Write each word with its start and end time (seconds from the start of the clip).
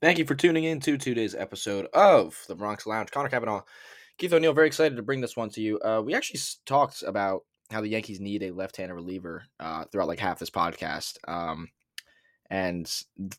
Thank 0.00 0.16
you 0.16 0.24
for 0.24 0.34
tuning 0.34 0.64
in 0.64 0.80
to 0.80 0.96
today's 0.96 1.34
episode 1.34 1.86
of 1.92 2.42
the 2.48 2.54
Bronx 2.54 2.86
Lounge. 2.86 3.10
Connor 3.10 3.28
Cavanaugh, 3.28 3.60
Keith 4.16 4.32
O'Neill, 4.32 4.54
very 4.54 4.66
excited 4.66 4.96
to 4.96 5.02
bring 5.02 5.20
this 5.20 5.36
one 5.36 5.50
to 5.50 5.60
you. 5.60 5.78
Uh, 5.80 6.00
we 6.02 6.14
actually 6.14 6.40
talked 6.64 7.02
about 7.02 7.42
how 7.70 7.82
the 7.82 7.88
Yankees 7.88 8.18
need 8.18 8.42
a 8.42 8.50
left-handed 8.50 8.94
reliever 8.94 9.42
uh, 9.60 9.84
throughout 9.84 10.08
like 10.08 10.18
half 10.18 10.38
this 10.38 10.48
podcast. 10.48 11.18
Um, 11.28 11.68
and 12.48 12.90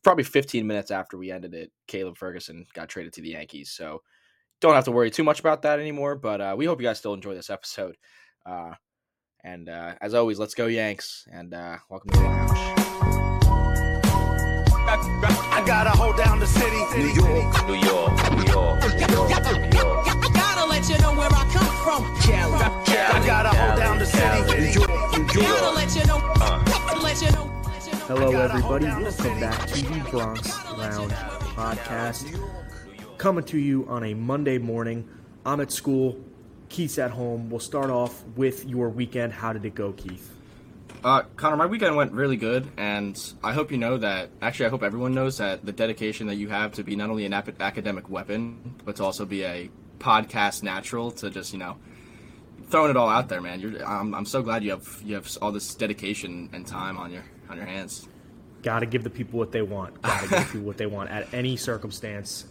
probably 0.04 0.24
15 0.24 0.68
minutes 0.68 0.92
after 0.92 1.18
we 1.18 1.32
ended 1.32 1.56
it, 1.56 1.72
Caleb 1.88 2.16
Ferguson 2.16 2.68
got 2.76 2.90
traded 2.90 3.14
to 3.14 3.22
the 3.22 3.30
Yankees. 3.30 3.72
So 3.72 4.04
don't 4.60 4.76
have 4.76 4.86
to 4.86 4.92
worry 4.92 5.10
too 5.10 5.24
much 5.24 5.40
about 5.40 5.64
that 5.64 5.80
anymore. 5.80 6.14
But 6.14 6.42
uh, 6.42 6.54
we 6.56 6.66
hope 6.66 6.80
you 6.80 6.88
guys 6.88 7.00
still 7.00 7.16
enjoy 7.16 7.34
this 7.34 7.50
episode. 7.50 7.98
Uh, 8.46 8.76
and 9.44 9.68
uh, 9.68 9.96
as 10.00 10.14
always, 10.14 10.38
let's 10.38 10.54
go 10.54 10.68
Yanks! 10.68 11.28
And 11.32 11.56
uh, 11.56 11.78
welcome 11.90 12.12
to 12.12 12.20
the 12.20 12.26
lounge. 12.26 12.81
I 14.94 15.64
gotta 15.66 15.92
hold 15.92 16.18
down 16.18 16.40
the 16.40 16.46
city. 16.46 16.76
New 16.98 17.14
York, 17.14 17.66
New 17.66 17.76
York, 17.76 18.12
New 18.36 18.44
York, 18.52 18.82
New 18.84 19.08
York, 19.08 19.30
New 19.48 19.80
York. 19.80 20.06
Gotta 20.34 20.66
let 20.68 20.90
you 20.90 20.98
know 20.98 21.14
where 21.16 21.30
I 21.32 21.50
come 21.54 21.76
from. 21.86 22.20
Cali, 22.20 22.56
I 22.56 23.26
gotta 23.26 23.56
hold 23.56 23.80
down 23.80 24.00
the 24.00 24.06
city. 24.06 24.42
New 24.60 24.82
York, 24.82 24.90
New 25.14 25.42
York. 25.44 25.62
Gotta 25.62 25.76
let 25.76 25.96
you 25.96 26.06
know. 26.08 26.18
Uh. 26.42 27.00
Let 27.02 27.22
you 27.22 27.32
know. 27.32 27.46
Hello, 28.08 28.32
everybody. 28.32 28.86
Welcome 28.86 29.40
back 29.40 29.66
to 29.68 29.82
the 29.82 30.10
Bronx 30.12 30.50
Lounge 30.78 31.14
podcast. 31.14 32.38
Coming 33.18 33.46
to 33.46 33.58
you 33.58 33.88
on 33.88 34.04
a 34.04 34.14
Monday 34.14 34.58
morning. 34.58 35.08
I'm 35.46 35.62
at 35.62 35.72
school. 35.72 36.20
Keith's 36.68 37.00
at 37.00 37.12
home. 37.12 37.50
We'll 37.50 37.62
start 37.62 37.90
off 37.90 38.26
with 38.36 38.66
your 38.66 38.90
weekend. 38.90 39.32
How 39.32 39.54
did 39.54 39.64
it 39.64 39.74
go, 39.74 39.94
Keith? 39.94 40.41
Uh, 41.04 41.24
Connor, 41.36 41.58
my 41.58 41.66
weekend 41.66 41.96
went 41.96 42.12
really 42.12 42.38
good, 42.38 42.70
and 42.78 43.34
I 43.44 43.54
hope 43.54 43.72
you 43.72 43.78
know 43.78 43.98
that. 43.98 44.30
Actually, 44.42 44.68
I 44.68 44.70
hope 44.70 44.84
everyone 44.84 45.14
knows 45.14 45.38
that 45.40 45.66
the 45.66 45.72
dedication 45.72 46.28
that 46.28 46.36
you 46.36 46.50
have 46.50 46.74
to 46.74 46.84
be 46.84 46.96
not 46.96 47.10
only 47.10 47.26
an 47.26 47.34
ap- 47.34 47.62
academic 47.62 48.10
weapon, 48.10 48.76
but 48.86 48.98
to 48.98 49.04
also 49.04 49.26
be 49.26 49.44
a 49.44 49.70
podcast 50.00 50.62
natural. 50.64 51.12
To 51.12 51.30
just 51.30 51.54
you 51.54 51.60
know, 51.60 51.78
throwing 52.68 52.92
it 52.92 52.98
all 52.98 53.10
out 53.10 53.30
there, 53.30 53.42
man. 53.42 53.60
You're, 53.60 53.84
I'm, 53.86 54.14
I'm 54.14 54.26
so 54.26 54.42
glad 54.44 54.64
you 54.64 54.72
have 54.72 55.02
you 55.04 55.16
have 55.16 55.28
all 55.42 55.52
this 55.52 55.74
dedication 55.74 56.50
and 56.54 56.68
time 56.68 56.98
on 56.98 57.12
your 57.12 57.24
on 57.50 57.58
your 57.58 57.66
hands. 57.66 58.08
Got 58.62 58.80
to 58.82 58.86
give 58.86 59.04
the 59.04 59.10
people 59.10 59.40
what 59.40 59.52
they 59.52 59.64
want. 59.64 60.02
Got 60.04 60.22
to 60.22 60.30
give 60.30 60.46
people 60.52 60.68
what 60.68 60.78
they 60.78 60.86
want 60.86 61.10
at 61.10 61.34
any 61.34 61.58
circumstance. 61.58 62.46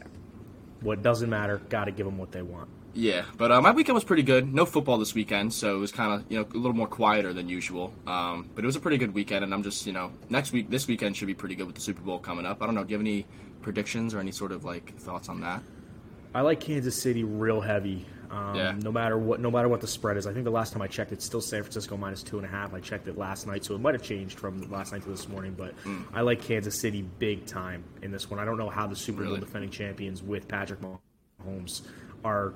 What 0.81 1.03
doesn't 1.03 1.31
matter. 1.31 1.59
Got 1.69 1.85
to 1.85 1.93
give 1.93 2.07
them 2.07 2.19
what 2.19 2.33
they 2.33 2.43
want. 2.43 2.69
Yeah, 2.93 3.25
but 3.37 3.53
uh, 3.53 3.61
my 3.61 3.71
weekend 3.71 3.95
was 3.95 4.05
pretty 4.05 4.23
good. 4.23 4.53
No 4.53 4.67
football 4.67 4.99
this 4.99 5.15
weekend, 5.15 5.53
so 5.53 5.77
it 5.77 5.79
was 5.79 5.93
kind 5.93 6.13
of 6.13 6.31
you 6.31 6.39
know 6.39 6.47
a 6.53 6.57
little 6.57 6.77
more 6.77 6.89
quieter 6.89 7.33
than 7.33 7.49
usual. 7.49 7.95
Um, 8.07 8.51
but 8.55 8.65
it 8.65 8.67
was 8.67 8.77
a 8.77 8.81
pretty 8.81 8.99
good 8.99 9.15
weekend, 9.15 9.45
and 9.45 9.55
I'm 9.55 9.63
just 9.63 9.87
you 9.87 9.93
know 9.93 10.11
next 10.29 10.53
week 10.53 10.71
this 10.71 10.87
weekend 10.87 11.17
should 11.17 11.29
be 11.29 11.35
pretty 11.35 11.55
good 11.55 11.67
with 11.67 11.77
the 11.77 11.81
Super 11.81 12.03
Bowl 12.03 12.19
coming 12.19 12.47
up. 12.47 12.63
I 12.63 12.67
don't 12.67 12.75
know. 12.75 12.85
Do 12.85 12.91
you 12.91 12.97
have 12.97 13.07
any 13.07 13.27
predictions 13.63 14.15
or 14.15 14.19
any 14.21 14.33
sort 14.33 14.53
of 14.53 14.65
like 14.65 14.97
thoughts 14.97 15.29
on 15.29 15.41
that? 15.43 15.63
I 16.35 16.43
like 16.43 16.61
Kansas 16.61 17.01
City 17.01 17.25
real 17.25 17.61
heavy. 17.61 18.07
Um, 18.31 18.55
yeah. 18.55 18.75
No 18.79 18.93
matter 18.93 19.19
what, 19.19 19.41
no 19.41 19.51
matter 19.51 19.69
what 19.69 19.81
the 19.81 19.89
spread 19.89 20.17
is. 20.17 20.27
I 20.27 20.33
think 20.33 20.45
the 20.45 20.53
last 20.53 20.73
time 20.73 20.83
I 20.83 20.87
checked, 20.87 21.11
it's 21.11 21.25
still 21.25 21.41
San 21.41 21.63
Francisco 21.63 21.97
minus 21.97 22.23
two 22.23 22.39
and 22.39 22.47
a 22.47 22.49
half. 22.49 22.73
I 22.73 22.81
checked 22.81 23.09
it 23.09 23.19
last 23.19 23.47
night, 23.47 23.65
so 23.65 23.75
it 23.75 23.81
might 23.81 23.95
have 23.95 24.03
changed 24.03 24.39
from 24.39 24.71
last 24.71 24.93
night 24.93 25.03
to 25.03 25.09
this 25.09 25.29
morning. 25.29 25.55
But 25.57 25.77
mm. 25.83 26.05
I 26.15 26.21
like 26.21 26.41
Kansas 26.41 26.81
City 26.81 27.03
big 27.03 27.47
time 27.47 27.83
in 28.03 28.13
this 28.13 28.31
one. 28.31 28.39
I 28.39 28.45
don't 28.45 28.57
know 28.57 28.71
how 28.71 28.87
the 28.87 28.95
Super 28.95 29.25
Bowl 29.25 29.37
defending 29.37 29.71
champions 29.71 30.23
with 30.23 30.47
Patrick 30.47 30.81
Mahomes 30.81 31.83
are 32.25 32.55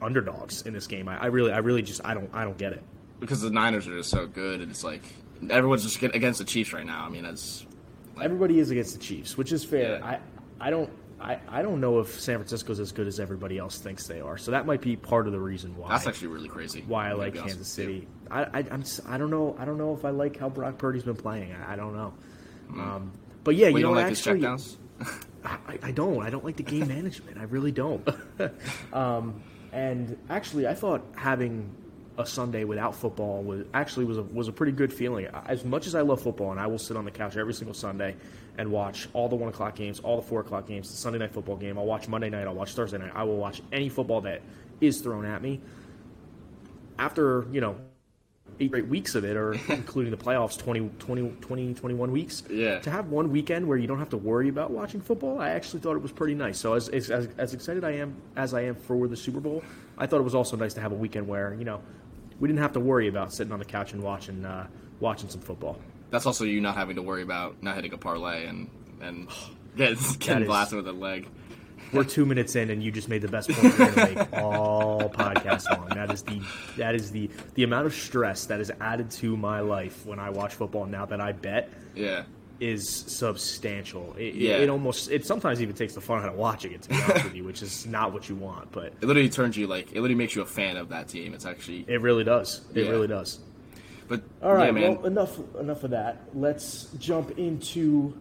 underdogs 0.00 0.62
in 0.62 0.72
this 0.72 0.86
game. 0.86 1.08
I, 1.08 1.22
I, 1.22 1.26
really, 1.26 1.52
I 1.52 1.58
really 1.58 1.82
just, 1.82 2.00
I 2.04 2.14
don't, 2.14 2.30
I 2.32 2.44
don't 2.44 2.58
get 2.58 2.72
it. 2.72 2.82
Because 3.20 3.40
the 3.40 3.50
Niners 3.50 3.86
are 3.88 3.96
just 3.96 4.10
so 4.10 4.26
good, 4.26 4.60
and 4.60 4.70
it's 4.70 4.84
like 4.84 5.02
everyone's 5.50 5.82
just 5.82 6.00
against 6.02 6.38
the 6.38 6.44
Chiefs 6.44 6.72
right 6.72 6.86
now. 6.86 7.04
I 7.04 7.08
mean, 7.08 7.24
that's 7.24 7.66
like, 8.14 8.24
everybody 8.24 8.58
is 8.58 8.70
against 8.70 8.92
the 8.92 9.00
Chiefs, 9.00 9.36
which 9.36 9.52
is 9.52 9.64
fair. 9.64 9.98
Yeah. 9.98 10.06
I, 10.06 10.20
I 10.60 10.70
don't, 10.70 10.90
I, 11.20 11.38
I 11.48 11.62
don't 11.62 11.80
know 11.80 11.98
if 11.98 12.20
San 12.20 12.36
Francisco's 12.36 12.78
as 12.78 12.92
good 12.92 13.08
as 13.08 13.18
everybody 13.18 13.58
else 13.58 13.78
thinks 13.78 14.06
they 14.06 14.20
are. 14.20 14.38
So 14.38 14.52
that 14.52 14.66
might 14.66 14.80
be 14.80 14.94
part 14.94 15.26
of 15.26 15.32
the 15.32 15.40
reason 15.40 15.76
why. 15.76 15.88
That's 15.88 16.06
actually 16.06 16.28
really 16.28 16.48
crazy. 16.48 16.84
Why 16.86 17.08
I 17.08 17.12
like 17.12 17.34
Kansas 17.34 17.68
City. 17.68 18.06
I, 18.30 18.44
I, 18.44 18.64
I'm, 18.70 18.84
I 19.06 19.18
don't 19.18 19.30
know. 19.30 19.56
I 19.58 19.64
don't 19.64 19.78
know 19.78 19.94
if 19.94 20.04
I 20.04 20.10
like 20.10 20.38
how 20.38 20.48
Brock 20.48 20.78
Purdy's 20.78 21.02
been 21.02 21.16
playing. 21.16 21.52
I, 21.52 21.72
I 21.72 21.76
don't 21.76 21.96
know. 21.96 22.14
Mm. 22.70 22.78
Um, 22.78 23.12
but 23.42 23.56
yeah, 23.56 23.66
well, 23.66 23.70
you, 23.70 23.78
you 23.78 23.82
know, 23.84 23.92
like 23.92 24.06
actually, 24.06 24.46
I, 24.46 25.78
I, 25.82 25.90
don't. 25.90 26.22
I 26.22 26.30
don't 26.30 26.44
like 26.44 26.56
the 26.56 26.62
game 26.62 26.88
management. 26.88 27.38
I 27.38 27.44
really 27.44 27.72
don't. 27.72 28.06
um, 28.92 29.42
and 29.78 30.18
actually, 30.28 30.66
I 30.66 30.74
thought 30.74 31.04
having 31.14 31.70
a 32.18 32.26
Sunday 32.26 32.64
without 32.64 32.96
football 32.96 33.44
was 33.44 33.64
actually 33.74 34.06
was 34.06 34.18
a, 34.18 34.22
was 34.24 34.48
a 34.48 34.52
pretty 34.52 34.72
good 34.72 34.92
feeling. 34.92 35.26
As 35.46 35.64
much 35.64 35.86
as 35.86 35.94
I 35.94 36.00
love 36.00 36.20
football, 36.20 36.50
and 36.50 36.58
I 36.58 36.66
will 36.66 36.80
sit 36.80 36.96
on 36.96 37.04
the 37.04 37.12
couch 37.12 37.36
every 37.36 37.54
single 37.54 37.74
Sunday 37.74 38.16
and 38.58 38.72
watch 38.72 39.08
all 39.12 39.28
the 39.28 39.36
one 39.36 39.48
o'clock 39.48 39.76
games, 39.76 40.00
all 40.00 40.16
the 40.16 40.26
four 40.26 40.40
o'clock 40.40 40.66
games, 40.66 40.90
the 40.90 40.96
Sunday 40.96 41.20
night 41.20 41.30
football 41.30 41.54
game. 41.54 41.78
I'll 41.78 41.86
watch 41.86 42.08
Monday 42.08 42.28
night. 42.28 42.48
I'll 42.48 42.56
watch 42.56 42.72
Thursday 42.72 42.98
night. 42.98 43.12
I 43.14 43.22
will 43.22 43.36
watch 43.36 43.62
any 43.70 43.88
football 43.88 44.20
that 44.22 44.42
is 44.80 45.00
thrown 45.00 45.24
at 45.24 45.42
me. 45.42 45.60
After 46.98 47.46
you 47.52 47.60
know 47.60 47.76
eight 48.60 48.70
great 48.70 48.88
weeks 48.88 49.14
of 49.14 49.24
it, 49.24 49.36
or 49.36 49.52
including 49.68 50.10
the 50.10 50.16
playoffs, 50.16 50.58
20, 50.58 50.90
20, 50.98 51.30
20, 51.40 51.74
21 51.74 52.12
weeks. 52.12 52.42
Yeah. 52.50 52.80
To 52.80 52.90
have 52.90 53.08
one 53.08 53.30
weekend 53.30 53.66
where 53.66 53.78
you 53.78 53.86
don't 53.86 53.98
have 53.98 54.10
to 54.10 54.16
worry 54.16 54.48
about 54.48 54.70
watching 54.70 55.00
football, 55.00 55.40
I 55.40 55.50
actually 55.50 55.80
thought 55.80 55.96
it 55.96 56.02
was 56.02 56.12
pretty 56.12 56.34
nice. 56.34 56.58
So 56.58 56.74
as, 56.74 56.88
as, 56.88 57.10
as 57.10 57.54
excited 57.54 57.84
I 57.84 57.92
am 57.92 58.16
as 58.36 58.54
I 58.54 58.62
am 58.62 58.74
for 58.74 59.06
the 59.08 59.16
Super 59.16 59.40
Bowl, 59.40 59.62
I 59.96 60.06
thought 60.06 60.20
it 60.20 60.24
was 60.24 60.34
also 60.34 60.56
nice 60.56 60.74
to 60.74 60.80
have 60.80 60.92
a 60.92 60.96
weekend 60.96 61.28
where, 61.28 61.54
you 61.54 61.64
know, 61.64 61.80
we 62.40 62.48
didn't 62.48 62.60
have 62.60 62.72
to 62.72 62.80
worry 62.80 63.08
about 63.08 63.32
sitting 63.32 63.52
on 63.52 63.58
the 63.58 63.64
couch 63.64 63.92
and 63.92 64.02
watching 64.02 64.44
uh, 64.44 64.66
watching 65.00 65.28
some 65.28 65.40
football. 65.40 65.78
That's 66.10 66.26
also 66.26 66.44
you 66.44 66.60
not 66.60 66.76
having 66.76 66.96
to 66.96 67.02
worry 67.02 67.22
about 67.22 67.62
not 67.62 67.74
hitting 67.74 67.92
a 67.92 67.98
parlay 67.98 68.46
and 68.46 68.70
and 69.00 69.28
getting, 69.76 69.98
getting 70.18 70.46
blasted 70.46 70.76
with 70.76 70.88
a 70.88 70.92
leg 70.92 71.28
we're 71.92 72.04
two 72.04 72.26
minutes 72.26 72.56
in 72.56 72.70
and 72.70 72.82
you 72.82 72.90
just 72.90 73.08
made 73.08 73.22
the 73.22 73.28
best 73.28 73.50
point 73.50 73.62
you're 73.62 73.92
going 73.92 73.94
to 73.94 74.14
make 74.14 74.32
all 74.34 75.08
podcast 75.10 75.70
long. 75.76 75.88
That 75.90 76.12
is 76.12 76.22
the 76.22 76.40
that 76.76 76.94
is 76.94 77.10
the 77.10 77.30
the 77.54 77.64
amount 77.64 77.86
of 77.86 77.94
stress 77.94 78.46
that 78.46 78.60
is 78.60 78.70
added 78.80 79.10
to 79.12 79.36
my 79.36 79.60
life 79.60 80.04
when 80.06 80.18
I 80.18 80.30
watch 80.30 80.54
football 80.54 80.86
now 80.86 81.06
that 81.06 81.20
I 81.20 81.32
bet. 81.32 81.70
Yeah. 81.94 82.24
Is 82.60 82.88
substantial. 82.88 84.16
It, 84.18 84.34
yeah. 84.34 84.56
it, 84.56 84.62
it 84.62 84.68
almost 84.68 85.10
it 85.12 85.24
sometimes 85.24 85.62
even 85.62 85.76
takes 85.76 85.94
the 85.94 86.00
fun 86.00 86.24
out 86.24 86.28
of 86.30 86.34
watching 86.34 86.72
it 86.72 86.82
to 86.82 86.88
be 86.88 86.96
honest 86.96 87.24
with 87.24 87.34
you, 87.36 87.44
which 87.44 87.62
is 87.62 87.86
not 87.86 88.12
what 88.12 88.28
you 88.28 88.34
want. 88.34 88.72
But 88.72 88.94
it 89.00 89.04
literally 89.04 89.28
turns 89.28 89.56
you 89.56 89.68
like 89.68 89.92
it 89.92 89.94
literally 89.94 90.16
makes 90.16 90.34
you 90.34 90.42
a 90.42 90.46
fan 90.46 90.76
of 90.76 90.88
that 90.88 91.08
team. 91.08 91.34
It's 91.34 91.46
actually 91.46 91.84
it 91.86 92.00
really 92.00 92.24
does. 92.24 92.62
It 92.74 92.84
yeah. 92.84 92.90
really 92.90 93.06
does. 93.06 93.38
But 94.08 94.22
all 94.42 94.54
right, 94.54 94.74
yeah, 94.74 94.88
well 94.88 95.06
enough 95.06 95.38
enough 95.60 95.84
of 95.84 95.90
that. 95.90 96.22
Let's 96.34 96.88
jump 96.98 97.38
into 97.38 98.18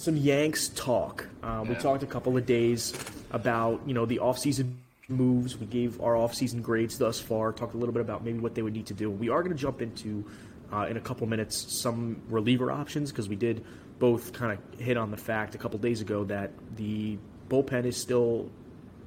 some 0.00 0.16
Yanks 0.16 0.70
talk. 0.70 1.28
Uh, 1.42 1.62
we 1.68 1.74
talked 1.74 2.02
a 2.02 2.06
couple 2.06 2.34
of 2.34 2.46
days 2.46 2.94
about 3.32 3.82
you 3.84 3.92
know 3.92 4.06
the 4.06 4.16
offseason 4.16 4.76
moves. 5.08 5.58
We 5.58 5.66
gave 5.66 6.00
our 6.00 6.14
offseason 6.14 6.62
grades 6.62 6.96
thus 6.96 7.20
far. 7.20 7.52
Talked 7.52 7.74
a 7.74 7.76
little 7.76 7.92
bit 7.92 8.00
about 8.00 8.24
maybe 8.24 8.38
what 8.38 8.54
they 8.54 8.62
would 8.62 8.72
need 8.72 8.86
to 8.86 8.94
do. 8.94 9.10
We 9.10 9.28
are 9.28 9.42
going 9.42 9.54
to 9.54 9.60
jump 9.60 9.82
into 9.82 10.24
uh, 10.72 10.86
in 10.88 10.96
a 10.96 11.00
couple 11.00 11.26
minutes 11.26 11.54
some 11.54 12.22
reliever 12.30 12.72
options 12.72 13.10
because 13.10 13.28
we 13.28 13.36
did 13.36 13.62
both 13.98 14.32
kind 14.32 14.58
of 14.58 14.80
hit 14.80 14.96
on 14.96 15.10
the 15.10 15.18
fact 15.18 15.54
a 15.54 15.58
couple 15.58 15.78
days 15.78 16.00
ago 16.00 16.24
that 16.24 16.50
the 16.76 17.18
bullpen 17.50 17.84
is 17.84 17.98
still 17.98 18.48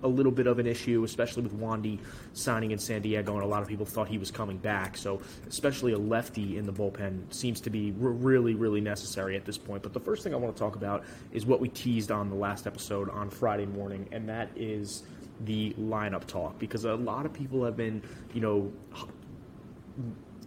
a 0.04 0.08
little 0.08 0.32
bit 0.32 0.48
of 0.48 0.60
an 0.60 0.68
issue, 0.68 1.04
especially 1.04 1.44
with 1.44 1.60
Wandy 1.60 2.00
signing 2.34 2.72
in 2.72 2.80
San 2.80 3.02
Diego, 3.02 3.34
and 3.36 3.44
a 3.44 3.48
lot 3.48 3.62
of 3.62 3.68
people 3.68 3.86
thought 3.86 4.08
he 4.08 4.18
was 4.18 4.32
coming 4.32 4.58
back. 4.58 4.98
So, 4.98 5.22
especially 5.48 5.94
a 5.94 5.98
lefty 5.98 6.58
in 6.58 6.66
the 6.66 6.74
bullpen 6.74 7.34
seems 7.34 7.62
to 7.62 7.70
be 7.70 7.92
really, 7.98 8.56
really 8.56 8.82
necessary 8.82 9.36
at 9.36 9.46
this 9.46 9.58
point. 9.58 9.84
But 9.84 9.94
the 9.94 10.00
first 10.00 10.24
thing 10.24 10.34
I 10.34 10.38
want 10.38 10.56
to 10.56 10.60
talk 10.60 10.76
about 10.76 11.04
is 11.32 11.46
what 11.46 11.60
we 11.60 11.70
teased 11.70 12.12
on 12.12 12.30
the 12.30 12.36
last 12.36 12.68
episode 12.68 13.10
on 13.10 13.30
Friday 13.30 13.66
morning, 13.66 14.08
and 14.12 14.28
that 14.30 14.50
is 14.56 15.04
the 15.46 15.74
lineup 15.80 16.26
talk 16.26 16.60
because 16.60 16.86
a 16.86 16.94
lot 16.94 17.26
of 17.26 17.34
people 17.34 17.64
have 17.66 17.76
been, 17.76 18.02
you 18.34 18.42
know, 18.42 18.72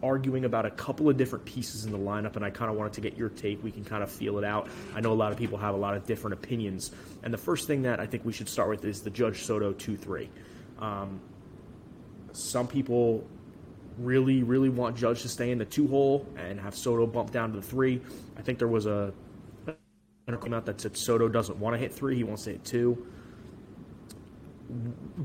arguing 0.03 0.45
about 0.45 0.67
a 0.67 0.71
couple 0.71 1.09
of 1.09 1.17
different 1.17 1.45
pieces 1.45 1.85
in 1.85 1.93
the 1.93 1.99
lineup, 1.99 2.37
and 2.37 2.45
I 2.45 2.51
kind 2.51 2.71
of 2.71 2.77
wanted 2.77 2.93
to 2.95 3.01
get 3.01 3.17
your 3.17 3.29
take. 3.29 3.63
We 3.63 3.71
can 3.71 3.85
kind 3.85 4.03
of 4.03 4.11
feel 4.11 4.39
it 4.39 4.45
out. 4.45 4.69
I 4.95 5.01
know 5.01 5.13
a 5.13 5.15
lot 5.15 5.33
of 5.33 5.39
people 5.39 5.59
have 5.59 5.75
a 5.75 5.79
lot 5.79 5.95
of 5.95 6.07
different 6.07 6.35
opinions, 6.35 6.93
and 7.23 7.33
the 7.33 7.39
first 7.39 7.67
thing 7.67 7.83
that 7.83 8.01
I 8.01 8.07
think 8.07 8.25
we 8.25 8.33
should 8.33 8.49
start 8.49 8.69
with 8.69 8.85
is 8.85 9.03
the 9.03 9.11
Judge 9.11 9.43
Soto 9.43 9.73
two 9.73 9.97
three. 9.97 10.29
Um, 10.79 11.21
some 12.33 12.67
people 12.69 13.27
really, 13.99 14.43
really 14.43 14.69
want 14.69 14.97
Judge 14.97 15.23
to 15.23 15.29
stay 15.29 15.51
in 15.51 15.59
the 15.59 15.65
two 15.65 15.89
hole 15.89 16.27
and 16.37 16.61
have 16.61 16.75
Soto 16.77 17.07
bump 17.07 17.31
down 17.31 17.53
to 17.53 17.57
the 17.57 17.67
three. 17.67 18.01
I 18.37 18.43
think 18.43 18.59
there 18.59 18.69
was 18.69 18.87
a 18.87 19.13
came 20.43 20.53
out 20.53 20.67
that 20.67 20.81
said 20.81 20.97
Soto 20.97 21.29
doesn't 21.29 21.59
want 21.59 21.75
to 21.75 21.79
hit 21.79 21.95
three; 21.95 22.17
he 22.17 22.25
wants 22.25 22.45
to 22.45 22.51
hit 22.51 22.65
two 22.65 23.07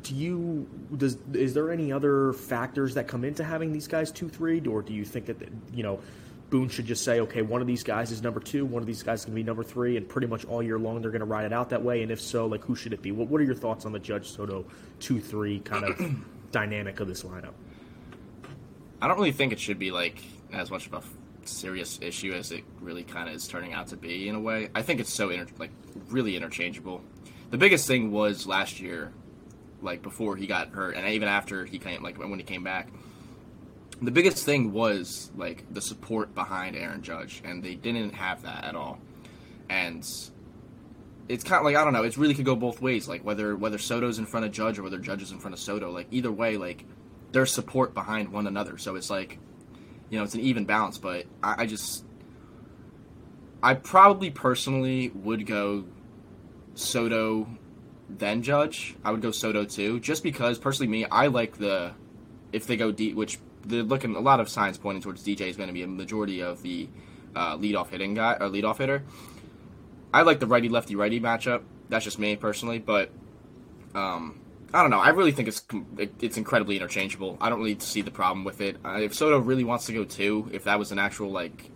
do 0.03 0.15
you 0.15 0.67
does 0.97 1.17
is 1.33 1.53
there 1.53 1.71
any 1.71 1.91
other 1.91 2.33
factors 2.33 2.93
that 2.93 3.07
come 3.07 3.23
into 3.23 3.43
having 3.43 3.73
these 3.73 3.87
guys 3.87 4.11
two 4.11 4.29
three, 4.29 4.61
or 4.67 4.81
do 4.81 4.93
you 4.93 5.03
think 5.05 5.25
that 5.25 5.37
you 5.73 5.83
know 5.83 5.99
Boone 6.51 6.67
should 6.67 6.85
just 6.85 7.05
say, 7.05 7.21
okay, 7.21 7.41
one 7.41 7.61
of 7.61 7.67
these 7.67 7.81
guys 7.81 8.11
is 8.11 8.21
number 8.21 8.41
two, 8.41 8.65
one 8.65 8.83
of 8.83 8.87
these 8.87 9.01
guys 9.03 9.19
is 9.19 9.25
going 9.25 9.33
to 9.33 9.41
be 9.41 9.43
number 9.43 9.63
three, 9.63 9.95
and 9.95 10.07
pretty 10.07 10.27
much 10.27 10.43
all 10.45 10.61
year 10.61 10.77
long 10.77 11.01
they're 11.01 11.09
going 11.09 11.21
to 11.21 11.25
ride 11.25 11.45
it 11.45 11.53
out 11.53 11.69
that 11.69 11.81
way? 11.81 12.03
And 12.03 12.11
if 12.11 12.19
so, 12.19 12.45
like 12.45 12.63
who 12.65 12.75
should 12.75 12.93
it 12.93 13.01
be? 13.01 13.11
What 13.11 13.29
What 13.29 13.41
are 13.41 13.45
your 13.45 13.55
thoughts 13.55 13.85
on 13.85 13.93
the 13.93 13.99
Judge 13.99 14.29
Soto 14.29 14.65
two 14.99 15.19
three 15.19 15.59
kind 15.61 15.85
of 15.85 16.15
dynamic 16.51 16.99
of 16.99 17.07
this 17.07 17.23
lineup? 17.23 17.53
I 19.01 19.07
don't 19.07 19.17
really 19.17 19.31
think 19.31 19.53
it 19.53 19.59
should 19.59 19.79
be 19.79 19.91
like 19.91 20.21
as 20.53 20.69
much 20.69 20.87
of 20.87 20.93
a 20.93 21.01
serious 21.47 21.99
issue 22.01 22.33
as 22.33 22.51
it 22.51 22.63
really 22.81 23.03
kind 23.03 23.29
of 23.29 23.35
is 23.35 23.47
turning 23.47 23.73
out 23.73 23.87
to 23.87 23.97
be 23.97 24.27
in 24.27 24.35
a 24.35 24.39
way. 24.39 24.69
I 24.75 24.81
think 24.81 24.99
it's 24.99 25.13
so 25.13 25.29
inter- 25.29 25.53
like 25.57 25.71
really 26.09 26.35
interchangeable. 26.35 27.01
The 27.49 27.57
biggest 27.57 27.87
thing 27.87 28.11
was 28.11 28.45
last 28.45 28.79
year, 28.79 29.11
like 29.81 30.01
before 30.01 30.35
he 30.35 30.47
got 30.47 30.69
hurt, 30.69 30.95
and 30.95 31.07
even 31.07 31.27
after 31.27 31.65
he 31.65 31.79
came, 31.79 32.03
like 32.03 32.17
when 32.17 32.37
he 32.39 32.43
came 32.43 32.63
back. 32.63 32.89
The 34.01 34.11
biggest 34.11 34.43
thing 34.45 34.73
was 34.73 35.31
like 35.35 35.71
the 35.71 35.81
support 35.81 36.33
behind 36.33 36.75
Aaron 36.75 37.03
Judge, 37.03 37.41
and 37.45 37.63
they 37.63 37.75
didn't 37.75 38.15
have 38.15 38.41
that 38.43 38.63
at 38.63 38.75
all. 38.75 38.99
And 39.69 40.03
it's 41.29 41.43
kind 41.43 41.59
of 41.59 41.65
like 41.65 41.75
I 41.75 41.83
don't 41.83 41.93
know. 41.93 42.03
It 42.03 42.17
really 42.17 42.33
could 42.33 42.45
go 42.45 42.55
both 42.55 42.81
ways. 42.81 43.07
Like 43.07 43.23
whether 43.23 43.55
whether 43.55 43.77
Soto's 43.77 44.19
in 44.19 44.25
front 44.25 44.45
of 44.45 44.51
Judge 44.51 44.79
or 44.79 44.83
whether 44.83 44.97
Judge 44.97 45.21
is 45.21 45.31
in 45.31 45.39
front 45.39 45.53
of 45.53 45.59
Soto. 45.59 45.91
Like 45.91 46.07
either 46.11 46.31
way, 46.31 46.57
like 46.57 46.85
there's 47.31 47.51
support 47.51 47.93
behind 47.93 48.29
one 48.29 48.47
another. 48.47 48.77
So 48.77 48.95
it's 48.95 49.09
like, 49.09 49.39
you 50.09 50.17
know, 50.17 50.23
it's 50.23 50.33
an 50.33 50.41
even 50.41 50.65
balance. 50.65 50.97
But 50.97 51.25
I, 51.41 51.63
I 51.63 51.65
just, 51.65 52.03
I 53.63 53.75
probably 53.75 54.29
personally 54.29 55.09
would 55.09 55.45
go 55.45 55.85
Soto, 56.73 57.47
then 58.19 58.43
Judge. 58.43 58.95
I 59.03 59.11
would 59.11 59.21
go 59.21 59.31
Soto 59.31 59.65
too, 59.65 59.99
just 59.99 60.23
because 60.23 60.57
personally 60.57 60.91
me, 60.91 61.05
I 61.05 61.27
like 61.27 61.57
the 61.57 61.93
if 62.51 62.67
they 62.67 62.77
go 62.77 62.91
deep, 62.91 63.15
which 63.15 63.39
they're 63.65 63.83
looking 63.83 64.15
a 64.15 64.19
lot 64.19 64.39
of 64.39 64.49
signs 64.49 64.77
pointing 64.77 65.01
towards 65.01 65.23
DJ 65.23 65.41
is 65.41 65.57
going 65.57 65.67
to 65.67 65.73
be 65.73 65.83
a 65.83 65.87
majority 65.87 66.41
of 66.41 66.61
the 66.61 66.89
uh, 67.35 67.57
leadoff 67.57 67.89
hitting 67.89 68.13
guy 68.13 68.33
or 68.33 68.49
leadoff 68.49 68.77
hitter. 68.77 69.03
I 70.13 70.23
like 70.23 70.39
the 70.39 70.47
righty 70.47 70.69
lefty 70.69 70.95
righty 70.95 71.19
matchup. 71.19 71.63
That's 71.89 72.05
just 72.05 72.19
me 72.19 72.35
personally, 72.35 72.79
but 72.79 73.11
um, 73.95 74.39
I 74.73 74.81
don't 74.81 74.91
know. 74.91 74.99
I 74.99 75.09
really 75.09 75.31
think 75.31 75.47
it's 75.47 75.63
it's 76.19 76.37
incredibly 76.37 76.75
interchangeable. 76.75 77.37
I 77.39 77.49
don't 77.49 77.59
really 77.59 77.79
see 77.79 78.01
the 78.01 78.11
problem 78.11 78.43
with 78.43 78.61
it. 78.61 78.77
Uh, 78.83 78.99
if 79.01 79.13
Soto 79.13 79.39
really 79.39 79.63
wants 79.63 79.85
to 79.87 79.93
go 79.93 80.03
two, 80.03 80.49
if 80.51 80.65
that 80.65 80.79
was 80.79 80.91
an 80.91 80.99
actual 80.99 81.31
like 81.31 81.71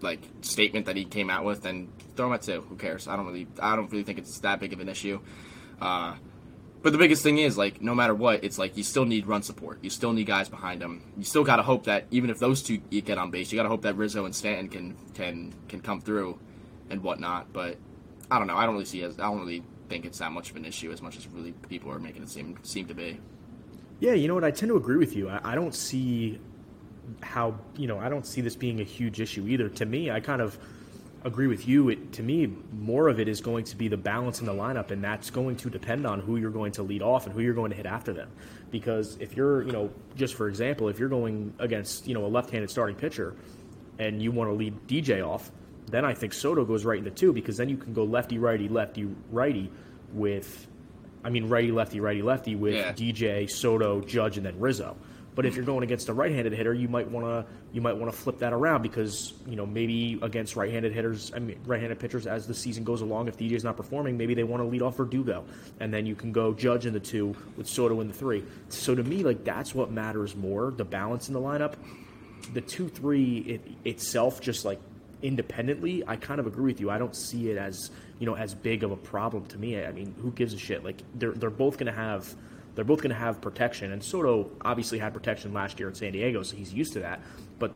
like 0.00 0.20
statement 0.42 0.86
that 0.86 0.96
he 0.96 1.04
came 1.04 1.30
out 1.30 1.44
with, 1.44 1.62
then 1.62 1.88
throw 2.16 2.26
him 2.26 2.32
at 2.32 2.42
two. 2.42 2.62
Who 2.62 2.76
cares? 2.76 3.08
I 3.08 3.16
don't 3.16 3.26
really 3.26 3.46
I 3.60 3.76
don't 3.76 3.90
really 3.90 4.04
think 4.04 4.18
it's 4.18 4.38
that 4.40 4.60
big 4.60 4.72
of 4.72 4.80
an 4.80 4.88
issue. 4.88 5.20
Uh, 5.80 6.14
but 6.82 6.92
the 6.92 6.98
biggest 6.98 7.22
thing 7.22 7.38
is 7.38 7.56
like 7.56 7.80
no 7.80 7.94
matter 7.94 8.14
what, 8.14 8.44
it's 8.44 8.58
like 8.58 8.76
you 8.76 8.82
still 8.82 9.04
need 9.04 9.26
run 9.26 9.42
support. 9.42 9.78
You 9.82 9.90
still 9.90 10.12
need 10.12 10.26
guys 10.26 10.48
behind 10.48 10.82
them. 10.82 11.02
You 11.16 11.24
still 11.24 11.44
got 11.44 11.56
to 11.56 11.62
hope 11.62 11.84
that 11.84 12.06
even 12.10 12.30
if 12.30 12.38
those 12.38 12.62
two 12.62 12.76
get 12.76 13.16
on 13.16 13.30
base, 13.30 13.50
you 13.50 13.56
got 13.56 13.62
to 13.62 13.68
hope 13.70 13.82
that 13.82 13.96
Rizzo 13.96 14.26
and 14.26 14.34
Stanton 14.34 14.68
can 14.68 14.96
can 15.14 15.54
can 15.68 15.80
come 15.80 16.00
through 16.00 16.38
and 16.90 17.02
whatnot. 17.02 17.52
But 17.52 17.78
I 18.30 18.38
don't 18.38 18.46
know. 18.46 18.56
I 18.56 18.66
don't 18.66 18.74
really 18.74 18.84
see 18.84 19.02
as 19.02 19.18
I 19.18 19.24
don't 19.24 19.40
really 19.40 19.62
think 19.88 20.04
it's 20.04 20.18
that 20.18 20.32
much 20.32 20.50
of 20.50 20.56
an 20.56 20.64
issue 20.64 20.92
as 20.92 21.02
much 21.02 21.16
as 21.16 21.26
really 21.28 21.52
people 21.68 21.90
are 21.90 21.98
making 21.98 22.22
it 22.22 22.28
seem 22.28 22.58
seem 22.62 22.86
to 22.86 22.94
be. 22.94 23.18
Yeah, 24.00 24.12
you 24.12 24.28
know 24.28 24.34
what? 24.34 24.44
I 24.44 24.50
tend 24.50 24.70
to 24.70 24.76
agree 24.76 24.96
with 24.96 25.16
you. 25.16 25.28
I, 25.28 25.52
I 25.52 25.54
don't 25.54 25.74
see 25.74 26.38
how 27.22 27.58
you 27.76 27.86
know 27.86 27.98
I 27.98 28.08
don't 28.08 28.26
see 28.26 28.40
this 28.40 28.56
being 28.56 28.80
a 28.80 28.84
huge 28.84 29.20
issue 29.20 29.46
either. 29.46 29.68
To 29.68 29.86
me, 29.86 30.10
I 30.10 30.20
kind 30.20 30.42
of 30.42 30.58
agree 31.24 31.46
with 31.46 31.66
you. 31.66 31.88
It, 31.88 32.12
to 32.12 32.22
me, 32.22 32.52
more 32.72 33.08
of 33.08 33.18
it 33.18 33.28
is 33.28 33.40
going 33.40 33.64
to 33.64 33.76
be 33.76 33.88
the 33.88 33.96
balance 33.96 34.40
in 34.40 34.46
the 34.46 34.52
lineup, 34.52 34.90
and 34.90 35.02
that's 35.02 35.30
going 35.30 35.56
to 35.56 35.70
depend 35.70 36.06
on 36.06 36.20
who 36.20 36.36
you're 36.36 36.50
going 36.50 36.72
to 36.72 36.82
lead 36.82 37.02
off 37.02 37.26
and 37.26 37.34
who 37.34 37.40
you're 37.40 37.54
going 37.54 37.70
to 37.70 37.76
hit 37.76 37.86
after 37.86 38.12
them. 38.12 38.30
Because 38.70 39.16
if 39.20 39.36
you're, 39.36 39.62
you 39.62 39.72
know, 39.72 39.90
just 40.16 40.34
for 40.34 40.48
example, 40.48 40.88
if 40.88 40.98
you're 40.98 41.08
going 41.08 41.54
against, 41.58 42.06
you 42.06 42.14
know, 42.14 42.26
a 42.26 42.28
left-handed 42.28 42.70
starting 42.70 42.96
pitcher, 42.96 43.34
and 43.98 44.22
you 44.22 44.32
want 44.32 44.50
to 44.50 44.54
lead 44.54 44.86
DJ 44.86 45.26
off, 45.26 45.50
then 45.90 46.04
I 46.04 46.14
think 46.14 46.32
Soto 46.32 46.64
goes 46.64 46.84
right 46.84 46.98
into 46.98 47.10
two 47.10 47.32
because 47.32 47.56
then 47.56 47.68
you 47.68 47.76
can 47.76 47.92
go 47.92 48.04
lefty 48.04 48.38
righty 48.38 48.68
lefty 48.68 49.08
righty 49.30 49.70
with, 50.12 50.66
I 51.22 51.30
mean 51.30 51.48
righty 51.48 51.70
lefty 51.70 52.00
righty 52.00 52.22
lefty 52.22 52.56
with 52.56 52.74
yeah. 52.74 52.92
DJ 52.92 53.48
Soto 53.50 54.00
Judge 54.00 54.36
and 54.36 54.46
then 54.46 54.58
Rizzo. 54.58 54.96
But 55.34 55.46
if 55.46 55.56
you're 55.56 55.64
going 55.64 55.82
against 55.82 56.08
a 56.08 56.14
right-handed 56.14 56.52
hitter, 56.52 56.72
you 56.72 56.88
might 56.88 57.10
want 57.10 57.26
to 57.26 57.44
you 57.72 57.80
might 57.80 57.96
want 57.96 58.12
to 58.12 58.16
flip 58.16 58.38
that 58.38 58.52
around 58.52 58.82
because 58.82 59.34
you 59.46 59.56
know 59.56 59.66
maybe 59.66 60.18
against 60.22 60.54
right-handed 60.54 60.92
hitters, 60.92 61.32
I 61.34 61.40
mean 61.40 61.58
right-handed 61.66 61.98
pitchers, 61.98 62.26
as 62.26 62.46
the 62.46 62.54
season 62.54 62.84
goes 62.84 63.00
along, 63.00 63.28
if 63.28 63.36
DJ's 63.36 63.64
not 63.64 63.76
performing, 63.76 64.16
maybe 64.16 64.34
they 64.34 64.44
want 64.44 64.62
to 64.62 64.68
lead 64.68 64.82
off 64.82 64.96
Verdugo, 64.96 65.44
and 65.80 65.92
then 65.92 66.06
you 66.06 66.14
can 66.14 66.30
go 66.30 66.54
Judge 66.54 66.86
in 66.86 66.92
the 66.92 67.00
two 67.00 67.34
with 67.56 67.66
Soto 67.66 68.00
in 68.00 68.08
the 68.08 68.14
three. 68.14 68.44
So 68.68 68.94
to 68.94 69.02
me, 69.02 69.24
like 69.24 69.44
that's 69.44 69.74
what 69.74 69.90
matters 69.90 70.36
more: 70.36 70.70
the 70.70 70.84
balance 70.84 71.28
in 71.28 71.34
the 71.34 71.40
lineup. 71.40 71.74
The 72.52 72.60
two-three 72.60 73.38
it, 73.38 73.88
itself, 73.88 74.40
just 74.40 74.64
like 74.64 74.78
independently, 75.22 76.04
I 76.06 76.16
kind 76.16 76.38
of 76.38 76.46
agree 76.46 76.70
with 76.72 76.80
you. 76.80 76.90
I 76.90 76.98
don't 76.98 77.16
see 77.16 77.50
it 77.50 77.56
as 77.56 77.90
you 78.20 78.26
know 78.26 78.36
as 78.36 78.54
big 78.54 78.84
of 78.84 78.92
a 78.92 78.96
problem 78.96 79.46
to 79.46 79.58
me. 79.58 79.82
I 79.82 79.90
mean, 79.90 80.14
who 80.22 80.30
gives 80.30 80.54
a 80.54 80.58
shit? 80.58 80.84
Like 80.84 81.02
they're 81.16 81.32
they're 81.32 81.50
both 81.50 81.78
going 81.78 81.92
to 81.92 81.98
have 81.98 82.32
they're 82.74 82.84
both 82.84 83.00
going 83.00 83.10
to 83.10 83.16
have 83.16 83.40
protection, 83.40 83.92
and 83.92 84.02
Soto 84.02 84.50
obviously 84.62 84.98
had 84.98 85.12
protection 85.12 85.52
last 85.52 85.78
year 85.78 85.88
in 85.88 85.94
San 85.94 86.12
Diego, 86.12 86.42
so 86.42 86.56
he's 86.56 86.72
used 86.72 86.92
to 86.94 87.00
that. 87.00 87.20
But 87.58 87.74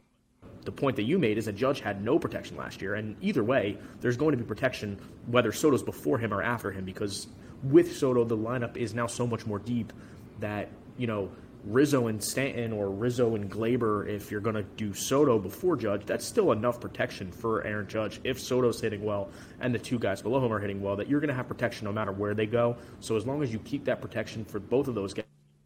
the 0.65 0.73
point 0.73 0.97
that 0.97 1.05
you 1.05 1.19
made 1.19 1.39
is 1.39 1.47
that 1.47 1.57
Judge 1.57 1.81
had 1.81 2.03
no 2.05 2.19
protection 2.19 2.57
last 2.57 2.83
year, 2.83 2.95
and 2.95 3.17
either 3.21 3.45
way, 3.45 3.79
there's 4.01 4.17
going 4.17 4.33
to 4.33 4.39
be 4.39 4.45
protection 4.45 4.99
whether 5.27 5.53
Soto's 5.53 5.83
before 5.83 6.19
him 6.19 6.33
or 6.33 6.43
after 6.43 6.71
him 6.71 6.85
because 6.85 7.29
with 7.63 7.97
Soto, 7.97 8.25
the 8.25 8.37
lineup 8.37 8.77
is 8.77 8.95
now 8.95 9.07
so 9.07 9.27
much 9.27 9.47
more 9.47 9.59
deep 9.59 9.93
that 10.41 10.69
you 10.97 11.07
know 11.07 11.31
Rizzo 11.65 12.07
and 12.07 12.23
Stanton 12.23 12.73
or 12.73 12.91
Rizzo 12.91 13.35
and 13.35 13.51
Gleyber 13.51 14.09
if 14.09 14.31
you're 14.31 14.41
going 14.41 14.57
to 14.57 14.63
do 14.63 14.95
Soto 14.95 15.39
before 15.39 15.77
Judge, 15.77 16.07
that's 16.07 16.25
still 16.25 16.53
enough 16.53 16.81
protection 16.81 17.31
for 17.31 17.65
Aaron 17.65 17.89
Judge 17.89 18.21
if 18.25 18.41
Soto's 18.41 18.81
hitting 18.81 19.05
well 19.05 19.31
and 19.61 19.75
the 19.75 19.79
two 19.79 19.99
guys 19.99 20.23
below 20.23 20.45
him 20.45 20.53
are 20.53 20.59
hitting 20.61 20.81
well 20.81 20.97
that 20.97 21.09
you're 21.09 21.21
going 21.21 21.29
to 21.29 21.35
have 21.35 21.49
protection 21.49 21.85
no 21.85 21.93
matter 21.93 22.13
where 22.13 22.35
they 22.35 22.47
go. 22.47 22.77
So 23.01 23.17
as 23.17 23.27
long 23.27 23.43
as 23.43 23.53
you 23.53 23.59
keep 23.61 23.85
that 23.85 24.01
protection 24.01 24.45
for 24.45 24.61
both 24.61 24.89
of 24.89 24.95
those 24.95 25.15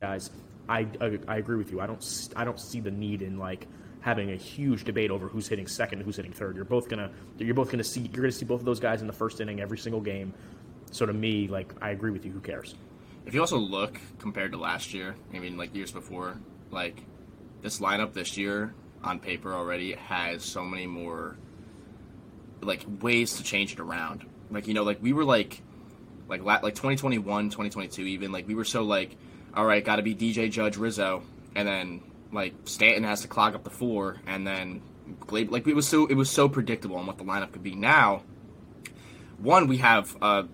guys, 0.01 0.31
I, 0.69 0.87
I, 1.01 1.19
I 1.29 1.37
agree 1.37 1.57
with 1.57 1.71
you. 1.71 1.81
I 1.81 1.87
don't 1.87 2.05
I 2.37 2.45
don't 2.45 2.61
see 2.61 2.81
the 2.81 2.91
need 2.91 3.23
in 3.23 3.39
like 3.39 3.67
having 4.01 4.33
a 4.33 4.37
huge 4.37 4.85
debate 4.85 5.11
over 5.11 5.29
who's 5.29 5.49
hitting 5.49 5.67
second, 5.67 6.03
who's 6.03 6.17
hitting 6.17 6.33
third. 6.33 6.57
You're 6.57 6.65
both 6.65 6.89
gonna 6.89 7.11
you're 7.39 7.55
both 7.55 7.71
gonna 7.71 7.85
see 7.85 8.01
you're 8.01 8.23
gonna 8.23 8.33
see 8.33 8.45
both 8.45 8.61
of 8.61 8.65
those 8.65 8.81
guys 8.81 9.01
in 9.01 9.07
the 9.07 9.13
first 9.13 9.41
inning 9.41 9.61
every 9.61 9.79
single 9.79 10.01
game. 10.01 10.33
So 10.91 11.07
to 11.07 11.13
me, 11.13 11.49
like 11.49 11.73
I 11.81 11.91
agree 11.91 12.11
with 12.11 12.25
you. 12.25 12.33
Who 12.33 12.41
cares? 12.41 12.75
If 13.27 13.35
you 13.35 13.41
also 13.41 13.59
look 13.59 13.99
compared 14.19 14.53
to 14.53 14.59
last 14.59 14.95
year, 14.95 15.15
I 15.33 15.39
mean, 15.39 15.57
like 15.57 15.75
years 15.75 15.93
before, 15.93 16.39
like 16.71 17.03
this 17.61 17.79
lineup 17.81 18.13
this 18.13 18.37
year 18.37 18.75
on 19.03 19.19
paper 19.19 19.53
already 19.53 19.95
has 19.95 20.45
so 20.45 20.65
many 20.65 20.87
more 20.87 21.37
like 22.61 22.85
ways 23.01 23.37
to 23.37 23.43
change 23.43 23.73
it 23.73 23.81
around. 23.81 24.25
Like 24.51 24.67
you 24.67 24.75
know, 24.75 24.83
like 24.83 25.03
we 25.03 25.13
were 25.13 25.25
like 25.25 25.63
like 26.29 26.43
like 26.43 26.75
2021, 26.75 27.51
2022 27.51 28.03
even 28.03 28.33
like 28.33 28.47
we 28.49 28.55
were 28.55 28.65
so 28.65 28.83
like 28.83 29.17
all 29.55 29.67
right, 29.67 29.85
got 29.85 29.97
to 29.97 30.03
be 30.03 30.15
DJ 30.15 30.51
Judge 30.51 30.77
Rizzo 30.77 31.23
and 31.55 31.69
then 31.69 32.03
like 32.33 32.55
Stanton 32.65 33.05
has 33.05 33.21
to 33.23 33.29
clog 33.29 33.55
up 33.55 33.65
the 33.65 33.71
floor 33.71 34.21
and 34.27 34.47
then 34.47 34.83
like 35.29 35.67
it 35.67 35.75
was 35.75 35.87
so 35.87 36.07
it 36.07 36.15
was 36.15 36.31
so 36.31 36.49
predictable 36.49 36.97
on 36.97 37.07
what 37.07 37.19
the 37.19 37.25
lineup 37.25 37.53
could 37.53 37.63
be. 37.63 37.75
Now, 37.75 38.23
one 39.39 39.67
we 39.67 39.79
have 39.79 40.17
a 40.23 40.47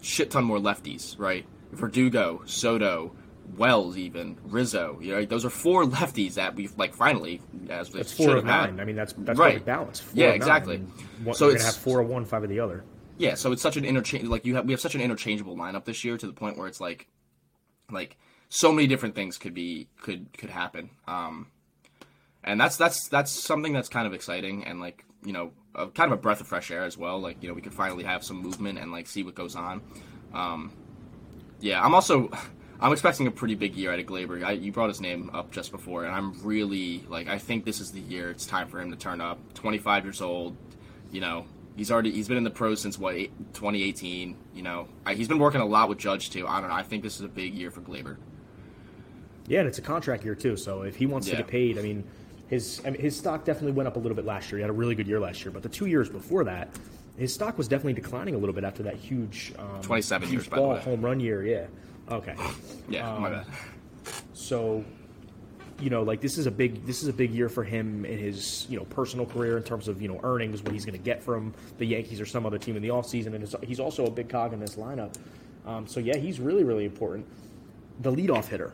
shit 0.00 0.30
ton 0.30 0.44
more 0.44 0.58
lefties, 0.58 1.18
right? 1.18 1.46
Verdugo, 1.76 2.42
Soto, 2.46 3.14
Wells, 3.56 3.96
even 3.96 4.38
Rizzo. 4.44 4.98
You 5.00 5.14
know, 5.14 5.24
those 5.24 5.44
are 5.44 5.50
four 5.50 5.84
lefties 5.84 6.34
that 6.34 6.54
we've 6.54 6.76
like 6.76 6.94
finally 6.94 7.40
as 7.70 7.90
that's 7.90 8.12
four 8.12 8.36
of 8.36 8.44
nine. 8.44 8.72
Had. 8.72 8.80
I 8.80 8.84
mean, 8.84 8.96
that's 8.96 9.14
that's 9.18 9.38
right. 9.38 9.64
balance. 9.64 10.00
Four 10.00 10.12
yeah, 10.14 10.30
exactly. 10.30 10.76
I 10.76 10.78
mean, 10.78 11.34
so 11.34 11.48
it's 11.48 11.62
gonna 11.62 11.64
have 11.64 11.76
four 11.76 12.00
of 12.00 12.08
one, 12.08 12.24
five 12.24 12.42
of 12.42 12.50
the 12.50 12.60
other. 12.60 12.84
Yeah, 13.18 13.34
so 13.34 13.52
it's 13.52 13.62
such 13.62 13.76
an 13.76 13.84
interchange. 13.84 14.24
Like 14.24 14.44
you 14.44 14.56
have, 14.56 14.66
we 14.66 14.72
have 14.72 14.80
such 14.80 14.94
an 14.94 15.00
interchangeable 15.00 15.56
lineup 15.56 15.84
this 15.84 16.04
year 16.04 16.18
to 16.18 16.26
the 16.26 16.32
point 16.32 16.58
where 16.58 16.68
it's 16.68 16.80
like, 16.80 17.08
like 17.90 18.16
so 18.48 18.72
many 18.72 18.86
different 18.86 19.14
things 19.14 19.38
could 19.38 19.54
be 19.54 19.88
could 20.00 20.36
could 20.36 20.50
happen. 20.50 20.90
Um, 21.06 21.48
and 22.44 22.60
that's 22.60 22.76
that's 22.76 23.08
that's 23.08 23.30
something 23.30 23.72
that's 23.72 23.88
kind 23.88 24.06
of 24.06 24.12
exciting 24.12 24.64
and 24.64 24.80
like 24.80 25.04
you 25.24 25.32
know 25.32 25.52
a, 25.74 25.88
kind 25.88 26.12
of 26.12 26.18
a 26.18 26.20
breath 26.20 26.40
of 26.40 26.46
fresh 26.46 26.70
air 26.70 26.84
as 26.84 26.98
well. 26.98 27.20
Like 27.20 27.42
you 27.42 27.48
know 27.48 27.54
we 27.54 27.62
could 27.62 27.74
finally 27.74 28.04
have 28.04 28.22
some 28.22 28.36
movement 28.36 28.78
and 28.78 28.92
like 28.92 29.06
see 29.06 29.22
what 29.22 29.34
goes 29.34 29.56
on. 29.56 29.82
Um, 30.34 30.72
yeah, 31.60 31.84
I'm 31.84 31.94
also 31.94 32.30
I'm 32.80 32.92
expecting 32.92 33.26
a 33.26 33.30
pretty 33.30 33.54
big 33.54 33.74
year 33.74 33.92
out 33.92 33.98
of 33.98 34.06
Gleyber. 34.06 34.44
I, 34.44 34.52
you 34.52 34.70
brought 34.70 34.88
his 34.88 35.00
name 35.00 35.30
up 35.32 35.50
just 35.50 35.72
before, 35.72 36.04
and 36.04 36.14
I'm 36.14 36.34
really 36.44 37.04
like 37.08 37.28
I 37.28 37.38
think 37.38 37.64
this 37.64 37.80
is 37.80 37.90
the 37.90 38.00
year. 38.00 38.30
It's 38.30 38.46
time 38.46 38.68
for 38.68 38.80
him 38.80 38.90
to 38.90 38.96
turn 38.96 39.20
up. 39.20 39.38
25 39.54 40.04
years 40.04 40.20
old, 40.20 40.56
you 41.10 41.20
know. 41.20 41.46
He's 41.76 41.90
already 41.90 42.10
he's 42.10 42.28
been 42.28 42.38
in 42.38 42.44
the 42.44 42.50
pros 42.50 42.80
since 42.80 42.98
what 42.98 43.14
2018. 43.14 44.36
You 44.54 44.62
know, 44.62 44.88
I, 45.04 45.14
he's 45.14 45.28
been 45.28 45.38
working 45.38 45.60
a 45.60 45.66
lot 45.66 45.88
with 45.88 45.98
Judge 45.98 46.30
too. 46.30 46.46
I 46.46 46.60
don't 46.60 46.70
know. 46.70 46.76
I 46.76 46.82
think 46.82 47.02
this 47.02 47.16
is 47.16 47.22
a 47.22 47.28
big 47.28 47.54
year 47.54 47.70
for 47.70 47.80
Gleyber. 47.80 48.16
Yeah, 49.46 49.60
and 49.60 49.68
it's 49.68 49.78
a 49.78 49.82
contract 49.82 50.24
year 50.24 50.34
too. 50.34 50.56
So 50.56 50.82
if 50.82 50.96
he 50.96 51.06
wants 51.06 51.28
yeah. 51.28 51.32
to 51.32 51.42
get 51.42 51.48
paid, 51.48 51.78
I 51.78 51.82
mean, 51.82 52.04
his 52.48 52.80
I 52.84 52.90
mean, 52.90 53.00
his 53.00 53.16
stock 53.16 53.44
definitely 53.44 53.72
went 53.72 53.88
up 53.88 53.96
a 53.96 53.98
little 53.98 54.16
bit 54.16 54.24
last 54.24 54.50
year. 54.50 54.58
He 54.58 54.62
had 54.62 54.70
a 54.70 54.74
really 54.74 54.94
good 54.94 55.06
year 55.06 55.20
last 55.20 55.44
year, 55.44 55.52
but 55.52 55.62
the 55.62 55.68
two 55.68 55.86
years 55.86 56.08
before 56.08 56.44
that, 56.44 56.68
his 57.16 57.32
stock 57.32 57.56
was 57.56 57.68
definitely 57.68 57.94
declining 57.94 58.34
a 58.34 58.38
little 58.38 58.54
bit 58.54 58.64
after 58.64 58.82
that 58.84 58.96
huge 58.96 59.52
um, 59.58 59.80
27 59.82 60.28
huge 60.28 60.32
years 60.32 60.48
ball 60.48 60.76
home 60.76 61.02
run 61.02 61.20
year. 61.20 61.44
Yeah. 61.44 61.66
Okay. 62.10 62.34
yeah, 62.88 63.10
um, 63.10 63.22
my 63.22 63.30
bad. 63.30 63.46
So, 64.34 64.84
you 65.80 65.90
know, 65.90 66.02
like 66.02 66.20
this 66.20 66.38
is 66.38 66.46
a 66.46 66.50
big 66.50 66.84
this 66.86 67.02
is 67.02 67.08
a 67.08 67.12
big 67.12 67.32
year 67.32 67.48
for 67.48 67.64
him 67.64 68.04
in 68.04 68.18
his 68.18 68.66
you 68.68 68.78
know 68.78 68.84
personal 68.84 69.26
career 69.26 69.56
in 69.56 69.62
terms 69.62 69.88
of 69.88 70.00
you 70.00 70.08
know 70.08 70.20
earnings, 70.22 70.62
what 70.62 70.72
he's 70.72 70.84
going 70.84 70.98
to 70.98 71.04
get 71.04 71.22
from 71.22 71.54
the 71.78 71.86
Yankees 71.86 72.20
or 72.20 72.26
some 72.26 72.46
other 72.46 72.58
team 72.58 72.76
in 72.76 72.82
the 72.82 72.88
offseason. 72.88 73.34
and 73.34 73.64
he's 73.64 73.80
also 73.80 74.06
a 74.06 74.10
big 74.10 74.28
cog 74.28 74.52
in 74.52 74.60
this 74.60 74.76
lineup. 74.76 75.14
Um, 75.66 75.86
so 75.86 76.00
yeah, 76.00 76.16
he's 76.16 76.38
really 76.40 76.64
really 76.64 76.84
important. 76.84 77.26
The 78.00 78.12
leadoff 78.12 78.48
hitter. 78.48 78.72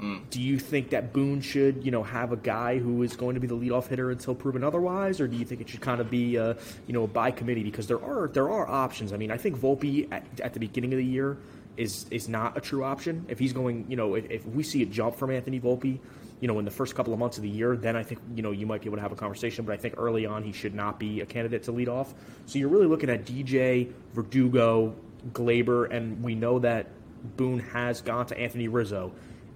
Mm. 0.00 0.28
Do 0.30 0.40
you 0.40 0.58
think 0.58 0.90
that 0.90 1.12
Boone 1.12 1.40
should, 1.40 1.84
you 1.84 1.90
know, 1.90 2.02
have 2.02 2.32
a 2.32 2.36
guy 2.36 2.78
who 2.78 3.02
is 3.02 3.16
going 3.16 3.34
to 3.34 3.40
be 3.40 3.46
the 3.46 3.56
leadoff 3.56 3.86
hitter 3.86 4.10
until 4.10 4.34
proven 4.34 4.64
otherwise, 4.64 5.20
or 5.20 5.28
do 5.28 5.36
you 5.36 5.44
think 5.44 5.60
it 5.60 5.68
should 5.68 5.80
kind 5.80 6.00
of 6.00 6.10
be, 6.10 6.36
a, 6.36 6.56
you 6.86 6.92
know, 6.92 7.06
by 7.06 7.30
committee? 7.30 7.62
Because 7.62 7.86
there 7.86 8.02
are 8.02 8.28
there 8.28 8.50
are 8.50 8.68
options. 8.68 9.12
I 9.12 9.16
mean, 9.16 9.30
I 9.30 9.36
think 9.36 9.56
Volpe 9.58 10.10
at, 10.12 10.24
at 10.40 10.52
the 10.52 10.60
beginning 10.60 10.92
of 10.92 10.98
the 10.98 11.04
year 11.04 11.38
is 11.76 12.06
is 12.10 12.28
not 12.28 12.56
a 12.56 12.60
true 12.60 12.84
option. 12.84 13.24
If 13.28 13.38
he's 13.38 13.52
going, 13.52 13.86
you 13.88 13.96
know, 13.96 14.14
if, 14.14 14.30
if 14.30 14.46
we 14.46 14.62
see 14.62 14.82
a 14.82 14.86
jump 14.86 15.16
from 15.16 15.30
Anthony 15.30 15.60
Volpe, 15.60 15.98
you 16.40 16.48
know, 16.48 16.58
in 16.58 16.64
the 16.64 16.70
first 16.70 16.94
couple 16.94 17.12
of 17.12 17.18
months 17.18 17.36
of 17.36 17.42
the 17.42 17.48
year, 17.48 17.76
then 17.76 17.96
I 17.96 18.02
think, 18.02 18.20
you 18.34 18.42
know, 18.42 18.50
you 18.50 18.66
might 18.66 18.82
be 18.82 18.88
able 18.88 18.96
to 18.96 19.02
have 19.02 19.12
a 19.12 19.16
conversation. 19.16 19.64
But 19.64 19.72
I 19.72 19.76
think 19.76 19.94
early 19.96 20.26
on, 20.26 20.42
he 20.42 20.52
should 20.52 20.74
not 20.74 20.98
be 20.98 21.20
a 21.20 21.26
candidate 21.26 21.62
to 21.64 21.72
lead 21.72 21.88
off. 21.88 22.12
So 22.46 22.58
you're 22.58 22.68
really 22.68 22.86
looking 22.86 23.10
at 23.10 23.24
DJ, 23.24 23.92
Verdugo, 24.12 24.94
Gleyber, 25.32 25.90
and 25.90 26.22
we 26.22 26.34
know 26.34 26.58
that 26.58 26.88
Boone 27.36 27.60
has 27.60 28.00
gone 28.02 28.26
to 28.26 28.38
Anthony 28.38 28.68
Rizzo 28.68 29.12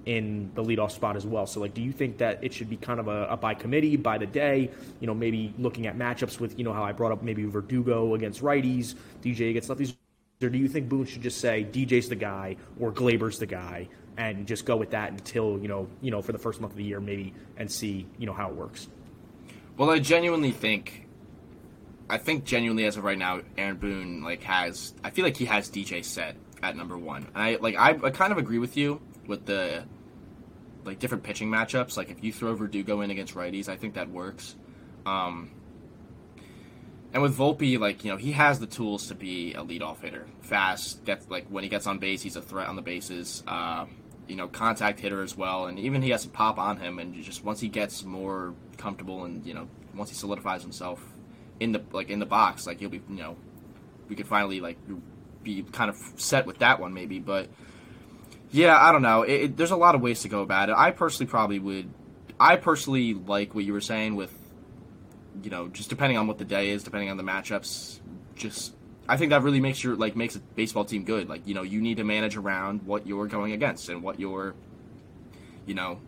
in 0.09 0.51
the 0.55 0.65
leadoff 0.65 0.91
spot 0.91 1.17
as 1.17 1.27
well. 1.27 1.47
So, 1.47 1.61
like, 1.61 1.75
do 1.75 1.83
you 1.83 1.93
think 1.93 2.17
that 2.17 2.43
it 2.43 2.55
should 2.55 2.71
be 2.71 2.79
kind 2.79 2.99
of 2.99 3.09
a, 3.09 3.27
a, 3.27 3.37
by 3.37 3.53
committee, 3.53 3.95
by 3.97 4.17
the 4.17 4.27
day? 4.27 4.71
You 5.01 5.07
know, 5.07 5.15
maybe 5.15 5.55
looking 5.59 5.87
at 5.87 5.99
matchups 5.99 6.41
with, 6.41 6.59
you 6.59 6.65
know, 6.65 6.73
how 6.73 6.83
I 6.83 6.93
brought 6.93 7.13
up 7.13 7.23
maybe 7.23 7.45
Verdugo 7.45 8.15
against 8.15 8.43
righties, 8.43 8.95
DJ 9.23 9.51
against 9.51 9.69
lefties, 9.69 9.95
or 10.43 10.49
do 10.49 10.57
you 10.57 10.67
think 10.67 10.89
Boone 10.89 11.05
should 11.05 11.21
just 11.21 11.43
say 11.43 11.67
DJ's 11.71 12.09
the 12.09 12.17
guy 12.17 12.57
or 12.81 12.91
Gleyber's 12.91 13.39
the 13.39 13.45
guy 13.45 13.87
and 14.17 14.47
just 14.47 14.65
go 14.65 14.77
with 14.77 14.91
that 14.93 15.11
until 15.11 15.59
you 15.61 15.69
know, 15.69 15.87
you 16.01 16.11
know, 16.11 16.23
for 16.23 16.33
the 16.33 16.39
first 16.39 16.59
month 16.59 16.73
of 16.73 16.79
the 16.79 16.85
year, 16.85 17.01
maybe, 17.01 17.35
and 17.59 17.71
see, 17.71 18.07
you 18.17 18.25
know, 18.25 18.33
how 18.33 18.49
it 18.49 18.55
works? 18.55 18.89
Well, 19.77 19.91
I 19.91 19.99
genuinely 19.99 20.53
think 20.53 21.07
I 22.09 22.17
think 22.17 22.45
genuinely 22.45 22.87
as 22.87 22.97
of 22.97 23.05
right 23.05 23.19
now, 23.19 23.43
Aaron 23.59 23.77
Boone 23.77 24.23
like 24.23 24.43
has. 24.45 24.95
I 25.05 25.11
feel 25.11 25.25
like 25.27 25.37
he 25.37 25.45
has 25.45 25.71
DJ 25.71 26.03
set 26.03 26.37
at 26.63 26.77
number 26.77 26.97
one. 26.97 27.27
I 27.35 27.57
like 27.57 27.77
I, 27.77 27.91
I 27.91 28.11
kind 28.11 28.33
of 28.33 28.39
agree 28.39 28.59
with 28.59 28.79
you 28.79 29.03
with 29.27 29.45
the 29.45 29.85
like 30.89 30.99
different 30.99 31.23
pitching 31.23 31.49
matchups. 31.49 31.97
Like 31.97 32.11
if 32.11 32.25
you 32.25 32.33
throw 32.33 32.55
Verdugo 32.55 33.03
in 33.03 33.11
against 33.11 33.35
righties, 33.35 33.69
I 33.69 33.77
think 33.77 33.95
that 33.95 34.11
works. 34.11 34.57
Um, 35.07 35.51
and 37.13 37.23
with 37.23 37.37
Volpe, 37.37 37.79
like 37.79 38.05
you 38.05 38.11
know, 38.11 38.17
he 38.17 38.33
has 38.33 38.59
the 38.59 38.67
tools 38.67 39.09
to 39.09 39.15
be 39.15 39.55
a 39.55 39.63
leadoff 39.63 40.01
hitter, 40.01 40.27
fast. 40.41 41.05
Gets 41.05 41.29
like 41.29 41.47
when 41.49 41.63
he 41.63 41.71
gets 41.71 41.87
on 41.87 41.99
base, 41.99 42.23
he's 42.23 42.37
a 42.37 42.43
threat 42.43 42.69
on 42.69 42.77
the 42.77 42.83
bases. 42.83 43.43
Uh, 43.47 43.87
you 44.27 44.37
know, 44.37 44.47
contact 44.47 45.01
hitter 45.01 45.23
as 45.23 45.37
well, 45.37 45.67
and 45.67 45.79
even 45.79 46.03
he 46.03 46.11
has 46.11 46.23
some 46.23 46.31
pop 46.31 46.59
on 46.59 46.79
him. 46.79 46.99
And 46.99 47.15
just 47.23 47.45
once 47.45 47.61
he 47.61 47.69
gets 47.69 48.05
more 48.05 48.55
comfortable, 48.77 49.25
and 49.25 49.45
you 49.47 49.55
know, 49.55 49.69
once 49.95 50.11
he 50.11 50.17
solidifies 50.17 50.63
himself 50.63 51.03
in 51.61 51.73
the 51.73 51.83
like 51.93 52.11
in 52.11 52.19
the 52.19 52.27
box, 52.27 52.67
like 52.67 52.81
he'll 52.81 52.91
be, 52.91 53.01
you 53.09 53.17
know, 53.17 53.37
we 54.09 54.17
could 54.17 54.27
finally 54.27 54.61
like 54.61 54.77
be 55.43 55.63
kind 55.73 55.89
of 55.89 55.97
set 56.17 56.45
with 56.45 56.59
that 56.59 56.79
one 56.79 56.93
maybe. 56.93 57.19
But 57.19 57.49
yeah, 58.51 58.77
I 58.79 58.93
don't 58.93 59.03
know. 59.03 59.23
It, 59.23 59.33
it, 59.33 59.57
there's 59.57 59.71
a 59.71 59.77
lot 59.77 59.95
of 59.95 60.01
ways 60.01 60.23
to 60.23 60.29
go 60.29 60.43
about 60.43 60.69
it. 60.69 60.75
I 60.77 60.91
personally 60.91 61.31
probably 61.31 61.59
would. 61.59 61.91
I 62.41 62.57
personally 62.57 63.15
like 63.15 63.55
what 63.55 63.65
you 63.65 63.73
were 63.73 63.81
saying 63.81 64.17
with, 64.17 64.33
you 65.43 65.51
know, 65.51 65.69
just 65.69 65.91
depending 65.91 66.17
on 66.19 66.27
what 66.27 66.39
the 66.39 66.45
day 66.45 66.71
is, 66.71 66.83
depending 66.83 67.11
on 67.11 67.17
the 67.17 67.23
matchups. 67.23 68.01
Just 68.37 68.75
I 69.09 69.17
think 69.17 69.31
that 69.31 69.43
really 69.43 69.61
makes 69.61 69.83
your 69.83 69.97
like 69.97 70.17
makes 70.17 70.37
a 70.37 70.41
baseball 70.41 70.85
team 70.85 71.05
good. 71.05 71.29
Like 71.29 71.47
you 71.47 71.55
know, 71.55 71.63
you 71.63 71.81
need 71.81 71.97
to 71.97 72.05
manage 72.05 72.37
around 72.37 72.83
what 72.85 73.07
you're 73.07 73.27
going 73.27 73.53
against 73.53 73.89
and 73.89 74.03
what 74.03 74.21
you're, 74.21 74.55
you 75.67 75.75
know, 75.75 76.01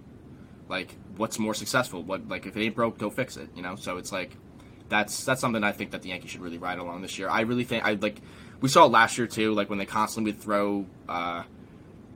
like 0.69 0.95
what's 1.17 1.39
more 1.39 1.55
successful. 1.55 2.03
What 2.03 2.29
like 2.29 2.47
if 2.47 2.57
it 2.57 2.63
ain't 2.63 2.75
broke, 2.75 2.99
go 2.99 3.11
fix 3.11 3.37
it. 3.37 3.49
You 3.57 3.63
know, 3.63 3.77
so 3.77 3.97
it's 3.97 4.13
like 4.13 4.37
that's 4.89 5.25
that's 5.25 5.41
something 5.41 5.65
I 5.65 5.73
think 5.73 5.91
that 5.91 6.03
the 6.03 6.11
Yankees 6.11 6.31
should 6.31 6.43
really 6.43 6.59
ride 6.59 6.79
along 6.79 7.03
this 7.03 7.19
year. 7.19 7.29
I 7.29 7.41
really 7.43 7.65
think 7.65 7.85
I 7.85 7.95
like 7.95 8.21
we 8.61 8.69
saw 8.69 8.85
it 8.85 8.93
last 8.93 9.19
year 9.19 9.27
too, 9.27 9.53
like 9.55 9.71
when 9.71 9.79
they 9.79 9.87
constantly 9.87 10.33
would 10.33 10.41
throw, 10.41 10.87
uh, 11.09 11.45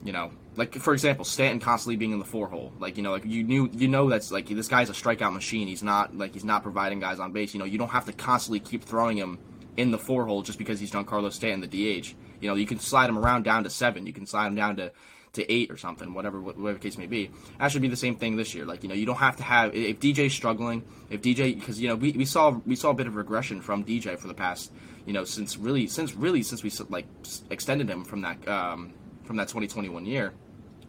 you 0.05 0.13
know, 0.13 0.31
like 0.55 0.75
for 0.75 0.93
example, 0.93 1.25
Stanton 1.25 1.59
constantly 1.59 1.95
being 1.97 2.11
in 2.11 2.19
the 2.19 2.25
four 2.25 2.47
hole. 2.47 2.71
Like 2.79 2.95
you 2.95 3.03
know, 3.03 3.11
like 3.11 3.25
you 3.25 3.43
knew 3.43 3.69
you 3.73 3.87
know 3.87 4.07
that's 4.07 4.31
like 4.31 4.47
this 4.47 4.67
guy's 4.67 4.89
a 4.89 4.93
strikeout 4.93 5.33
machine. 5.33 5.67
He's 5.67 5.83
not 5.83 6.15
like 6.15 6.33
he's 6.33 6.45
not 6.45 6.63
providing 6.63 6.99
guys 6.99 7.19
on 7.19 7.31
base. 7.31 7.53
You 7.53 7.59
know, 7.59 7.65
you 7.65 7.79
don't 7.79 7.89
have 7.89 8.05
to 8.05 8.13
constantly 8.13 8.59
keep 8.59 8.83
throwing 8.83 9.17
him 9.17 9.39
in 9.75 9.91
the 9.91 9.97
four 9.97 10.25
hole 10.25 10.43
just 10.43 10.59
because 10.59 10.79
he's 10.79 10.91
Giancarlo 10.91 11.33
Stanton 11.33 11.67
the 11.67 12.01
DH. 12.01 12.13
You 12.39 12.49
know, 12.49 12.55
you 12.55 12.67
can 12.67 12.79
slide 12.79 13.09
him 13.09 13.17
around 13.17 13.43
down 13.43 13.63
to 13.63 13.69
seven. 13.69 14.05
You 14.05 14.13
can 14.13 14.27
slide 14.27 14.47
him 14.47 14.55
down 14.55 14.75
to 14.77 14.91
to 15.33 15.51
eight 15.51 15.71
or 15.71 15.75
something, 15.75 16.13
whatever 16.13 16.39
whatever 16.39 16.73
the 16.73 16.79
case 16.79 16.99
may 16.99 17.07
be. 17.07 17.31
That 17.59 17.71
should 17.71 17.81
be 17.81 17.87
the 17.87 17.97
same 17.97 18.15
thing 18.15 18.37
this 18.37 18.53
year. 18.53 18.63
Like 18.63 18.83
you 18.83 18.89
know, 18.89 18.95
you 18.95 19.07
don't 19.07 19.17
have 19.17 19.37
to 19.37 19.43
have 19.43 19.73
if 19.73 19.99
DJ's 19.99 20.33
struggling, 20.33 20.83
if 21.09 21.23
DJ 21.23 21.59
because 21.59 21.81
you 21.81 21.89
know 21.89 21.95
we, 21.95 22.11
we 22.11 22.25
saw 22.25 22.51
we 22.51 22.75
saw 22.75 22.91
a 22.91 22.93
bit 22.93 23.07
of 23.07 23.15
regression 23.15 23.59
from 23.59 23.83
DJ 23.83 24.19
for 24.19 24.27
the 24.27 24.35
past 24.35 24.71
you 25.05 25.13
know 25.13 25.23
since 25.23 25.57
really 25.57 25.87
since 25.87 26.13
really 26.13 26.43
since 26.43 26.63
we 26.63 26.71
like 26.89 27.05
extended 27.49 27.89
him 27.89 28.03
from 28.03 28.21
that 28.21 28.47
um, 28.47 28.93
from 29.25 29.37
that 29.37 29.47
2021 29.47 30.05
year. 30.05 30.33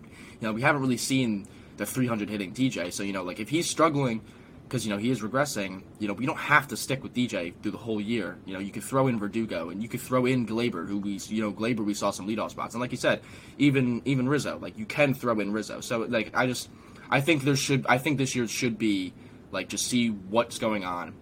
You 0.03 0.49
know, 0.49 0.53
we 0.53 0.63
haven't 0.63 0.83
really 0.83 0.97
seen 0.97 1.47
the 1.77 1.87
300 1.87 2.29
hitting 2.29 2.53
DJ. 2.53 2.93
So 2.93 3.03
you 3.03 3.13
know, 3.13 3.23
like 3.23 3.41
if 3.41 3.49
he's 3.49 3.69
struggling 3.69 4.23
because 4.67 4.85
you 4.85 4.93
know 4.93 4.99
he 4.99 5.11
is 5.11 5.23
regressing. 5.23 5.83
You 5.99 6.09
know 6.09 6.15
we 6.15 6.27
don't 6.27 6.39
have 6.39 6.69
to 6.69 6.77
stick 6.77 7.03
with 7.03 7.15
DJ 7.15 7.55
through 7.63 7.73
the 7.73 7.79
whole 7.79 8.01
year. 8.01 8.37
You 8.45 8.55
know 8.55 8.59
you 8.59 8.73
could 8.73 8.83
throw 8.83 9.07
in 9.07 9.19
Verdugo 9.19 9.71
and 9.71 9.83
you 9.83 9.89
could 9.89 10.01
throw 10.01 10.27
in 10.27 10.47
Gleyber, 10.47 10.89
who 10.89 10.99
we 10.99 11.21
you 11.29 11.43
know 11.43 11.53
Gleyber 11.53 11.85
we 11.85 11.95
saw 11.95 12.11
some 12.11 12.27
leadoff 12.27 12.51
spots, 12.51 12.75
and 12.75 12.81
like 12.81 12.91
you 12.91 12.97
said, 12.97 13.21
even 13.59 14.03
even 14.05 14.29
Rizzo, 14.29 14.59
like 14.59 14.77
you 14.77 14.87
can 14.87 15.15
throw 15.15 15.39
in 15.41 15.53
Rizzo. 15.53 15.81
So 15.81 16.01
like 16.01 16.31
I 16.35 16.47
just 16.47 16.69
I 17.11 17.21
think 17.21 17.45
there 17.45 17.57
should 17.57 17.87
I 17.89 17.99
think 17.99 18.19
this 18.19 18.35
year 18.35 18.49
should 18.49 18.79
be 18.79 19.15
like 19.53 19.69
just 19.69 19.87
see 19.87 20.09
what's 20.09 20.59
going 20.59 20.85
on, 20.85 21.15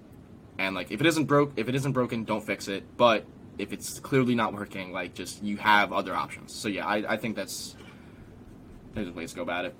and 0.58 0.74
like 0.74 0.90
if 0.90 1.00
it 1.00 1.06
isn't 1.06 1.26
broke 1.26 1.52
if 1.56 1.68
it 1.68 1.74
isn't 1.74 1.92
broken, 1.92 2.24
don't 2.24 2.44
fix 2.44 2.68
it. 2.68 2.84
But 2.96 3.26
if 3.58 3.72
it's 3.72 4.00
clearly 4.00 4.34
not 4.34 4.52
working, 4.52 4.92
like 4.92 5.14
just 5.14 5.42
you 5.42 5.56
have 5.56 5.92
other 5.92 6.14
options. 6.14 6.54
So 6.54 6.68
yeah, 6.68 6.86
I, 6.86 7.14
I 7.14 7.16
think 7.16 7.36
that's 7.36 7.76
there's 8.94 9.08
a 9.08 9.12
ways 9.12 9.30
to 9.30 9.36
go 9.36 9.42
about 9.42 9.64
it. 9.64 9.74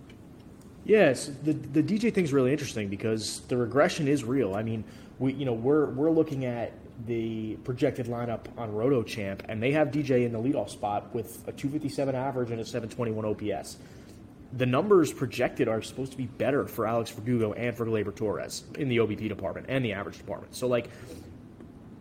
Yes, 0.85 1.31
the 1.43 1.53
the 1.53 1.83
DJ 1.83 2.13
thing's 2.13 2.33
really 2.33 2.53
interesting 2.53 2.89
because 2.89 3.41
the 3.49 3.57
regression 3.57 4.07
is 4.07 4.25
real. 4.25 4.55
I 4.55 4.63
mean, 4.63 4.85
we 5.19 5.33
you 5.33 5.45
know 5.45 5.55
we're 5.55 5.87
we're 5.87 6.11
looking 6.11 6.45
at 6.45 6.73
the 7.07 7.57
projected 7.65 8.07
lineup 8.07 8.47
on 8.57 8.71
RotoChamp, 8.73 9.41
and 9.49 9.63
they 9.63 9.73
have 9.73 9.89
DJ 9.89 10.25
in 10.25 10.33
the 10.33 10.39
leadoff 10.39 10.71
spot 10.71 11.13
with 11.15 11.43
a 11.49 11.53
257 11.53 12.15
average 12.15 12.51
and 12.51 12.61
a 12.61 12.65
721 12.65 13.25
OPS. 13.25 13.79
The 14.53 14.67
numbers 14.67 15.13
projected 15.13 15.67
are 15.67 15.83
supposed 15.83 16.13
to 16.13 16.19
be 16.19 16.27
better 16.27 16.69
for 16.69 16.87
Alex 16.87 17.11
Verdugo 17.11 17.53
and 17.55 17.77
for 17.77 17.85
Gleyber 17.85 18.15
Torres 18.15 18.63
in 18.79 18.89
the 18.89 18.99
OBP 18.99 19.29
department 19.29 19.67
and 19.69 19.85
the 19.85 19.93
average 19.93 20.19
department. 20.19 20.55
So 20.55 20.69
like 20.69 20.91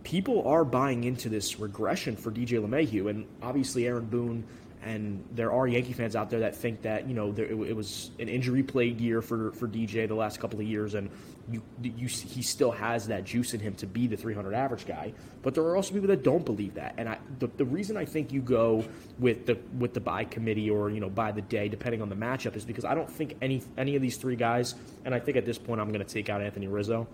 people 0.03 0.48
are 0.48 0.65
buying 0.65 1.03
into 1.03 1.29
this 1.29 1.60
regression 1.60 2.15
for 2.15 2.31
DJ 2.31 2.63
LeMahieu, 2.65 3.10
and 3.10 3.25
obviously 3.41 3.88
Aaron 3.88 4.05
Boone 4.05 4.43
and 4.86 5.24
there 5.31 5.51
are 5.51 5.67
Yankee 5.67 5.93
fans 5.93 6.15
out 6.15 6.29
there 6.29 6.41
that 6.41 6.55
think 6.55 6.81
that 6.81 7.07
you 7.07 7.13
know 7.13 7.31
there, 7.31 7.45
it, 7.45 7.55
it, 7.55 7.75
was 7.75 8.12
an 8.19 8.27
injury-plagued 8.27 9.00
year 9.00 9.22
for, 9.22 9.51
for 9.53 9.67
DJ 9.67 10.07
the 10.07 10.15
last 10.15 10.39
couple 10.39 10.60
of 10.60 10.65
years, 10.65 10.93
and 10.93 11.10
you, 11.50 11.62
you 11.81 12.07
he 12.07 12.41
still 12.41 12.72
has 12.72 13.07
that 13.07 13.24
juice 13.24 13.53
in 13.53 13.60
him 13.60 13.75
to 13.75 13.88
be 13.88 14.07
the 14.07 14.17
300 14.17 14.53
average 14.53 14.86
guy. 14.86 15.13
But 15.41 15.55
there 15.55 15.63
are 15.63 15.75
also 15.75 15.93
people 15.93 16.10
that 16.10 16.24
don't 16.24 16.45
believe 16.45 16.74
that, 16.75 16.95
and 16.98 17.07
I, 17.07 17.17
the, 17.39 17.48
the 17.48 17.65
reason 17.65 17.95
I 17.95 18.05
think 18.05 18.31
you 18.31 18.41
go 18.41 18.83
with 19.19 19.45
the 19.45 19.57
with 19.77 19.93
the 19.93 20.01
by 20.01 20.25
committee 20.25 20.69
or 20.69 20.89
you 20.89 21.00
know 21.00 21.10
by 21.10 21.31
the 21.31 21.41
day, 21.41 21.69
depending 21.69 22.01
on 22.01 22.10
the 22.10 22.15
matchup, 22.15 22.55
is 22.55 22.65
because 22.65 22.86
I 22.86 22.93
don't 22.93 23.10
think 23.10 23.38
any 23.41 23.63
any 23.77 23.95
of 23.95 24.01
these 24.01 24.17
three 24.17 24.36
guys, 24.36 24.75
and 25.05 25.15
I 25.15 25.19
think 25.19 25.38
at 25.38 25.45
this 25.45 25.57
point 25.57 25.79
I'm 25.79 25.89
going 25.89 26.05
to 26.05 26.13
take 26.13 26.29
out 26.29 26.41
Anthony 26.41 26.67
Rizzo. 26.67 27.07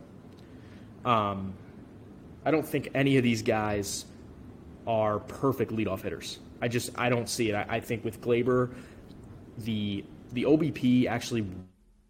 Um, 1.06 1.54
I 2.46 2.52
don't 2.52 2.66
think 2.66 2.90
any 2.94 3.18
of 3.18 3.24
these 3.24 3.42
guys 3.42 4.06
are 4.88 5.20
perfect 5.20 5.72
leadoff 5.72 6.02
hitters. 6.02 6.40
I 6.62 6.68
just 6.68 6.92
I 6.98 7.10
don't 7.10 7.30
see 7.30 7.50
it. 7.50 7.56
I, 7.56 7.66
I 7.70 7.80
think 7.80 8.04
with 8.04 8.22
Gleyber, 8.22 8.74
the 9.60 10.04
the 10.34 10.44
OBP 10.44 11.08
actually 11.08 11.46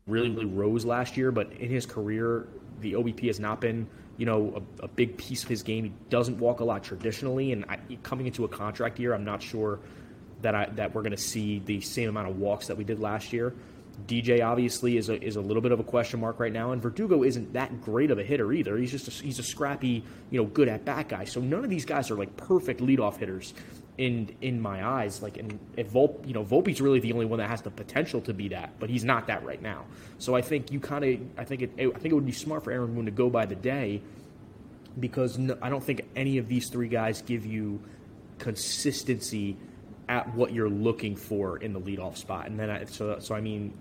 really 0.08 0.30
really 0.30 0.46
rose 0.46 0.86
last 0.86 1.18
year, 1.18 1.32
but 1.32 1.52
in 1.54 1.70
his 1.70 1.86
career, 1.86 2.48
the 2.82 2.94
OBP 2.94 3.28
has 3.28 3.40
not 3.40 3.62
been 3.62 3.88
you 4.18 4.26
know 4.26 4.64
a, 4.82 4.86
a 4.86 4.88
big 4.88 5.18
piece 5.18 5.44
of 5.44 5.50
his 5.50 5.64
game. 5.64 5.84
He 5.86 5.92
doesn't 6.10 6.38
walk 6.40 6.60
a 6.60 6.64
lot 6.64 6.84
traditionally, 6.84 7.52
and 7.52 7.66
I, 7.66 7.80
coming 8.04 8.28
into 8.28 8.46
a 8.46 8.48
contract 8.48 9.00
year, 9.00 9.14
I'm 9.14 9.26
not 9.26 9.42
sure 9.42 9.80
that 10.42 10.56
I 10.56 10.66
that 10.76 10.94
we're 10.94 11.02
going 11.02 11.12
to 11.12 11.18
see 11.18 11.60
the 11.60 11.82
same 11.82 12.10
amount 12.10 12.30
of 12.30 12.38
walks 12.38 12.68
that 12.68 12.78
we 12.78 12.84
did 12.84 13.00
last 13.00 13.34
year. 13.34 13.54
DJ 14.08 14.46
obviously 14.46 14.98
is 14.98 15.10
a, 15.10 15.22
is 15.22 15.36
a 15.36 15.42
little 15.42 15.62
bit 15.62 15.72
of 15.72 15.80
a 15.80 15.84
question 15.84 16.20
mark 16.20 16.40
right 16.40 16.54
now, 16.54 16.72
and 16.72 16.82
Verdugo 16.82 17.24
isn't 17.24 17.54
that 17.54 17.82
great 17.82 18.12
of 18.12 18.20
a 18.20 18.24
hitter 18.24 18.52
either. 18.54 18.78
He's 18.78 18.92
just 18.92 19.08
a, 19.08 19.12
he's 19.24 19.40
a 19.40 19.44
scrappy, 19.44 20.04
you 20.30 20.42
know, 20.42 20.46
good 20.46 20.68
at 20.68 20.86
bat 20.86 21.10
guy. 21.10 21.26
So 21.26 21.40
none 21.40 21.64
of 21.64 21.70
these 21.70 21.86
guys 21.86 22.12
are 22.12 22.16
like 22.16 22.36
perfect 22.38 22.82
leadoff 22.82 23.18
hitters 23.18 23.54
in 23.98 24.36
in 24.42 24.62
my 24.62 24.86
eyes. 24.86 25.22
Like, 25.22 25.38
and 25.38 25.60
if 25.76 25.92
Volpe, 25.92 26.26
you 26.28 26.34
know, 26.34 26.44
Volpe's 26.44 26.82
really 26.82 27.00
the 27.00 27.14
only 27.14 27.26
one 27.26 27.40
that 27.40 27.50
has 27.50 27.62
the 27.62 27.72
potential 27.72 28.22
to 28.22 28.34
be 28.34 28.48
that, 28.50 28.72
but 28.80 28.90
he's 28.90 29.04
not 29.04 29.28
that 29.28 29.44
right 29.44 29.62
now. 29.62 29.86
So 30.18 30.36
I 30.36 30.42
think 30.42 30.72
you 30.72 30.80
kind 30.80 31.04
of, 31.04 31.20
I 31.38 31.44
think 31.44 31.62
it, 31.62 31.72
I 31.78 32.00
think 32.00 32.06
it 32.06 32.14
would 32.14 32.26
be 32.26 32.32
smart 32.32 32.64
for 32.64 32.72
Aaron 32.72 32.96
Boone 32.96 33.06
to 33.06 33.12
go 33.12 33.30
by 33.30 33.46
the 33.46 33.56
day, 33.56 34.02
because 35.00 35.38
no, 35.38 35.58
I 35.62 35.70
don't 35.70 35.84
think 35.84 36.02
any 36.16 36.38
of 36.38 36.48
these 36.48 36.70
three 36.70 36.88
guys 36.88 37.22
give 37.22 37.46
you 37.46 37.82
consistency 38.38 39.58
at 40.08 40.34
what 40.34 40.54
you're 40.54 40.70
looking 40.70 41.16
for 41.16 41.58
in 41.58 41.74
the 41.74 41.80
leadoff 41.80 42.18
spot. 42.18 42.48
And 42.48 42.60
then, 42.60 42.70
I, 42.70 42.86
so 42.86 43.20
so 43.20 43.36
I 43.36 43.42
mean, 43.42 43.74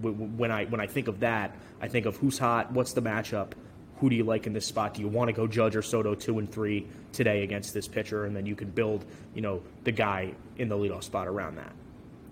when 0.00 0.50
I 0.50 0.64
when 0.66 0.80
I 0.80 0.86
think 0.86 1.08
of 1.08 1.20
that, 1.20 1.56
I 1.80 1.88
think 1.88 2.06
of 2.06 2.16
who's 2.16 2.38
hot, 2.38 2.72
what's 2.72 2.92
the 2.92 3.02
matchup, 3.02 3.52
who 3.98 4.10
do 4.10 4.16
you 4.16 4.24
like 4.24 4.46
in 4.46 4.52
this 4.52 4.66
spot? 4.66 4.94
Do 4.94 5.02
you 5.02 5.08
want 5.08 5.28
to 5.28 5.32
go 5.32 5.46
Judge 5.46 5.76
or 5.76 5.82
Soto 5.82 6.14
two 6.14 6.38
and 6.38 6.50
three 6.50 6.86
today 7.12 7.42
against 7.42 7.72
this 7.72 7.88
pitcher, 7.88 8.24
and 8.24 8.36
then 8.36 8.46
you 8.46 8.56
can 8.56 8.70
build, 8.70 9.04
you 9.34 9.40
know, 9.40 9.62
the 9.84 9.92
guy 9.92 10.34
in 10.58 10.68
the 10.68 10.76
leadoff 10.76 11.04
spot 11.04 11.28
around 11.28 11.56
that. 11.56 11.72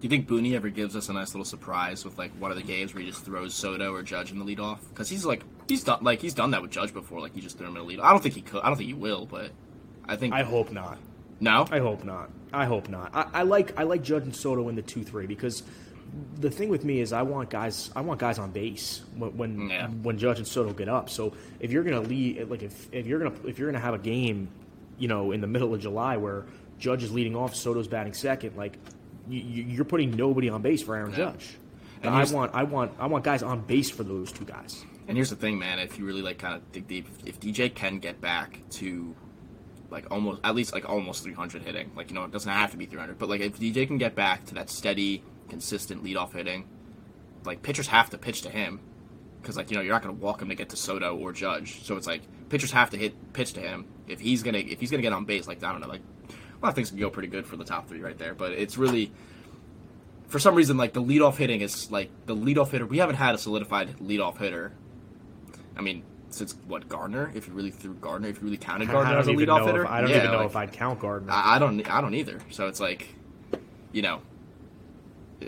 Do 0.03 0.07
you 0.07 0.09
think 0.09 0.27
Booney 0.27 0.55
ever 0.55 0.69
gives 0.69 0.97
us 0.97 1.09
a 1.09 1.13
nice 1.13 1.33
little 1.33 1.45
surprise 1.45 2.05
with 2.05 2.19
like 2.19 2.33
one 2.33 2.51
of 2.51 2.57
the 2.57 2.63
games 2.65 2.93
where 2.93 3.03
he 3.03 3.09
just 3.09 3.25
throws 3.25 3.55
Soto 3.55 3.95
or 3.95 4.03
Judge 4.03 4.33
in 4.33 4.39
the 4.41 4.45
leadoff? 4.45 4.81
Because 4.89 5.09
he's 5.09 5.25
like 5.25 5.45
he's 5.69 5.85
done 5.85 6.03
like 6.03 6.21
he's 6.21 6.35
done 6.35 6.51
that 6.51 6.63
with 6.63 6.73
Judge 6.73 6.93
before. 6.93 7.21
Like 7.21 7.35
he 7.35 7.41
just 7.41 7.57
threw 7.57 7.69
him 7.69 7.77
in 7.77 7.83
the 7.83 7.89
lead. 7.89 8.01
I 8.01 8.11
don't 8.11 8.21
think 8.21 8.35
he 8.35 8.43
could. 8.43 8.63
I 8.63 8.67
don't 8.67 8.77
think 8.77 8.89
he 8.89 8.95
will, 8.95 9.27
but 9.27 9.53
I 10.05 10.17
think 10.17 10.35
I 10.35 10.43
hope 10.43 10.73
not. 10.73 10.99
No, 11.39 11.67
I 11.71 11.79
hope 11.79 12.05
not. 12.05 12.31
I 12.53 12.65
hope 12.65 12.89
not. 12.89 13.13
I, 13.15 13.27
I 13.33 13.43
like 13.43 13.79
I 13.79 13.85
like 13.85 14.03
Judge 14.03 14.25
and 14.25 14.35
Soto 14.35 14.69
in 14.69 14.75
the 14.75 14.83
two 14.83 15.05
three 15.05 15.27
because 15.27 15.63
the 16.41 16.51
thing 16.51 16.69
with 16.69 16.85
me 16.85 17.01
is 17.01 17.13
I 17.13 17.23
want 17.23 17.49
guys 17.51 17.91
I 17.97 18.03
want 18.03 18.21
guys 18.21 18.39
on 18.39 18.51
base 18.51 19.03
when 19.17 19.37
when, 19.37 19.69
Yeah. 19.71 19.89
when 19.89 20.19
Judge 20.19 20.39
and 20.39 20.47
Soto 20.47 20.73
get 20.73 20.89
up. 20.89 21.09
So 21.11 21.33
if 21.61 21.73
you're 21.73 21.85
gonna 21.85 22.01
lead 22.01 22.49
like 22.51 22.63
if, 22.63 22.89
if 22.93 23.07
you're 23.07 23.19
gonna 23.19 23.35
if 23.47 23.59
you're 23.59 23.71
gonna 23.71 23.83
have 23.85 23.95
a 23.95 23.99
game, 23.99 24.49
you 24.99 25.09
know, 25.09 25.33
in 25.33 25.41
the 25.41 25.47
middle 25.47 25.73
of 25.75 25.81
July 25.81 26.17
where 26.19 26.45
Judge 26.79 27.03
is 27.03 27.13
leading 27.13 27.35
off, 27.37 27.55
Soto's 27.55 27.89
batting 27.89 28.13
second, 28.13 28.57
like 28.57 28.77
you, 29.29 29.41
you're 29.41 29.85
putting 29.85 30.11
nobody 30.17 30.49
on 30.49 30.61
base 30.63 30.83
for 30.83 30.97
Aaron 30.97 31.11
Yeah. 31.13 31.17
Judge. 31.17 31.57
And 32.03 32.15
I 32.15 32.25
want 32.25 32.55
I 32.55 32.65
want 32.65 32.93
I 32.99 33.07
want 33.07 33.25
guys 33.25 33.43
on 33.43 33.61
base 33.63 33.89
for 33.89 34.03
those 34.03 34.33
two 34.33 34.45
guys. 34.45 34.85
And 35.09 35.17
here's 35.17 35.31
the 35.31 35.37
thing, 35.37 35.59
man. 35.59 35.79
If 35.79 35.99
you 35.99 36.05
really 36.05 36.23
like 36.23 36.39
kind 36.39 36.55
of 36.55 36.73
dig 36.73 36.87
deep, 36.89 37.07
if 37.25 37.41
DJ 37.41 37.75
can 37.75 38.01
get 38.01 38.21
back 38.21 38.61
to 38.73 39.15
like 39.91 40.11
almost 40.11 40.41
at 40.45 40.55
least 40.55 40.73
like 40.73 40.89
almost 40.89 41.23
300 41.23 41.63
hitting, 41.63 41.91
like 41.97 42.11
you 42.11 42.15
know, 42.15 42.25
it 42.25 42.33
doesn't 42.33 42.51
have 42.51 42.71
to 42.73 42.77
be 42.77 42.87
300, 42.87 43.19
but 43.19 43.29
like 43.29 43.41
if 43.41 43.59
DJ 43.59 43.87
can 43.87 43.99
get 43.99 44.15
back 44.15 44.45
to 44.47 44.55
that 44.55 44.69
steady, 44.69 45.23
consistent 45.53 46.03
leadoff 46.03 46.33
hitting, 46.33 46.67
like 47.45 47.63
pitchers 47.63 47.87
have 47.89 48.11
to 48.11 48.19
pitch 48.19 48.43
to 48.43 48.51
him 48.51 48.81
because 49.41 49.57
like 49.57 49.71
you 49.71 49.77
know 49.77 49.83
you're 49.83 49.93
not 49.93 50.03
going 50.03 50.17
to 50.17 50.23
walk 50.23 50.41
him 50.41 50.49
to 50.49 50.55
get 50.55 50.71
to 50.71 50.77
Soto 50.77 51.17
or 51.17 51.33
Judge, 51.33 51.85
so 51.85 51.97
it's 51.97 52.07
like 52.07 52.23
pitchers 52.49 52.73
have 52.73 52.91
to 52.91 52.97
hit 52.97 53.33
pitch 53.33 53.53
to 53.53 53.61
him 53.61 53.87
if 54.09 54.19
he's 54.19 54.43
gonna 54.43 54.59
if 54.59 54.81
he's 54.81 54.91
gonna 54.91 55.03
get 55.03 55.13
on 55.13 55.25
base. 55.27 55.47
Like 55.47 55.63
I 55.63 55.71
don't 55.71 55.81
know, 55.81 55.89
like 55.89 56.03
a 56.31 56.63
lot 56.63 56.71
of 56.71 56.75
things 56.75 56.91
can 56.91 56.99
go 56.99 57.11
pretty 57.11 57.29
good 57.29 57.47
for 57.47 57.57
the 57.57 57.65
top 57.65 57.89
three 57.89 58.01
right 58.01 58.17
there, 58.17 58.35
but 58.35 58.53
it's 58.53 58.79
really 58.79 59.13
for 60.29 60.39
some 60.39 60.55
reason 60.55 60.79
like 60.79 60.95
the 60.95 61.03
leadoff 61.03 61.37
hitting 61.37 61.61
is 61.61 61.91
like 61.91 62.11
the 62.27 62.35
leadoff 62.35 62.71
hitter. 62.71 62.87
We 62.87 62.99
haven't 62.99 63.17
had 63.17 63.35
a 63.35 63.39
solidified 63.39 63.99
leadoff 63.99 64.39
hitter 64.39 64.73
I 65.77 65.81
mean, 65.81 66.03
since 66.31 66.55
what 66.67 66.89
Gardner? 66.89 67.33
If 67.35 67.49
you 67.49 67.55
really 67.55 67.71
threw 67.71 67.95
Gardner, 67.95 68.29
if 68.29 68.39
you 68.39 68.45
really 68.45 68.57
counted 68.57 68.89
Gardner 68.89 69.19
as 69.19 69.29
a 69.29 69.33
leadoff 69.33 69.67
hitter, 69.67 69.85
if, 69.85 69.91
I 69.91 70.01
don't 70.01 70.11
yeah, 70.11 70.19
even 70.19 70.33
know 70.33 70.39
like, 70.39 70.47
if 70.47 70.57
I'd 70.57 70.73
count 70.73 71.01
Gardner. 71.01 71.33
I, 71.33 71.57
I 71.57 71.59
don't. 71.59 71.89
I 71.91 72.01
don't 72.01 72.15
either. 72.15 72.41
So 72.51 72.69
it's 72.69 72.81
like, 72.81 73.09
you 73.93 74.03
know, 74.03 74.21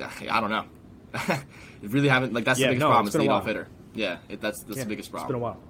I 0.31 0.41
don't 0.41 0.51
know. 0.51 0.65
really 1.83 2.09
haven't 2.09 2.33
like 2.33 2.45
that's 2.45 2.59
Yeah, 2.59 2.67
the 2.69 2.73
biggest 2.73 2.81
no, 2.81 2.87
problem 2.89 3.07
it's 3.07 3.15
a 3.15 3.19
leadoff 3.19 3.27
while. 3.29 3.41
hitter. 3.45 3.69
Yeah, 3.95 4.19
it, 4.29 4.41
that's 4.41 4.63
that's 4.65 4.79
Yeah, 4.79 4.85
the 4.85 4.89
biggest 4.89 5.11
problem. 5.11 5.27
It's 5.27 5.33
been 5.33 5.37
a 5.41 5.45
while. 5.45 5.61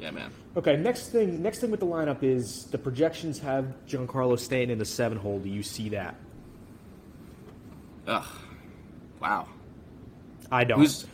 Yeah, 0.00 0.10
man. 0.10 0.30
Okay, 0.56 0.76
next 0.76 1.08
thing 1.08 1.42
next 1.42 1.60
thing 1.60 1.70
with 1.70 1.80
the 1.80 1.86
lineup 1.86 2.22
is 2.24 2.64
the 2.66 2.78
projections 2.78 3.38
have 3.38 3.66
Giancarlo 3.86 4.38
staying 4.38 4.70
in 4.70 4.78
the 4.78 4.84
seven 4.84 5.16
hole. 5.18 5.38
Do 5.38 5.48
you 5.48 5.62
see 5.62 5.90
that? 5.90 6.16
Ugh. 8.06 8.24
Wow. 9.20 9.46
I 10.50 10.64
don't. 10.64 10.80
Who's? 10.80 11.06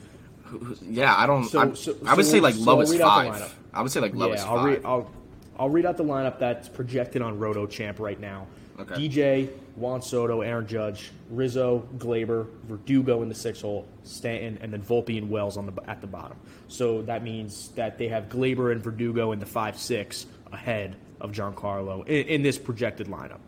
Who's 0.45 0.81
yeah, 0.83 1.14
I 1.14 1.26
don't. 1.26 1.45
So- 1.45 1.61
I, 1.61 1.75
so- 1.75 1.97
I 2.07 2.14
would 2.14 2.25
so 2.25 2.33
say 2.33 2.40
like 2.40 2.55
lowest 2.57 2.93
I'll 2.95 2.99
read 2.99 3.02
out 3.05 3.25
the 3.35 3.38
five. 3.40 3.55
I 3.75 3.83
would 3.83 3.90
say 3.93 4.00
like 4.00 4.14
lowest 4.14 4.45
yeah, 4.45 4.50
I'll 4.50 4.57
five. 4.57 4.64
read 4.67 4.81
I'll 4.85 5.11
I'll 5.59 5.69
read 5.69 5.85
out 5.85 5.97
the 5.99 6.05
lineup 6.05 6.38
that's 6.38 6.69
projected 6.69 7.21
on 7.21 7.38
RotoChamp 7.38 7.99
right 7.99 8.19
now. 8.19 8.47
Okay. 8.81 8.95
DJ, 8.95 9.51
Juan 9.75 10.01
Soto, 10.01 10.41
Aaron 10.41 10.67
Judge, 10.67 11.11
Rizzo, 11.31 11.89
Gleyber, 11.99 12.47
Verdugo 12.65 13.23
in 13.23 13.29
the 13.29 13.35
six 13.35 13.61
hole, 13.61 13.89
Stanton, 14.05 14.59
and 14.63 14.73
then 14.73 14.83
Volpe 14.83 15.19
and 15.19 15.29
Wells 15.29 15.57
on 15.57 15.67
the 15.67 15.73
at 15.91 16.01
the 16.01 16.07
bottom. 16.07 16.37
So 16.69 17.03
that 17.03 17.25
means 17.25 17.69
that 17.71 17.99
they 17.99 18.09
have 18.09 18.29
Gleyber 18.29 18.71
and 18.71 18.83
Verdugo 18.83 19.33
in 19.33 19.41
the 19.41 19.47
five 19.47 19.79
six 19.79 20.27
ahead 20.53 20.97
of 21.21 21.33
Giancarlo 21.33 22.07
in, 22.07 22.27
in 22.27 22.43
this 22.43 22.57
projected 22.57 23.09
lineup. 23.09 23.41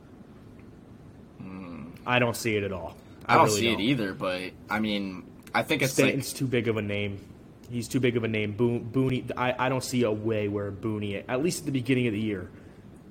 I 2.06 2.18
don't 2.18 2.36
see 2.36 2.56
it 2.56 2.64
at 2.64 2.72
all. 2.72 2.90
Hmm. 2.90 3.32
I 3.32 3.34
don't 3.36 3.46
really 3.46 3.60
see 3.60 3.66
don't. 3.66 3.80
it 3.80 3.84
either, 3.84 4.14
but 4.14 4.50
I 4.68 4.80
mean, 4.80 5.24
I 5.54 5.62
think 5.62 5.82
it's 5.82 5.92
Stanton's 5.92 6.32
like 6.32 6.38
too 6.38 6.46
big 6.46 6.68
of 6.68 6.76
a 6.76 6.82
name. 6.82 7.24
He's 7.70 7.86
too 7.86 8.00
big 8.00 8.16
of 8.16 8.24
a 8.24 8.28
name. 8.28 8.52
Boone, 8.52 8.90
Booney, 8.92 9.30
I, 9.36 9.54
I 9.56 9.68
don't 9.68 9.84
see 9.84 10.02
a 10.02 10.10
way 10.10 10.48
where 10.48 10.72
Booney, 10.72 11.22
at 11.28 11.42
least 11.42 11.60
at 11.60 11.66
the 11.66 11.72
beginning 11.72 12.08
of 12.08 12.12
the 12.12 12.20
year, 12.20 12.50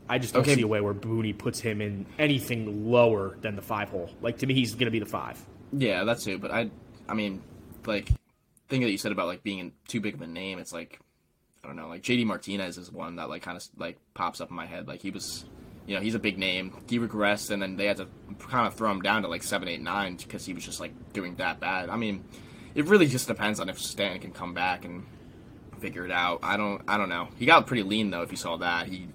I 0.10 0.18
just 0.18 0.34
don't 0.34 0.42
Okay. 0.42 0.56
see 0.56 0.62
a 0.62 0.68
way 0.68 0.82
where 0.82 0.94
Booney 0.94 1.38
puts 1.38 1.60
him 1.60 1.82
in 1.82 2.06
anything 2.18 2.90
lower 2.90 3.38
than 3.42 3.56
the 3.56 3.62
five 3.62 3.90
hole. 3.90 4.10
Like 4.22 4.40
to 4.40 4.48
me, 4.48 4.54
he's 4.56 4.74
going 4.74 4.86
to 4.86 4.92
be 4.92 5.00
the 5.00 5.06
five. 5.06 5.40
Yeah, 5.72 6.04
that's 6.04 6.26
it. 6.28 6.42
But 6.42 6.52
I, 6.52 6.72
I 7.08 7.14
mean, 7.14 7.42
like, 7.86 8.10
thing 8.70 8.82
that 8.82 8.90
you 8.90 8.98
said 8.98 9.12
about 9.12 9.28
like 9.28 9.44
being 9.44 9.72
too 9.88 10.02
big 10.02 10.16
of 10.16 10.22
a 10.22 10.28
name, 10.28 10.58
it's 10.60 10.74
like, 10.74 11.00
I 11.64 11.68
don't 11.68 11.76
know, 11.76 11.88
like 11.88 12.02
JD 12.02 12.26
Martinez 12.26 12.78
is 12.78 12.92
one 12.92 13.18
that 13.18 13.30
like 13.30 13.44
kind 13.44 13.56
of 13.58 13.64
like 13.78 13.98
pops 14.16 14.42
up 14.42 14.50
in 14.50 14.56
my 14.56 14.66
head. 14.66 14.88
Like 14.88 15.02
he 15.02 15.12
was, 15.12 15.46
you 15.86 15.96
know, 15.96 16.02
he's 16.02 16.16
a 16.16 16.20
big 16.20 16.38
name. 16.40 16.76
He 16.90 16.98
regressed, 17.00 17.52
and 17.52 17.62
then 17.62 17.76
they 17.76 17.86
had 17.86 17.98
to 17.98 18.08
kind 18.40 18.66
of 18.68 18.74
throw 18.76 18.90
him 18.92 19.02
down 19.02 19.22
to 19.24 19.28
like 19.28 19.44
seven, 19.44 19.68
eight, 19.68 19.82
nine 19.82 20.16
because 20.16 20.46
he 20.46 20.54
was 20.54 20.64
just 20.66 20.80
like 20.80 20.92
doing 21.14 21.36
that 21.36 21.60
bad. 21.60 21.90
I 21.90 21.98
mean, 21.98 22.24
it 22.74 22.86
really 22.86 23.08
just 23.08 23.28
depends 23.28 23.60
on 23.60 23.70
if 23.70 23.80
Stanton 23.80 24.22
can 24.22 24.32
come 24.32 24.54
back 24.54 24.86
and 24.86 25.06
figure 25.80 26.06
it 26.06 26.12
out. 26.12 26.40
I 26.44 26.58
don't, 26.58 26.82
I 26.88 26.98
don't 26.98 27.10
know. 27.10 27.28
He 27.38 27.46
got 27.46 27.68
pretty 27.68 27.84
lean 27.84 28.10
though. 28.10 28.22
If 28.24 28.32
you 28.32 28.38
saw 28.38 28.58
that, 28.58 28.88
he 28.88 29.08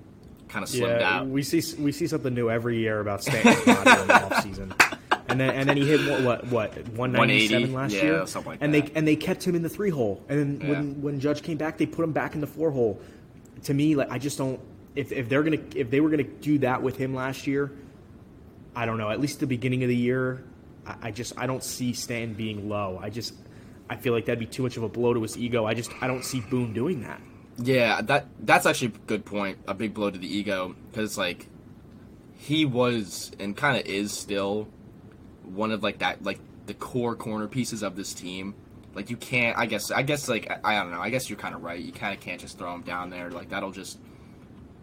kind 0.54 0.62
of 0.62 0.70
slimmed 0.70 1.00
Yeah, 1.00 1.18
out. 1.20 1.26
we 1.26 1.42
see 1.42 1.60
we 1.82 1.90
see 1.92 2.06
something 2.06 2.32
new 2.32 2.48
every 2.48 2.78
year 2.78 3.00
about 3.00 3.22
Stanton's 3.22 3.64
body 3.64 4.00
in 4.00 4.06
the 4.06 4.14
offseason. 4.14 4.98
And 5.26 5.40
then 5.40 5.50
and 5.54 5.66
then 5.68 5.78
he 5.78 5.86
hit 5.86 6.00
what 6.10 6.22
what 6.22 6.46
what 6.48 6.88
one 6.90 7.10
ninety 7.12 7.48
seven 7.48 7.72
180? 7.72 7.74
last 7.74 7.92
Yeah, 7.92 8.02
year, 8.18 8.26
something 8.26 8.52
like 8.52 8.58
and 8.62 8.74
that. 8.74 8.86
they 8.86 8.92
and 8.94 9.08
they 9.08 9.16
kept 9.16 9.42
him 9.42 9.54
in 9.54 9.62
the 9.62 9.70
three 9.70 9.88
hole. 9.88 10.22
And 10.28 10.38
then 10.38 10.60
Yeah. 10.60 10.68
when 10.68 11.00
when 11.02 11.18
Judge 11.18 11.42
came 11.42 11.56
back, 11.56 11.78
they 11.78 11.86
put 11.86 12.02
him 12.04 12.12
back 12.12 12.34
in 12.34 12.42
the 12.42 12.46
four 12.46 12.70
hole. 12.70 13.00
To 13.62 13.72
me, 13.74 13.94
like 13.96 14.10
I 14.10 14.18
just 14.18 14.36
don't. 14.36 14.60
If 14.94 15.12
if 15.12 15.30
they're 15.30 15.42
gonna 15.42 15.62
if 15.74 15.88
they 15.90 16.00
were 16.00 16.10
gonna 16.10 16.24
do 16.24 16.58
that 16.58 16.82
with 16.82 16.98
him 16.98 17.14
last 17.14 17.46
year, 17.46 17.72
I 18.76 18.84
don't 18.84 18.98
know. 18.98 19.08
At 19.10 19.18
least 19.18 19.40
the 19.40 19.46
beginning 19.46 19.82
of 19.82 19.88
the 19.88 19.96
year, 19.96 20.44
I, 20.86 20.94
I 21.04 21.10
just 21.10 21.32
I 21.38 21.46
don't 21.46 21.64
see 21.64 21.94
Stanton 21.94 22.34
being 22.34 22.68
low. 22.68 23.00
I 23.02 23.08
just 23.08 23.32
I 23.88 23.96
feel 23.96 24.12
like 24.12 24.26
that'd 24.26 24.38
be 24.38 24.44
too 24.46 24.62
much 24.62 24.76
of 24.76 24.82
a 24.82 24.90
blow 24.90 25.14
to 25.14 25.22
his 25.22 25.38
ego. 25.38 25.64
I 25.64 25.72
just 25.72 25.90
I 26.02 26.06
don't 26.06 26.22
see 26.24 26.40
Boone 26.50 26.74
doing 26.74 27.00
that. 27.00 27.20
Yeah, 27.58 28.02
that 28.02 28.26
that's 28.40 28.66
actually 28.66 28.88
a 28.88 29.06
good 29.06 29.24
point. 29.24 29.58
A 29.68 29.74
big 29.74 29.94
blow 29.94 30.10
to 30.10 30.18
the 30.18 30.26
ego 30.26 30.74
because 30.90 31.16
like 31.16 31.46
he 32.36 32.64
was 32.64 33.30
and 33.38 33.56
kind 33.56 33.78
of 33.78 33.86
is 33.86 34.12
still 34.12 34.68
one 35.44 35.70
of 35.70 35.82
like 35.82 35.98
that 35.98 36.22
like 36.22 36.40
the 36.66 36.74
core 36.74 37.14
corner 37.14 37.46
pieces 37.46 37.82
of 37.82 37.96
this 37.96 38.12
team. 38.12 38.54
Like 38.94 39.10
you 39.10 39.16
can't. 39.16 39.56
I 39.58 39.66
guess. 39.66 39.90
I 39.90 40.02
guess 40.02 40.28
like 40.28 40.50
I, 40.50 40.76
I 40.76 40.82
don't 40.82 40.92
know. 40.92 41.00
I 41.00 41.10
guess 41.10 41.28
you're 41.28 41.38
kind 41.38 41.54
of 41.54 41.62
right. 41.62 41.80
You 41.80 41.92
kind 41.92 42.14
of 42.14 42.20
can't 42.20 42.40
just 42.40 42.58
throw 42.58 42.74
him 42.74 42.82
down 42.82 43.10
there. 43.10 43.30
Like 43.30 43.50
that'll 43.50 43.72
just 43.72 43.98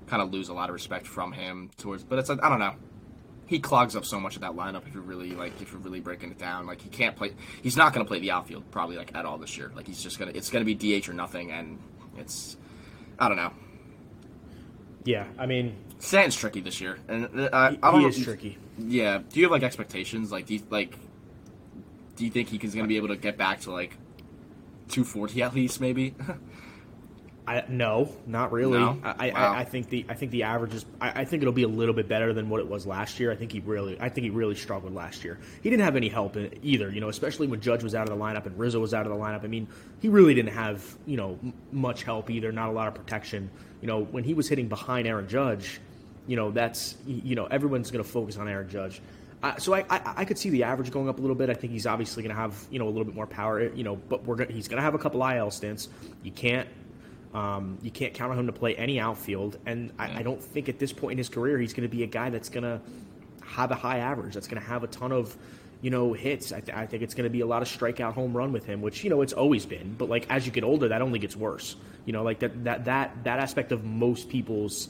kind 0.07 0.21
of 0.21 0.31
lose 0.31 0.49
a 0.49 0.53
lot 0.53 0.69
of 0.69 0.73
respect 0.73 1.07
from 1.07 1.31
him 1.31 1.69
towards. 1.77 2.03
But 2.03 2.19
it's 2.19 2.29
like 2.29 2.43
I 2.43 2.49
don't 2.49 2.59
know. 2.59 2.75
He 3.47 3.59
clogs 3.59 3.97
up 3.97 4.05
so 4.05 4.17
much 4.17 4.35
of 4.35 4.41
that 4.41 4.51
lineup 4.51 4.87
if 4.87 4.93
you're 4.93 5.03
really 5.03 5.31
like 5.31 5.61
if 5.61 5.71
you're 5.71 5.81
really 5.81 5.99
breaking 5.99 6.31
it 6.31 6.37
down. 6.37 6.65
Like 6.65 6.81
he 6.81 6.89
can't 6.89 7.15
play. 7.15 7.33
He's 7.61 7.77
not 7.77 7.93
going 7.93 8.05
to 8.05 8.07
play 8.07 8.19
the 8.19 8.31
outfield 8.31 8.69
probably 8.71 8.97
like 8.97 9.13
at 9.15 9.25
all 9.25 9.37
this 9.37 9.57
year. 9.57 9.71
Like 9.75 9.87
he's 9.87 10.01
just 10.01 10.19
gonna. 10.19 10.31
It's 10.33 10.49
gonna 10.49 10.65
be 10.65 10.75
DH 10.75 11.09
or 11.09 11.13
nothing, 11.13 11.51
and 11.51 11.79
it's. 12.21 12.57
I 13.19 13.27
don't 13.27 13.37
know. 13.37 13.53
Yeah, 15.03 15.25
I 15.37 15.45
mean 15.45 15.75
Stanton's 15.99 16.35
tricky 16.35 16.61
this 16.61 16.81
year, 16.81 16.97
and 17.07 17.25
uh, 17.39 17.49
I, 17.53 17.71
he, 17.71 17.79
I 17.81 17.91
don't 17.91 17.99
he 17.99 18.01
know 18.01 18.07
is 18.09 18.23
tricky. 18.23 18.57
Yeah. 18.77 19.19
Do 19.29 19.39
you 19.39 19.45
have 19.45 19.51
like 19.51 19.63
expectations? 19.63 20.31
Like, 20.31 20.47
do 20.47 20.55
you 20.55 20.63
like? 20.69 20.97
Do 22.15 22.25
you 22.25 22.31
think 22.31 22.49
he 22.49 22.57
is 22.57 22.73
going 22.73 22.85
to 22.85 22.89
be 22.89 22.97
able 22.97 23.09
to 23.09 23.17
get 23.17 23.37
back 23.37 23.61
to 23.61 23.71
like 23.71 23.97
240 24.89 25.43
at 25.43 25.55
least, 25.55 25.79
maybe? 25.79 26.15
I, 27.51 27.65
no, 27.67 28.09
not 28.25 28.53
really. 28.53 28.79
No? 28.79 28.97
I, 29.03 29.29
I, 29.29 29.31
Wow. 29.33 29.53
I 29.53 29.65
think 29.65 29.89
the 29.89 30.05
I 30.07 30.13
think 30.13 30.31
the 30.31 30.43
average 30.43 30.73
is. 30.73 30.85
I, 31.01 31.21
I 31.21 31.25
think 31.25 31.43
it'll 31.43 31.51
be 31.53 31.63
a 31.63 31.67
little 31.67 31.93
bit 31.93 32.07
better 32.07 32.31
than 32.31 32.47
what 32.49 32.61
it 32.61 32.67
was 32.67 32.87
last 32.87 33.19
year. 33.19 33.29
I 33.29 33.35
think 33.35 33.51
he 33.51 33.59
really 33.59 33.97
I 33.99 34.07
think 34.07 34.23
he 34.23 34.29
really 34.29 34.55
struggled 34.55 34.93
last 34.93 35.25
year. 35.25 35.37
He 35.61 35.69
didn't 35.69 35.83
have 35.83 35.97
any 35.97 36.07
help 36.07 36.37
either. 36.63 36.89
You 36.89 37.01
know, 37.01 37.09
especially 37.09 37.47
when 37.47 37.59
Judge 37.59 37.83
was 37.83 37.93
out 37.93 38.09
of 38.09 38.17
the 38.17 38.23
lineup 38.23 38.45
and 38.45 38.57
Rizzo 38.57 38.79
was 38.79 38.93
out 38.93 39.05
of 39.05 39.11
the 39.11 39.17
lineup. 39.17 39.43
I 39.43 39.47
mean, 39.47 39.67
he 39.99 40.07
really 40.07 40.33
didn't 40.33 40.53
have 40.53 40.97
you 41.05 41.17
know 41.17 41.37
m- 41.43 41.53
much 41.73 42.03
help 42.03 42.29
either. 42.29 42.53
Not 42.53 42.69
a 42.69 42.71
lot 42.71 42.87
of 42.87 42.93
protection. 42.95 43.49
You 43.81 43.87
know, 43.87 43.99
when 44.01 44.23
he 44.23 44.33
was 44.33 44.47
hitting 44.47 44.69
behind 44.69 45.05
Aaron 45.05 45.27
Judge, 45.27 45.81
you 46.27 46.37
know 46.37 46.51
that's 46.51 46.95
you 47.05 47.35
know 47.35 47.47
everyone's 47.47 47.91
going 47.91 48.03
to 48.03 48.09
focus 48.09 48.37
on 48.37 48.47
Aaron 48.47 48.69
Judge. 48.69 49.01
Uh, 49.43 49.57
so 49.57 49.73
I, 49.73 49.83
I 49.89 50.13
I 50.17 50.25
could 50.25 50.37
see 50.37 50.51
the 50.51 50.63
average 50.63 50.91
going 50.91 51.09
up 51.09 51.17
a 51.17 51.21
little 51.21 51.35
bit. 51.35 51.49
I 51.49 51.53
think 51.55 51.73
he's 51.73 51.87
obviously 51.87 52.23
going 52.23 52.33
to 52.33 52.39
have 52.39 52.55
you 52.69 52.79
know 52.79 52.85
a 52.85 52.91
little 52.91 53.03
bit 53.03 53.15
more 53.15 53.27
power. 53.27 53.61
You 53.73 53.83
know, 53.83 53.97
but 53.97 54.23
we're 54.23 54.35
gonna, 54.35 54.53
he's 54.53 54.69
going 54.69 54.77
to 54.77 54.83
have 54.83 54.93
a 54.93 54.99
couple 54.99 55.21
IL 55.27 55.51
stints. 55.51 55.89
You 56.23 56.31
can't 56.31 56.69
um, 57.33 57.77
you 57.81 57.91
can't 57.91 58.13
count 58.13 58.31
on 58.31 58.39
him 58.39 58.47
to 58.47 58.51
play 58.53 58.75
any 58.75 58.99
outfield, 58.99 59.57
and 59.65 59.91
I, 59.97 60.19
I 60.19 60.23
don't 60.23 60.41
think 60.43 60.67
at 60.69 60.79
this 60.79 60.91
point 60.91 61.13
in 61.13 61.17
his 61.17 61.29
career 61.29 61.57
he's 61.59 61.73
going 61.73 61.89
to 61.89 61.95
be 61.95 62.03
a 62.03 62.07
guy 62.07 62.29
that's 62.29 62.49
going 62.49 62.63
to 62.63 62.81
have 63.45 63.71
a 63.71 63.75
high 63.75 63.99
average. 63.99 64.33
That's 64.33 64.47
going 64.47 64.61
to 64.61 64.67
have 64.67 64.83
a 64.83 64.87
ton 64.87 65.11
of, 65.11 65.35
you 65.81 65.89
know, 65.89 66.13
hits. 66.13 66.51
I, 66.51 66.59
th- 66.59 66.77
I 66.77 66.85
think 66.85 67.03
it's 67.03 67.13
going 67.13 67.23
to 67.25 67.29
be 67.29 67.41
a 67.41 67.45
lot 67.45 67.61
of 67.61 67.67
strikeout 67.69 68.13
home 68.13 68.35
run 68.35 68.51
with 68.51 68.65
him, 68.65 68.81
which 68.81 69.03
you 69.03 69.09
know 69.09 69.21
it's 69.21 69.33
always 69.33 69.65
been. 69.65 69.95
But 69.97 70.09
like 70.09 70.25
as 70.29 70.45
you 70.45 70.51
get 70.51 70.63
older, 70.63 70.89
that 70.89 71.01
only 71.01 71.19
gets 71.19 71.35
worse. 71.35 71.75
You 72.05 72.13
know, 72.13 72.23
like 72.23 72.39
that 72.39 72.63
that 72.65 72.85
that 72.85 73.23
that 73.23 73.39
aspect 73.39 73.71
of 73.71 73.83
most 73.85 74.27
people's, 74.29 74.89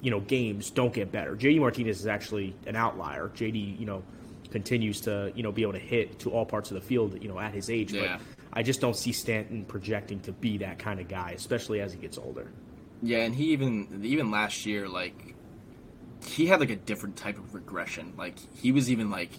you 0.00 0.10
know, 0.10 0.20
games 0.20 0.70
don't 0.70 0.92
get 0.92 1.12
better. 1.12 1.36
JD 1.36 1.60
Martinez 1.60 2.00
is 2.00 2.06
actually 2.06 2.54
an 2.66 2.74
outlier. 2.76 3.30
JD, 3.34 3.78
you 3.78 3.86
know, 3.86 4.02
continues 4.50 5.00
to 5.02 5.32
you 5.36 5.42
know 5.44 5.52
be 5.52 5.62
able 5.62 5.74
to 5.74 5.78
hit 5.78 6.18
to 6.20 6.30
all 6.30 6.44
parts 6.44 6.70
of 6.70 6.74
the 6.74 6.80
field. 6.80 7.22
You 7.22 7.28
know, 7.28 7.38
at 7.38 7.54
his 7.54 7.70
age, 7.70 7.92
Yeah. 7.92 8.18
but 8.18 8.20
I 8.52 8.62
just 8.62 8.80
don't 8.80 8.96
see 8.96 9.12
Stanton 9.12 9.64
projecting 9.64 10.20
to 10.20 10.32
be 10.32 10.58
that 10.58 10.78
kind 10.78 11.00
of 11.00 11.08
guy, 11.08 11.32
especially 11.34 11.80
as 11.80 11.92
he 11.92 11.98
gets 11.98 12.18
older. 12.18 12.52
yeah, 13.02 13.18
and 13.18 13.34
he 13.34 13.52
even 13.52 14.02
even 14.04 14.30
last 14.30 14.66
year 14.66 14.88
like 14.88 15.34
he 16.24 16.46
had 16.46 16.60
like 16.60 16.70
a 16.70 16.76
different 16.76 17.16
type 17.16 17.38
of 17.38 17.54
regression. 17.54 18.12
Like 18.16 18.36
he 18.54 18.72
was 18.72 18.90
even 18.90 19.10
like 19.10 19.30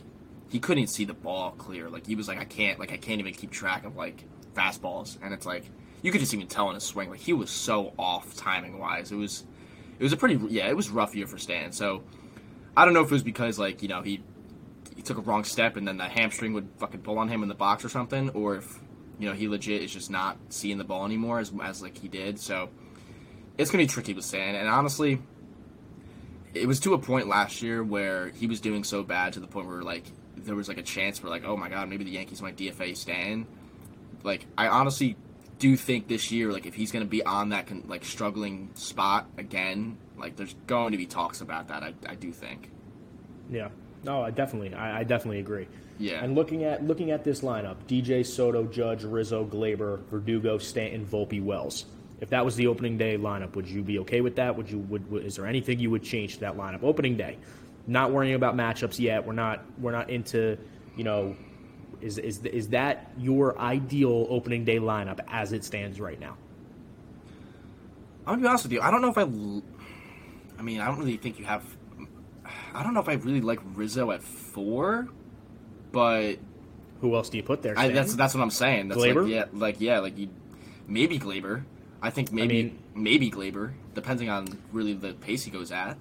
he 0.49 0.59
couldn't 0.59 0.87
see 0.87 1.05
the 1.05 1.13
ball 1.13 1.51
clear. 1.51 1.89
Like 1.89 2.05
he 2.05 2.15
was 2.15 2.27
like, 2.27 2.39
I 2.39 2.45
can't, 2.45 2.79
like 2.79 2.91
I 2.91 2.97
can't 2.97 3.19
even 3.19 3.33
keep 3.33 3.51
track 3.51 3.85
of 3.85 3.95
like 3.95 4.23
fastballs, 4.53 5.17
and 5.21 5.33
it's 5.33 5.45
like 5.45 5.65
you 6.01 6.11
could 6.11 6.21
just 6.21 6.33
even 6.33 6.47
tell 6.47 6.69
in 6.69 6.75
his 6.75 6.83
swing, 6.83 7.09
like 7.09 7.19
he 7.19 7.33
was 7.33 7.49
so 7.49 7.93
off 7.97 8.35
timing 8.35 8.77
wise. 8.77 9.11
It 9.11 9.15
was, 9.15 9.45
it 9.97 10.03
was 10.03 10.11
a 10.11 10.17
pretty, 10.17 10.35
yeah, 10.49 10.67
it 10.67 10.75
was 10.75 10.89
rough 10.89 11.15
year 11.15 11.27
for 11.27 11.37
Stan. 11.37 11.71
So 11.71 12.03
I 12.75 12.85
don't 12.85 12.93
know 12.93 13.01
if 13.01 13.07
it 13.07 13.13
was 13.13 13.23
because 13.23 13.57
like 13.57 13.81
you 13.81 13.87
know 13.87 14.01
he 14.01 14.21
he 14.95 15.01
took 15.01 15.17
a 15.17 15.21
wrong 15.21 15.43
step 15.43 15.77
and 15.77 15.87
then 15.87 15.97
the 15.97 16.05
hamstring 16.07 16.53
would 16.53 16.67
fucking 16.77 17.01
pull 17.01 17.17
on 17.17 17.29
him 17.29 17.41
in 17.43 17.49
the 17.49 17.55
box 17.55 17.85
or 17.85 17.89
something, 17.89 18.29
or 18.31 18.57
if 18.57 18.79
you 19.19 19.27
know 19.27 19.35
he 19.35 19.47
legit 19.47 19.81
is 19.81 19.91
just 19.91 20.09
not 20.09 20.37
seeing 20.49 20.77
the 20.77 20.83
ball 20.83 21.05
anymore 21.05 21.39
as 21.39 21.51
as 21.61 21.81
like 21.81 21.97
he 21.97 22.07
did. 22.07 22.39
So 22.39 22.69
it's 23.57 23.71
gonna 23.71 23.83
be 23.83 23.87
tricky 23.87 24.13
with 24.13 24.25
Stan, 24.25 24.55
and 24.55 24.67
honestly. 24.67 25.19
It 26.55 26.67
was 26.67 26.79
to 26.81 26.93
a 26.93 26.99
point 26.99 27.27
last 27.27 27.63
year 27.63 27.83
where 27.83 28.29
he 28.29 28.45
was 28.45 28.61
doing 28.61 28.83
so 28.83 29.01
bad 29.01 29.33
to 29.33 29.39
the 29.39 29.47
point 29.47 29.67
where 29.67 29.81
like 29.81 30.03
there 30.37 30.55
was 30.55 30.67
like 30.67 30.77
a 30.77 30.83
chance 30.83 31.19
for 31.19 31.29
like, 31.29 31.43
oh 31.45 31.57
my 31.57 31.69
god, 31.69 31.89
maybe 31.89 32.03
the 32.03 32.11
Yankees 32.11 32.41
might 32.41 32.57
DFA 32.57 32.95
Stan. 32.95 33.47
Like, 34.23 34.45
I 34.57 34.67
honestly 34.67 35.17
do 35.59 35.75
think 35.75 36.07
this 36.07 36.31
year, 36.31 36.51
like, 36.51 36.65
if 36.65 36.73
he's 36.73 36.91
going 36.91 37.05
to 37.05 37.09
be 37.09 37.23
on 37.23 37.49
that 37.49 37.67
con- 37.67 37.83
like 37.87 38.05
struggling 38.05 38.69
spot 38.75 39.27
again, 39.37 39.97
like, 40.17 40.35
there's 40.35 40.55
going 40.67 40.91
to 40.91 40.97
be 40.97 41.05
talks 41.05 41.41
about 41.41 41.67
that. 41.67 41.83
I, 41.83 41.93
I 42.07 42.15
do 42.15 42.31
think. 42.31 42.71
Yeah. 43.49 43.69
No, 44.03 44.21
I 44.21 44.31
definitely, 44.31 44.73
I, 44.73 44.99
I 44.99 45.03
definitely 45.03 45.39
agree. 45.39 45.67
Yeah. 45.99 46.23
And 46.23 46.35
looking 46.35 46.63
at 46.63 46.85
looking 46.85 47.11
at 47.11 47.23
this 47.23 47.41
lineup, 47.41 47.75
DJ 47.87 48.25
Soto, 48.25 48.65
Judge, 48.65 49.03
Rizzo, 49.03 49.45
Gleyber, 49.45 50.03
Verdugo, 50.07 50.57
Stanton, 50.57 51.05
Volpe, 51.05 51.41
Wells. 51.43 51.85
If 52.19 52.29
that 52.29 52.45
was 52.45 52.55
the 52.55 52.67
opening 52.67 52.97
day 52.97 53.17
lineup, 53.17 53.55
would 53.55 53.67
you 53.67 53.83
be 53.83 53.99
okay 53.99 54.21
with 54.21 54.35
that? 54.37 54.55
Would 54.55 54.69
you 54.69 54.79
would, 54.79 55.09
would 55.11 55.25
is 55.25 55.35
there 55.35 55.45
anything 55.45 55.79
you 55.79 55.91
would 55.91 56.03
change 56.03 56.35
to 56.35 56.39
that 56.41 56.57
lineup 56.57 56.83
opening 56.83 57.17
day? 57.17 57.37
not 57.87 58.11
worrying 58.11 58.35
about 58.35 58.55
matchups 58.55 58.99
yet. 58.99 59.25
We're 59.25 59.33
not 59.33 59.63
we're 59.79 59.91
not 59.91 60.09
into 60.09 60.57
you 60.95 61.03
know 61.03 61.35
is 62.01 62.17
is 62.17 62.43
is 62.45 62.69
that 62.69 63.11
your 63.17 63.57
ideal 63.59 64.27
opening 64.29 64.65
day 64.65 64.79
lineup 64.79 65.19
as 65.27 65.53
it 65.53 65.63
stands 65.63 65.99
right 65.99 66.19
now? 66.19 66.37
I'm 68.25 68.33
gonna 68.35 68.41
be 68.41 68.47
honest 68.47 68.63
with 68.65 68.73
you. 68.73 68.81
I 68.81 68.91
don't 68.91 69.01
know 69.01 69.09
if 69.09 69.17
I. 69.17 69.23
I 70.57 70.61
mean, 70.61 70.79
I 70.79 70.85
don't 70.87 70.99
really 70.99 71.17
think 71.17 71.39
you 71.39 71.45
have. 71.45 71.63
I 72.73 72.83
don't 72.83 72.93
know 72.93 72.99
if 72.99 73.09
I 73.09 73.13
really 73.13 73.41
like 73.41 73.59
Rizzo 73.75 74.11
at 74.11 74.23
four, 74.23 75.09
but 75.93 76.39
who 76.99 77.15
else 77.15 77.29
do 77.29 77.37
you 77.37 77.43
put 77.43 77.61
there? 77.61 77.79
I, 77.79 77.87
that's 77.89 78.15
that's 78.15 78.33
what 78.33 78.41
I'm 78.41 78.49
saying. 78.49 78.89
That's 78.89 78.99
Gleyber? 78.99 79.23
like 79.23 79.31
yeah, 79.31 79.45
like 79.53 79.79
yeah, 79.79 79.99
like 79.99 80.17
you, 80.17 80.27
maybe 80.87 81.17
Gleyber. 81.17 81.63
I 82.01 82.09
think 82.09 82.33
maybe 82.33 82.59
I 82.59 82.63
mean, 82.63 82.79
maybe 82.95 83.31
Gleyber, 83.31 83.71
depending 83.93 84.29
on 84.29 84.59
really 84.73 84.93
the 84.93 85.13
pace 85.13 85.43
he 85.43 85.51
goes 85.51 85.71
at. 85.71 85.97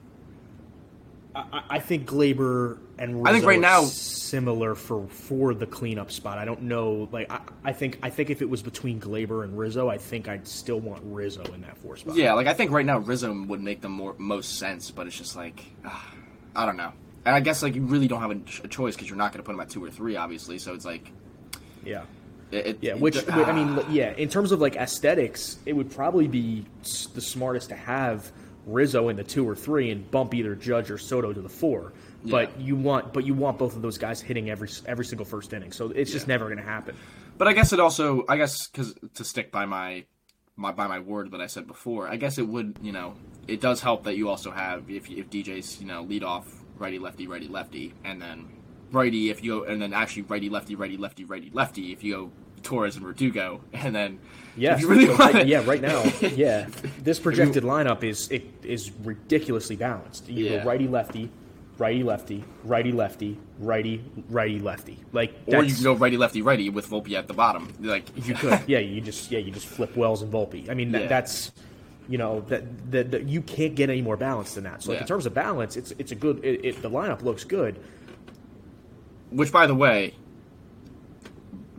I, 1.35 1.63
I 1.71 1.79
think 1.79 2.07
Gleyber 2.07 2.79
and 2.99 3.23
Rizzo 3.23 3.27
I 3.27 3.33
think 3.33 3.47
right 3.47 3.61
now 3.61 3.83
similar 3.83 4.75
for 4.75 5.07
for 5.09 5.55
the 5.55 5.67
cleanup 5.67 6.11
spot. 6.11 6.39
I 6.39 6.45
don't 6.45 6.63
know. 6.63 7.09
Like 7.13 7.31
I, 7.31 7.41
I 7.65 7.73
think 7.73 7.99
I 8.03 8.11
think 8.11 8.31
if 8.31 8.43
it 8.43 8.49
was 8.49 8.63
between 8.63 9.01
Gleyber 9.01 9.45
and 9.45 9.57
Rizzo, 9.57 9.89
I 9.89 9.99
think 9.99 10.29
I'd 10.29 10.47
still 10.49 10.81
want 10.81 11.03
Rizzo 11.05 11.43
in 11.55 11.63
that 11.63 11.77
four 11.79 11.97
spot. 11.97 12.17
Yeah, 12.17 12.33
like 12.35 12.47
I 12.47 12.55
think 12.55 12.71
right 12.71 12.87
now 12.87 12.99
Rizzo 12.99 13.33
would 13.33 13.61
make 13.61 13.81
the 13.81 13.89
more 13.89 14.15
most 14.19 14.59
sense, 14.59 14.91
but 14.91 15.07
it's 15.07 15.17
just 15.17 15.37
like 15.37 15.63
uh, 15.85 15.91
I 16.57 16.67
don't 16.67 16.77
know. 16.77 16.93
And 17.25 17.35
I 17.35 17.41
guess 17.41 17.63
like 17.63 17.75
you 17.75 17.83
really 17.83 18.09
don't 18.09 18.21
have 18.21 18.31
a, 18.31 18.65
a 18.65 18.69
choice 18.69 18.95
because 18.95 19.09
you're 19.09 19.19
not 19.19 19.33
going 19.33 19.43
to 19.43 19.47
put 19.47 19.55
him 19.55 19.61
at 19.61 19.71
two 19.71 19.85
or 19.85 19.91
three, 19.91 20.17
obviously. 20.17 20.59
So 20.59 20.75
it's 20.75 20.85
like, 20.85 21.13
yeah. 21.85 22.03
It, 22.51 22.79
yeah, 22.83 22.95
which 22.95 23.17
it, 23.17 23.31
I 23.31 23.53
mean, 23.53 23.79
ah. 23.79 23.91
yeah. 23.91 24.13
In 24.13 24.29
terms 24.29 24.53
of 24.53 24.61
like 24.61 24.77
aesthetics, 24.77 25.59
it 25.65 25.73
would 25.73 25.91
probably 25.91 26.29
be 26.29 26.67
the 27.15 27.21
smartest 27.21 27.71
to 27.71 27.77
have 27.77 28.31
Rizzo 28.67 29.09
in 29.09 29.17
the 29.17 29.25
two 29.25 29.49
or 29.49 29.57
three 29.57 29.91
and 29.91 30.09
bump 30.11 30.35
either 30.35 30.55
Judge 30.55 30.91
or 30.91 30.99
Soto 30.99 31.33
to 31.33 31.41
the 31.41 31.49
four. 31.49 31.95
Yeah. 32.25 32.31
But 32.31 32.61
you 32.61 32.77
want, 32.77 33.15
but 33.15 33.25
you 33.25 33.35
want 33.35 33.59
both 33.59 33.75
of 33.75 33.83
those 33.83 33.97
guys 33.97 34.21
hitting 34.21 34.51
every 34.51 34.69
every 34.87 35.05
single 35.05 35.25
first 35.25 35.53
inning. 35.53 35.73
So 35.73 35.91
it's 35.91 36.13
just 36.13 36.29
never 36.29 36.45
going 36.45 36.59
to 36.59 36.63
happen. 36.63 36.95
But 37.39 37.49
I 37.49 37.55
guess 37.55 37.73
it 37.73 37.81
also, 37.81 38.25
I 38.29 38.37
guess, 38.37 38.69
because 38.69 38.95
to 39.15 39.25
stick 39.25 39.51
by 39.51 39.65
my, 39.65 40.05
my 40.55 40.73
by 40.73 40.87
my 40.87 40.99
word 40.99 41.31
that 41.31 41.41
I 41.41 41.47
said 41.47 41.67
before, 41.67 42.07
I 42.07 42.17
guess 42.17 42.37
it 42.37 42.47
would, 42.47 42.79
you 42.83 42.93
know, 42.93 43.15
it 43.49 43.61
does 43.61 43.81
help 43.81 44.05
that 44.05 44.17
you 44.17 44.29
also 44.29 44.51
have 44.51 44.91
if 44.91 45.11
if 45.11 45.31
DJ's 45.31 45.81
you 45.81 45.87
know 45.87 46.03
lead 46.03 46.23
off 46.23 46.62
righty 46.83 46.99
lefty 46.99 47.27
righty 47.29 47.49
lefty 47.49 47.95
and 48.05 48.21
then 48.21 48.49
righty 48.91 49.31
if 49.31 49.43
you 49.43 49.61
go 49.61 49.65
and 49.65 49.81
then 49.81 49.95
actually 49.95 50.23
righty 50.23 50.49
lefty 50.49 50.75
righty 50.75 50.97
lefty 50.97 51.25
righty 51.25 51.51
lefty 51.55 51.93
if 51.93 52.03
you 52.03 52.13
go 52.15 52.33
Torres 52.63 52.97
and 52.97 53.05
Verdugo, 53.05 53.61
and 53.73 53.95
then 53.95 54.19
yeah, 54.57 54.79
really 54.85 55.07
so 55.07 55.17
right, 55.17 55.47
yeah, 55.47 55.65
right 55.65 55.81
now, 55.81 56.03
yeah, 56.21 56.69
this 57.03 57.19
projected 57.19 57.65
lineup 57.65 58.05
is 58.05 58.31
it 58.31 58.45
is 58.63 58.93
ridiculously 59.03 59.77
balanced. 59.77 60.29
You 60.29 60.45
yeah. 60.45 60.59
go 60.59 60.69
righty 60.69 60.87
lefty, 60.87 61.31
righty 61.79 62.03
lefty, 62.03 62.45
righty 62.65 62.93
lefty, 62.93 63.39
righty 63.59 64.05
righty 64.29 64.59
lefty. 64.61 64.99
Like, 65.13 65.35
or 65.47 65.65
you 65.65 65.75
can 65.75 65.83
go 65.83 65.95
righty 65.95 66.17
lefty 66.17 66.43
righty 66.43 66.71
with 66.71 66.89
Volpe 66.89 67.13
at 67.15 67.29
the 67.29 67.35
bottom. 67.35 67.73
Like 67.81 68.05
you 68.27 68.35
could, 68.35 68.61
yeah, 68.67 68.79
you 68.79 69.01
just 69.01 69.31
yeah, 69.31 69.41
you 69.41 69.51
just 69.51 69.67
flip 69.67 69.97
Wells 69.97 70.23
and 70.23 70.33
Volpe. 70.33 70.71
I 70.71 70.75
mean, 70.75 70.93
that, 70.93 71.03
yeah. 71.03 71.09
that's 71.09 71.53
you 72.09 72.19
know 72.19 72.41
that, 72.49 72.91
that, 72.93 73.11
that 73.13 73.29
you 73.29 73.41
can't 73.43 73.75
get 73.75 73.91
any 73.91 74.03
more 74.03 74.17
balance 74.17 74.55
than 74.55 74.65
that. 74.65 74.83
So 74.83 74.91
like, 74.91 74.97
yeah. 74.97 75.03
in 75.03 75.09
terms 75.09 75.27
of 75.27 75.35
balance, 75.35 75.77
it's 75.77 75.93
it's 75.99 76.13
a 76.13 76.17
good. 76.17 76.45
It, 76.45 76.65
it, 76.65 76.83
the 76.83 76.91
lineup 76.91 77.23
looks 77.23 77.45
good. 77.45 77.81
Which, 79.31 79.51
by 79.51 79.67
the 79.67 79.75
way, 79.75 80.15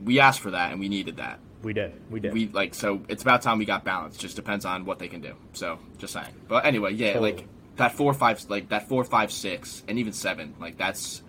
we 0.03 0.19
asked 0.19 0.39
for 0.39 0.51
that 0.51 0.71
and 0.71 0.79
we 0.79 0.89
needed 0.89 1.17
that. 1.17 1.39
We 1.61 1.73
did. 1.73 1.93
We 2.09 2.19
did. 2.19 2.33
We 2.33 2.47
like 2.49 2.73
so 2.73 3.01
it's 3.07 3.23
about 3.23 3.41
time 3.41 3.57
we 3.57 3.65
got 3.65 3.85
balance. 3.85 4.17
Just 4.17 4.35
depends 4.35 4.65
on 4.65 4.85
what 4.85 4.99
they 4.99 5.07
can 5.07 5.21
do. 5.21 5.35
So 5.53 5.79
just 5.97 6.13
saying. 6.13 6.33
But 6.47 6.65
anyway, 6.65 6.93
yeah, 6.93 7.13
totally. 7.13 7.33
like 7.33 7.47
that 7.77 7.93
four 7.93 8.13
five 8.13 8.43
like 8.49 8.69
that 8.69 8.89
four 8.89 9.03
five 9.03 9.31
six 9.31 9.81
and 9.87 9.97
even 9.97 10.13
seven 10.13 10.55
like 10.59 10.77
that's 10.77 11.23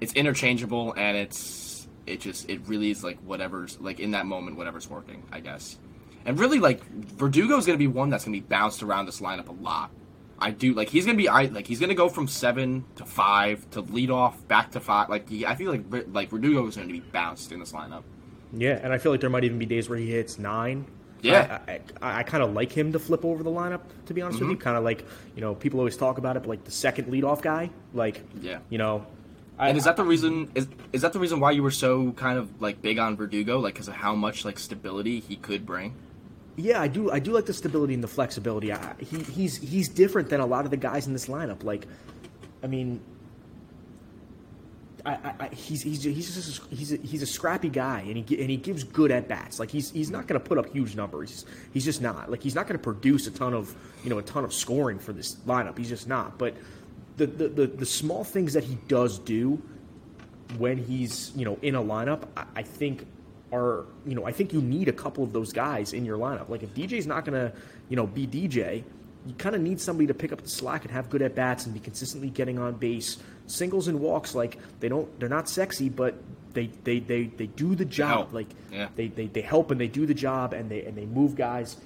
it's 0.00 0.14
interchangeable 0.14 0.94
and 0.96 1.16
it's 1.16 1.86
it 2.06 2.20
just 2.20 2.48
it 2.48 2.60
really 2.66 2.90
is 2.90 3.04
like 3.04 3.18
whatever's 3.20 3.78
like 3.80 4.00
in 4.00 4.12
that 4.12 4.24
moment 4.26 4.56
whatever's 4.56 4.88
working 4.88 5.22
I 5.30 5.40
guess. 5.40 5.76
And 6.24 6.38
really 6.38 6.58
like 6.58 6.84
Verdugo's 6.90 7.66
gonna 7.66 7.78
be 7.78 7.86
one 7.86 8.10
that's 8.10 8.24
gonna 8.24 8.36
be 8.36 8.40
bounced 8.40 8.82
around 8.82 9.06
this 9.06 9.20
lineup 9.20 9.48
a 9.48 9.52
lot. 9.52 9.90
I 10.40 10.50
do 10.50 10.72
like 10.72 10.88
he's 10.88 11.04
gonna 11.04 11.18
be 11.18 11.28
I 11.28 11.44
like 11.44 11.66
he's 11.66 11.80
gonna 11.80 11.94
go 11.94 12.08
from 12.08 12.26
seven 12.26 12.84
to 12.96 13.04
five 13.04 13.68
to 13.72 13.82
lead 13.82 14.10
off 14.10 14.46
back 14.48 14.70
to 14.72 14.80
five. 14.80 15.08
Like 15.10 15.28
he, 15.28 15.44
I 15.44 15.54
feel 15.54 15.70
like 15.70 16.06
like 16.12 16.30
Verdugo 16.30 16.66
is 16.66 16.76
gonna 16.76 16.88
be 16.88 17.00
bounced 17.00 17.52
in 17.52 17.60
this 17.60 17.72
lineup. 17.72 18.02
Yeah, 18.52 18.80
and 18.82 18.92
I 18.92 18.98
feel 18.98 19.12
like 19.12 19.20
there 19.20 19.30
might 19.30 19.44
even 19.44 19.58
be 19.58 19.66
days 19.66 19.88
where 19.88 19.98
he 19.98 20.10
hits 20.10 20.38
nine. 20.38 20.86
Yeah, 21.22 21.58
I, 21.68 21.80
I, 22.00 22.18
I 22.20 22.22
kind 22.22 22.42
of 22.42 22.54
like 22.54 22.72
him 22.72 22.92
to 22.92 22.98
flip 22.98 23.24
over 23.24 23.42
the 23.42 23.50
lineup. 23.50 23.82
To 24.06 24.14
be 24.14 24.22
honest 24.22 24.38
mm-hmm. 24.38 24.48
with 24.48 24.58
you, 24.58 24.62
kind 24.62 24.78
of 24.78 24.84
like 24.84 25.04
you 25.34 25.42
know 25.42 25.54
people 25.54 25.78
always 25.78 25.96
talk 25.96 26.16
about 26.16 26.36
it, 26.36 26.40
but 26.40 26.48
like 26.48 26.64
the 26.64 26.70
second 26.70 27.12
leadoff 27.12 27.42
guy, 27.42 27.70
like 27.92 28.22
yeah, 28.40 28.60
you 28.70 28.78
know. 28.78 29.06
and 29.58 29.76
is 29.76 29.84
that 29.84 29.96
the 29.96 30.04
reason? 30.04 30.50
Is 30.54 30.68
is 30.94 31.02
that 31.02 31.12
the 31.12 31.18
reason 31.18 31.38
why 31.38 31.50
you 31.50 31.62
were 31.62 31.70
so 31.70 32.12
kind 32.12 32.38
of 32.38 32.62
like 32.62 32.80
big 32.80 32.98
on 32.98 33.16
Verdugo, 33.16 33.58
like 33.58 33.74
because 33.74 33.88
of 33.88 33.94
how 33.94 34.14
much 34.14 34.46
like 34.46 34.58
stability 34.58 35.20
he 35.20 35.36
could 35.36 35.66
bring? 35.66 35.94
Yeah, 36.60 36.80
I 36.80 36.88
do. 36.88 37.10
I 37.10 37.18
do 37.18 37.32
like 37.32 37.46
the 37.46 37.54
stability 37.54 37.94
and 37.94 38.02
the 38.02 38.08
flexibility. 38.08 38.72
I, 38.72 38.94
he, 38.98 39.18
he's 39.20 39.56
he's 39.56 39.88
different 39.88 40.28
than 40.28 40.40
a 40.40 40.46
lot 40.46 40.64
of 40.64 40.70
the 40.70 40.76
guys 40.76 41.06
in 41.06 41.12
this 41.12 41.26
lineup. 41.26 41.64
Like, 41.64 41.86
I 42.62 42.66
mean, 42.66 43.00
I, 45.06 45.34
I, 45.40 45.48
he's 45.54 45.82
he's 45.82 46.02
he's 46.02 46.34
just 46.34 46.60
a, 46.60 46.74
he's 46.74 46.92
a, 46.92 46.96
he's 46.98 47.22
a 47.22 47.26
scrappy 47.26 47.70
guy, 47.70 48.00
and 48.00 48.16
he 48.16 48.40
and 48.40 48.50
he 48.50 48.56
gives 48.56 48.84
good 48.84 49.10
at 49.10 49.26
bats. 49.28 49.58
Like 49.58 49.70
he's 49.70 49.90
he's 49.90 50.10
not 50.10 50.26
going 50.26 50.40
to 50.40 50.46
put 50.46 50.58
up 50.58 50.70
huge 50.70 50.94
numbers. 50.96 51.46
He's, 51.72 51.84
just 51.84 52.02
not. 52.02 52.30
Like 52.30 52.42
he's 52.42 52.54
not 52.54 52.66
going 52.66 52.78
to 52.78 52.82
produce 52.82 53.26
a 53.26 53.30
ton 53.30 53.54
of 53.54 53.74
you 54.04 54.10
know 54.10 54.18
a 54.18 54.22
ton 54.22 54.44
of 54.44 54.52
scoring 54.52 54.98
for 54.98 55.12
this 55.12 55.36
lineup. 55.46 55.78
He's 55.78 55.88
just 55.88 56.08
not. 56.08 56.38
But 56.38 56.56
the 57.16 57.26
the 57.26 57.48
the, 57.48 57.66
the 57.68 57.86
small 57.86 58.24
things 58.24 58.52
that 58.52 58.64
he 58.64 58.76
does 58.86 59.18
do 59.18 59.62
when 60.58 60.76
he's 60.76 61.32
you 61.34 61.46
know 61.46 61.58
in 61.62 61.74
a 61.74 61.82
lineup, 61.82 62.24
I, 62.36 62.44
I 62.56 62.62
think 62.62 63.06
are 63.52 63.86
you 64.06 64.14
know 64.14 64.24
I 64.26 64.32
think 64.32 64.52
you 64.52 64.60
need 64.60 64.88
a 64.88 64.92
couple 64.92 65.24
of 65.24 65.32
those 65.32 65.52
guys 65.52 65.92
in 65.92 66.04
your 66.04 66.18
lineup. 66.18 66.48
Like 66.48 66.62
if 66.62 66.74
DJ's 66.74 67.06
not 67.06 67.24
going 67.24 67.38
to 67.38 67.56
you 67.88 67.96
know 67.96 68.06
be 68.06 68.26
DJ, 68.26 68.84
you 69.26 69.34
kind 69.34 69.54
of 69.54 69.60
need 69.60 69.80
somebody 69.80 70.06
to 70.06 70.14
pick 70.14 70.32
up 70.32 70.40
the 70.40 70.48
slack 70.48 70.84
and 70.84 70.92
have 70.92 71.10
good 71.10 71.22
at 71.22 71.34
bats 71.34 71.66
and 71.66 71.74
be 71.74 71.80
consistently 71.80 72.30
getting 72.30 72.58
on 72.58 72.74
base. 72.74 73.18
Singles 73.46 73.88
and 73.88 74.00
walks, 74.00 74.34
like 74.34 74.58
they 74.78 74.88
don't, 74.88 75.18
they're 75.18 75.28
not 75.28 75.48
sexy, 75.48 75.88
but 75.88 76.14
they 76.52 76.66
they 76.84 77.00
they, 77.00 77.24
they 77.24 77.46
do 77.46 77.74
the 77.74 77.84
job. 77.84 78.32
Like 78.32 78.48
yeah. 78.72 78.88
they, 78.96 79.08
they 79.08 79.26
they 79.26 79.40
help 79.40 79.70
and 79.70 79.80
they 79.80 79.88
do 79.88 80.06
the 80.06 80.14
job 80.14 80.52
and 80.52 80.70
they 80.70 80.84
and 80.84 80.96
they 80.96 81.06
move 81.06 81.34
guys. 81.34 81.76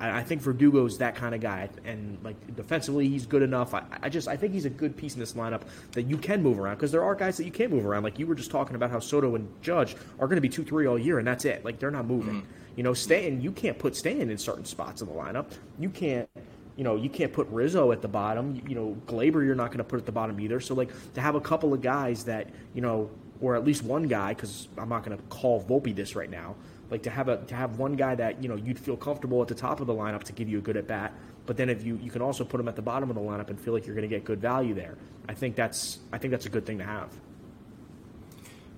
I, 0.00 0.18
I 0.18 0.22
think 0.22 0.42
Verdugo's 0.42 0.98
that 0.98 1.14
kind 1.14 1.34
of 1.34 1.40
guy, 1.40 1.68
and 1.84 2.18
like 2.22 2.56
defensively, 2.56 3.08
he's 3.08 3.26
good 3.26 3.42
enough. 3.42 3.74
I, 3.74 3.82
I 4.02 4.08
just 4.08 4.28
I 4.28 4.36
think 4.36 4.52
he's 4.52 4.64
a 4.64 4.70
good 4.70 4.96
piece 4.96 5.14
in 5.14 5.20
this 5.20 5.34
lineup 5.34 5.62
that 5.92 6.02
you 6.02 6.16
can 6.16 6.42
move 6.42 6.58
around 6.58 6.76
because 6.76 6.92
there 6.92 7.02
are 7.02 7.14
guys 7.14 7.36
that 7.36 7.44
you 7.44 7.52
can 7.52 7.70
move 7.70 7.86
around. 7.86 8.02
Like 8.02 8.18
you 8.18 8.26
were 8.26 8.34
just 8.34 8.50
talking 8.50 8.76
about 8.76 8.90
how 8.90 9.00
Soto 9.00 9.34
and 9.34 9.48
Judge 9.62 9.96
are 10.18 10.26
going 10.26 10.36
to 10.36 10.42
be 10.42 10.48
two 10.48 10.64
three 10.64 10.86
all 10.86 10.98
year, 10.98 11.18
and 11.18 11.26
that's 11.26 11.44
it. 11.44 11.64
Like 11.64 11.78
they're 11.78 11.90
not 11.90 12.06
moving. 12.06 12.42
Mm-hmm. 12.42 12.50
You 12.76 12.82
know, 12.82 12.94
Stanton, 12.94 13.40
you 13.40 13.52
can't 13.52 13.78
put 13.78 13.94
Stanton 13.94 14.30
in 14.30 14.38
certain 14.38 14.64
spots 14.64 15.00
of 15.00 15.08
the 15.08 15.14
lineup. 15.14 15.46
You 15.78 15.90
can't 15.90 16.28
you 16.76 16.82
know, 16.82 16.96
you 16.96 17.08
can't 17.08 17.32
put 17.32 17.46
Rizzo 17.48 17.92
at 17.92 18.02
the 18.02 18.08
bottom. 18.08 18.60
You, 18.66 18.74
know, 18.74 18.96
Gleyber, 19.06 19.44
you're 19.44 19.54
not 19.54 19.68
going 19.68 19.78
to 19.78 19.84
put 19.84 19.98
at 19.98 20.06
the 20.06 20.12
bottom 20.12 20.40
either. 20.40 20.60
So, 20.60 20.74
like, 20.74 20.90
to 21.14 21.20
have 21.20 21.36
a 21.36 21.40
couple 21.40 21.72
of 21.72 21.80
guys 21.80 22.24
that, 22.24 22.50
you 22.74 22.80
know, 22.80 23.10
or 23.40 23.54
at 23.54 23.64
least 23.64 23.82
one 23.84 24.04
guy, 24.04 24.34
because 24.34 24.68
I'm 24.76 24.88
not 24.88 25.04
going 25.04 25.16
to 25.16 25.22
call 25.24 25.62
Volpe 25.62 25.94
this 25.94 26.16
right 26.16 26.30
now, 26.30 26.56
like 26.90 27.02
to 27.04 27.10
have 27.10 27.28
a 27.28 27.38
to 27.46 27.54
have 27.54 27.78
one 27.78 27.96
guy 27.96 28.14
that 28.14 28.42
you 28.42 28.48
know 28.48 28.56
you'd 28.56 28.78
feel 28.78 28.96
comfortable 28.96 29.40
at 29.42 29.48
the 29.48 29.54
top 29.54 29.80
of 29.80 29.86
the 29.86 29.94
lineup 29.94 30.24
to 30.24 30.32
give 30.32 30.48
you 30.48 30.58
a 30.58 30.62
good 30.62 30.76
at 30.76 30.86
bat, 30.86 31.12
but 31.46 31.56
then 31.56 31.68
if 31.68 31.84
you 31.84 31.98
you 32.02 32.10
can 32.10 32.22
also 32.22 32.44
put 32.44 32.60
him 32.60 32.68
at 32.68 32.76
the 32.76 32.82
bottom 32.82 33.08
of 33.10 33.16
the 33.16 33.22
lineup 33.22 33.48
and 33.48 33.60
feel 33.60 33.72
like 33.74 33.86
you're 33.86 33.94
going 33.94 34.08
to 34.08 34.14
get 34.14 34.24
good 34.24 34.40
value 34.40 34.74
there. 34.74 34.96
I 35.28 35.34
think 35.34 35.56
that's 35.56 36.00
I 36.12 36.18
think 36.18 36.30
that's 36.30 36.46
a 36.46 36.50
good 36.50 36.66
thing 36.66 36.78
to 36.78 36.84
have. 36.84 37.10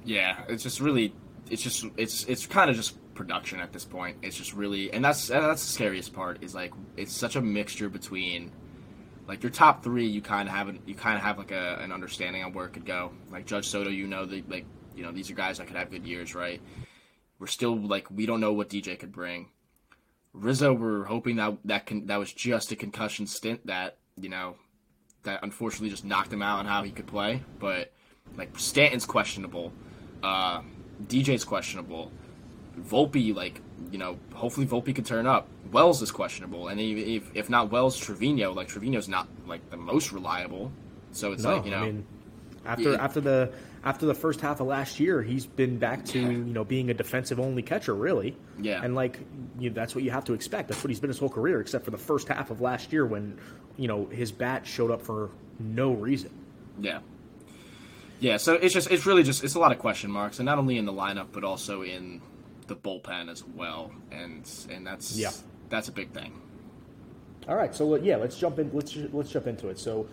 Yeah, 0.07 0.45
it's 0.49 0.63
just 0.63 0.81
really, 0.81 1.13
it's 1.51 1.63
just, 1.63 1.85
it's, 1.97 2.25
it's 2.25 2.47
kind 2.47 2.71
of 2.71 2.77
just 2.77 2.97
production 3.15 3.59
at 3.59 3.73
this 3.73 3.85
point. 3.85 4.19
It's 4.23 4.37
just 4.37 4.55
really, 4.55 4.93
and 4.93 5.05
that's 5.05 5.27
that's 5.27 5.67
the 5.67 5.73
scariest 5.73 6.15
part. 6.15 6.45
Is 6.45 6.55
like 6.55 6.73
it's 6.97 7.13
such 7.13 7.35
a 7.35 7.43
mixture 7.43 7.89
between, 7.89 8.53
like 9.27 9.43
your 9.43 9.51
top 9.51 9.83
three, 9.83 10.07
you 10.07 10.23
kind 10.23 10.49
of 10.49 10.55
have 10.55 10.69
an, 10.69 10.79
you 10.87 10.95
kind 10.95 11.17
of 11.17 11.23
have 11.23 11.39
like 11.39 11.51
a, 11.51 11.79
an 11.81 11.91
understanding 11.91 12.45
on 12.45 12.53
where 12.53 12.67
it 12.67 12.73
could 12.73 12.87
go. 12.87 13.11
Like 13.33 13.47
Judge 13.47 13.67
Soto, 13.69 13.91
you 13.91 14.07
know, 14.07 14.27
the, 14.27 14.45
like 14.49 14.65
you 14.95 15.03
know 15.03 15.11
these 15.11 15.29
are 15.29 15.35
guys 15.35 15.59
that 15.59 15.67
could 15.67 15.77
have 15.77 15.91
good 15.91 16.07
years, 16.07 16.37
right? 16.37 16.61
We're 17.39 17.47
still 17.47 17.77
like 17.77 18.11
we 18.11 18.27
don't 18.27 18.41
know 18.41 18.53
what 18.53 18.69
DJ 18.69 18.99
could 18.99 19.13
bring. 19.13 19.49
Rizzo, 20.33 20.73
we're 20.73 21.05
hoping 21.05 21.37
that 21.37 21.59
that 21.65 21.87
can 21.87 22.07
that 22.07 22.19
was 22.19 22.33
just 22.33 22.73
a 22.73 22.77
concussion 22.77 23.27
stint 23.27 23.67
that 23.67 23.99
you 24.17 24.29
know 24.29 24.57
that 25.23 25.41
unfortunately 25.43 25.91
just 25.91 26.05
knocked 26.05 26.33
him 26.33 26.43
out 26.43 26.61
on 26.61 26.67
how 26.67 26.83
he 26.83 26.91
could 26.91 27.07
play. 27.07 27.43
But 27.59 27.93
like 28.37 28.59
Stanton's 28.59 29.05
questionable, 29.05 29.73
uh, 30.23 30.63
DJ's 31.07 31.45
questionable. 31.45 32.11
Volpe, 32.79 33.35
like 33.35 33.61
you 33.91 33.99
know, 33.99 34.19
hopefully 34.35 34.67
Volpe 34.67 34.95
could 34.95 35.07
turn 35.07 35.27
up. 35.27 35.49
Wells 35.73 36.01
is 36.03 36.11
questionable, 36.11 36.69
and 36.69 36.81
if, 36.81 37.31
if 37.35 37.51
not 37.51 37.71
Wells, 37.71 37.99
Trevino. 37.99 38.53
Like 38.53 38.69
Trevino's 38.69 39.09
not 39.09 39.29
like 39.47 39.69
the 39.71 39.77
most 39.77 40.13
reliable, 40.13 40.71
so 41.13 41.33
it's 41.33 41.43
no, 41.43 41.57
like 41.57 41.65
you 41.65 41.71
know. 41.71 41.79
I 41.79 41.87
mean, 41.87 42.07
after 42.65 42.93
yeah. 42.93 43.05
after 43.05 43.21
the 43.21 43.53
after 43.87 44.05
the 44.05 44.15
first 44.15 44.41
half 44.41 44.59
of 44.59 44.67
last 44.67 44.99
year, 44.99 45.23
he's 45.23 45.47
been 45.47 45.79
back 45.79 46.05
to 46.07 46.21
yeah. 46.21 46.29
you 46.29 46.53
know 46.53 46.65
being 46.65 46.91
a 46.91 46.95
defensive 46.95 47.39
only 47.39 47.63
catcher, 47.63 47.95
really. 47.95 48.37
Yeah. 48.61 48.83
And 48.83 48.97
like 48.97 49.21
you 49.61 49.71
know, 49.71 49.75
that's 49.75 49.95
what 49.95 50.03
you 50.03 50.11
have 50.11 50.25
to 50.25 50.35
expect. 50.35 50.69
That's 50.69 50.83
what 50.83 50.91
he's 50.91 50.99
been 50.99 51.09
his 51.09 51.21
whole 51.21 51.31
career, 51.31 51.61
except 51.61 51.85
for 51.85 51.93
the 51.93 51.97
first 51.97 52.27
half 52.27 52.51
of 52.51 52.61
last 52.61 52.93
year 52.93 53.07
when 53.07 53.39
you 53.77 53.87
know 53.87 54.07
his 54.07 54.33
bat 54.33 54.67
showed 54.67 54.91
up 54.91 55.01
for 55.01 55.31
no 55.61 55.93
reason. 55.93 56.31
Yeah. 56.81 56.99
Yeah, 58.19 58.39
so 58.39 58.55
it's 58.55 58.75
just 58.75 58.91
it's 58.91 59.07
really 59.07 59.23
just 59.23 59.45
it's 59.45 59.55
a 59.55 59.61
lot 59.61 59.71
of 59.71 59.79
question 59.79 60.11
marks, 60.11 60.41
and 60.41 60.47
not 60.47 60.59
only 60.59 60.79
in 60.79 60.85
the 60.85 60.93
lineup 60.93 61.29
but 61.33 61.45
also 61.45 61.83
in 61.83 62.21
the 62.67 62.75
bullpen 62.75 63.31
as 63.31 63.45
well, 63.45 63.93
and 64.11 64.51
and 64.69 64.85
that's 64.85 65.17
yeah. 65.17 65.31
that's 65.69 65.89
a 65.89 65.93
big 65.93 66.11
thing. 66.11 66.33
All 67.47 67.55
right, 67.55 67.73
so 67.73 67.95
yeah, 67.97 68.17
let's 68.17 68.37
jump 68.37 68.59
in. 68.59 68.71
Let's 68.73 68.97
let's 69.13 69.31
jump 69.31 69.47
into 69.47 69.69
it. 69.69 69.79
So 69.79 70.09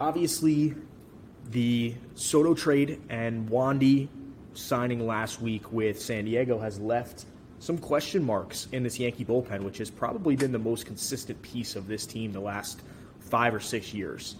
obviously, 0.00 0.76
the 1.50 1.94
Soto 2.14 2.54
trade 2.54 3.00
and 3.08 3.48
Wandy 3.48 4.08
signing 4.54 5.06
last 5.06 5.40
week 5.40 5.72
with 5.72 6.00
San 6.00 6.24
Diego 6.24 6.58
has 6.58 6.78
left 6.78 7.26
some 7.58 7.78
question 7.78 8.22
marks 8.22 8.68
in 8.72 8.82
this 8.82 8.98
Yankee 8.98 9.24
bullpen, 9.24 9.62
which 9.62 9.78
has 9.78 9.90
probably 9.90 10.36
been 10.36 10.52
the 10.52 10.58
most 10.58 10.86
consistent 10.86 11.40
piece 11.42 11.76
of 11.76 11.86
this 11.86 12.06
team 12.06 12.32
the 12.32 12.40
last 12.40 12.82
five 13.20 13.54
or 13.54 13.60
six 13.60 13.94
years. 13.94 14.36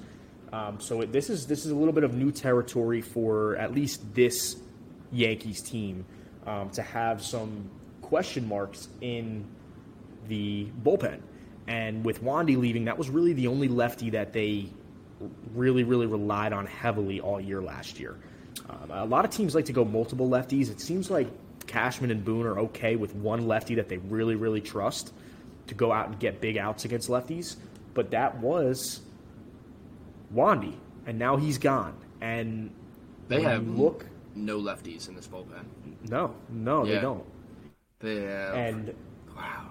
Um, 0.53 0.81
so 0.81 1.01
it, 1.01 1.13
this 1.13 1.29
is 1.29 1.47
this 1.47 1.65
is 1.65 1.73
a 1.73 1.75
little 1.75 1.93
bit 1.93 2.05
of 2.05 2.15
new 2.15 2.31
territory 2.31 3.01
for 3.01 3.57
at 3.57 3.75
least 3.75 4.15
this 4.15 4.57
Yankees 5.13 5.61
team 5.61 6.05
um, 6.47 6.71
to 6.71 6.83
have 6.83 7.23
some 7.23 7.69
question 8.01 8.47
marks 8.49 8.89
in 9.01 9.45
the 10.29 10.69
bullpen. 10.83 11.21
And 11.67 12.05
with 12.05 12.23
Wandy 12.23 12.57
leaving, 12.57 12.85
that 12.85 12.97
was 12.97 13.11
really 13.11 13.33
the 13.33 13.49
only 13.49 13.67
lefty 13.67 14.11
that 14.11 14.33
they 14.33 14.69
really, 15.55 15.85
really 15.85 16.07
relied 16.07 16.53
on 16.53 16.67
heavily 16.67 17.21
all 17.21 17.41
year 17.41 17.63
last 17.63 17.99
year. 17.99 18.17
Um, 18.69 18.91
a 18.91 19.05
lot 19.05 19.25
of 19.25 19.31
teams 19.31 19.55
like 19.55 19.67
to 19.67 19.73
go 19.73 19.85
multiple 19.85 20.29
lefties. 20.29 20.71
It 20.71 20.81
seems 20.81 21.11
like 21.11 21.29
Cashman 21.67 22.11
and 22.11 22.25
Boone 22.25 22.47
are 22.47 22.59
okay 22.61 22.97
with 22.97 23.15
one 23.15 23.47
lefty 23.47 23.75
that 23.77 23.89
they 23.89 23.99
really, 23.99 24.35
really 24.35 24.61
trust 24.61 25.13
to 25.67 25.75
go 25.75 25.93
out 25.93 26.09
and 26.09 26.19
get 26.19 26.41
big 26.41 26.57
outs 26.57 26.85
against 26.85 27.09
lefties. 27.09 27.57
But 27.95 28.11
that 28.11 28.39
was 28.39 29.01
Wandy, 30.35 30.75
and 31.07 31.19
now 31.19 31.37
he's 31.37 31.59
gone. 31.59 31.97
And 32.21 32.71
they 33.29 33.43
have 33.43 33.67
look 33.67 34.07
no 34.35 34.61
lefties 34.61 35.09
in 35.09 35.15
this 35.15 35.27
bullpen. 35.27 35.65
No, 36.09 36.35
no, 36.51 36.85
yeah. 36.85 36.95
they 36.95 37.01
don't. 37.01 37.25
They 38.01 38.17
have, 38.23 38.55
and 38.55 38.95
wow. 39.35 39.71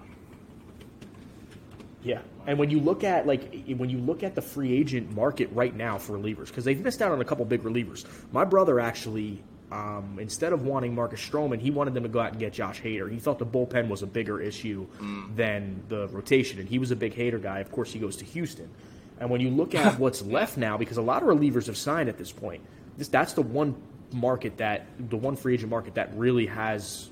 Yeah, 2.06 2.20
and 2.46 2.56
when 2.56 2.70
you 2.70 2.78
look 2.78 3.02
at 3.02 3.26
like 3.26 3.66
when 3.66 3.90
you 3.90 3.98
look 3.98 4.22
at 4.22 4.36
the 4.36 4.40
free 4.40 4.72
agent 4.72 5.12
market 5.12 5.50
right 5.52 5.74
now 5.74 5.98
for 5.98 6.16
relievers, 6.16 6.46
because 6.46 6.64
they've 6.64 6.80
missed 6.80 7.02
out 7.02 7.10
on 7.10 7.20
a 7.20 7.24
couple 7.24 7.44
big 7.44 7.64
relievers. 7.64 8.04
My 8.30 8.44
brother 8.44 8.78
actually, 8.78 9.42
um, 9.72 10.18
instead 10.20 10.52
of 10.52 10.62
wanting 10.62 10.94
Marcus 10.94 11.20
Stroman, 11.20 11.60
he 11.60 11.72
wanted 11.72 11.94
them 11.94 12.04
to 12.04 12.08
go 12.08 12.20
out 12.20 12.30
and 12.30 12.38
get 12.38 12.52
Josh 12.52 12.80
Hader. 12.80 13.10
He 13.10 13.18
thought 13.18 13.40
the 13.40 13.46
bullpen 13.46 13.88
was 13.88 14.02
a 14.02 14.06
bigger 14.06 14.40
issue 14.40 14.86
mm. 15.00 15.34
than 15.34 15.82
the 15.88 16.06
rotation, 16.06 16.60
and 16.60 16.68
he 16.68 16.78
was 16.78 16.92
a 16.92 16.96
big 16.96 17.12
Hader 17.12 17.42
guy. 17.42 17.58
Of 17.58 17.72
course, 17.72 17.92
he 17.92 17.98
goes 17.98 18.14
to 18.18 18.24
Houston. 18.24 18.70
And 19.18 19.28
when 19.28 19.40
you 19.40 19.50
look 19.50 19.74
at 19.74 19.98
what's 19.98 20.22
left 20.22 20.56
now, 20.56 20.76
because 20.76 20.98
a 20.98 21.02
lot 21.02 21.24
of 21.24 21.28
relievers 21.28 21.66
have 21.66 21.76
signed 21.76 22.08
at 22.08 22.18
this 22.18 22.30
point, 22.30 22.62
this 22.96 23.08
that's 23.08 23.32
the 23.32 23.42
one 23.42 23.74
market 24.12 24.58
that 24.58 24.86
the 25.10 25.16
one 25.16 25.34
free 25.34 25.54
agent 25.54 25.70
market 25.70 25.96
that 25.96 26.16
really 26.16 26.46
has, 26.46 27.10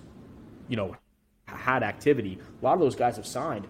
you 0.68 0.76
know, 0.76 0.96
had 1.46 1.82
activity. 1.82 2.38
A 2.62 2.64
lot 2.64 2.74
of 2.74 2.80
those 2.80 2.94
guys 2.94 3.16
have 3.16 3.26
signed. 3.26 3.66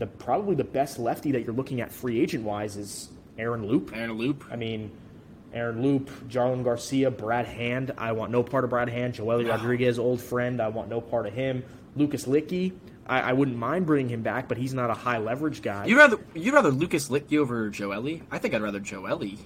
The 0.00 0.06
probably 0.06 0.54
the 0.54 0.64
best 0.64 0.98
lefty 0.98 1.30
that 1.32 1.44
you're 1.44 1.54
looking 1.54 1.82
at 1.82 1.92
free 1.92 2.20
agent 2.20 2.42
wise 2.42 2.76
is 2.76 3.10
Aaron 3.38 3.66
Loup. 3.66 3.92
Aaron 3.94 4.14
Loup. 4.14 4.44
I 4.50 4.56
mean, 4.56 4.90
Aaron 5.52 5.82
Loup, 5.82 6.08
Jarlin 6.26 6.64
Garcia, 6.64 7.10
Brad 7.10 7.44
Hand. 7.44 7.92
I 7.98 8.12
want 8.12 8.32
no 8.32 8.42
part 8.42 8.64
of 8.64 8.70
Brad 8.70 8.88
Hand. 8.88 9.14
Joely. 9.14 9.46
Rodriguez, 9.46 9.98
old 9.98 10.22
friend. 10.22 10.60
I 10.62 10.68
want 10.68 10.88
no 10.88 11.02
part 11.02 11.26
of 11.26 11.34
him. 11.34 11.62
Lucas 11.96 12.24
Luetge. 12.24 12.72
I, 13.06 13.20
I, 13.20 13.32
wouldn't 13.34 13.58
mind 13.58 13.84
bringing 13.84 14.10
him 14.10 14.22
back, 14.22 14.48
but 14.48 14.56
he's 14.56 14.72
not 14.72 14.88
a 14.88 14.94
high 14.94 15.18
leverage 15.18 15.60
guy. 15.60 15.84
You 15.84 15.98
rather 15.98 16.18
you 16.32 16.52
rather 16.52 16.70
Lucas 16.70 17.08
Luetge 17.10 17.36
over 17.36 17.68
Joely? 17.70 18.22
I 18.30 18.38
think 18.38 18.54
I'd 18.54 18.62
rather 18.62 18.80
Joely. 18.80 19.38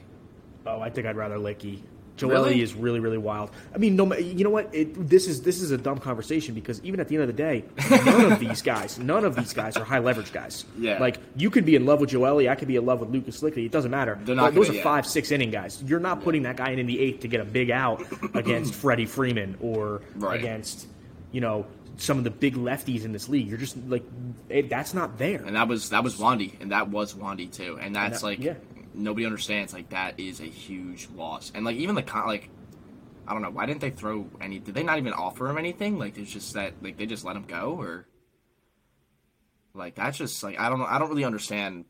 Oh, 0.66 0.80
I 0.80 0.88
think 0.88 1.08
I'd 1.08 1.16
rather 1.16 1.36
Luetge. 1.36 1.82
Joely 2.16 2.30
really? 2.30 2.62
is 2.62 2.74
really, 2.74 3.00
really 3.00 3.18
wild. 3.18 3.50
I 3.74 3.78
mean, 3.78 3.96
no, 3.96 4.14
you 4.14 4.44
know 4.44 4.50
what? 4.50 4.72
It, 4.72 5.08
this 5.08 5.26
is 5.26 5.42
this 5.42 5.60
is 5.60 5.72
a 5.72 5.78
dumb 5.78 5.98
conversation 5.98 6.54
because 6.54 6.80
even 6.84 7.00
at 7.00 7.08
the 7.08 7.16
end 7.16 7.22
of 7.22 7.26
the 7.26 7.32
day, 7.32 7.64
none 7.90 8.32
of 8.32 8.38
these 8.38 8.62
guys, 8.62 8.98
none 9.00 9.24
of 9.24 9.34
these 9.34 9.52
guys 9.52 9.76
are 9.76 9.84
high 9.84 9.98
leverage 9.98 10.32
guys. 10.32 10.64
Yeah. 10.78 10.98
Like 10.98 11.18
you 11.34 11.50
could 11.50 11.64
be 11.64 11.74
in 11.74 11.86
love 11.86 12.00
with 12.00 12.10
Joely, 12.10 12.48
I 12.48 12.54
could 12.54 12.68
be 12.68 12.76
in 12.76 12.86
love 12.86 13.00
with 13.00 13.10
Lucas 13.10 13.40
Luetge. 13.40 13.66
It 13.66 13.72
doesn't 13.72 13.90
matter. 13.90 14.18
They're 14.22 14.36
not 14.36 14.54
those 14.54 14.70
are 14.70 14.74
five, 14.74 15.06
six 15.06 15.32
inning 15.32 15.50
guys. 15.50 15.82
You're 15.84 15.98
not 15.98 16.18
yeah. 16.18 16.24
putting 16.24 16.42
that 16.42 16.56
guy 16.56 16.70
in 16.70 16.78
in 16.78 16.86
the 16.86 17.00
eighth 17.00 17.20
to 17.20 17.28
get 17.28 17.40
a 17.40 17.44
big 17.44 17.70
out 17.70 18.04
against 18.34 18.74
Freddie 18.74 19.06
Freeman 19.06 19.56
or 19.60 20.02
right. 20.14 20.38
against, 20.38 20.86
you 21.32 21.40
know, 21.40 21.66
some 21.96 22.18
of 22.18 22.24
the 22.24 22.30
big 22.30 22.54
lefties 22.54 23.04
in 23.04 23.12
this 23.12 23.28
league. 23.28 23.48
You're 23.48 23.58
just 23.58 23.76
like 23.88 24.04
it, 24.48 24.68
that's 24.68 24.94
not 24.94 25.18
there. 25.18 25.42
And 25.44 25.56
that 25.56 25.66
was 25.66 25.90
that 25.90 26.04
was 26.04 26.16
Wandy, 26.16 26.60
and 26.60 26.70
that 26.70 26.90
was 26.90 27.14
Wandy 27.14 27.52
too. 27.52 27.78
And 27.80 27.96
that's 27.96 28.22
and 28.22 28.38
that, 28.38 28.38
like 28.38 28.40
yeah 28.40 28.54
nobody 28.94 29.26
understands 29.26 29.72
like 29.72 29.90
that 29.90 30.18
is 30.18 30.40
a 30.40 30.44
huge 30.44 31.08
loss. 31.14 31.52
And 31.54 31.64
like 31.64 31.76
even 31.76 31.94
the 31.94 32.02
con 32.02 32.26
like 32.26 32.50
I 33.26 33.32
don't 33.32 33.42
know 33.42 33.50
why 33.50 33.66
didn't 33.66 33.80
they 33.80 33.90
throw 33.90 34.26
any? 34.40 34.58
Did 34.58 34.74
they 34.74 34.82
not 34.82 34.98
even 34.98 35.12
offer 35.12 35.48
him 35.48 35.58
anything? 35.58 35.98
Like 35.98 36.16
it's 36.18 36.30
just 36.30 36.54
that 36.54 36.74
like 36.82 36.96
they 36.96 37.06
just 37.06 37.24
let 37.24 37.36
him 37.36 37.44
go 37.44 37.76
or 37.78 38.06
like 39.74 39.94
that's 39.94 40.18
just 40.18 40.42
like 40.42 40.58
I 40.58 40.68
don't 40.68 40.78
know. 40.78 40.86
I 40.86 40.98
don't 40.98 41.08
really 41.08 41.24
understand. 41.24 41.84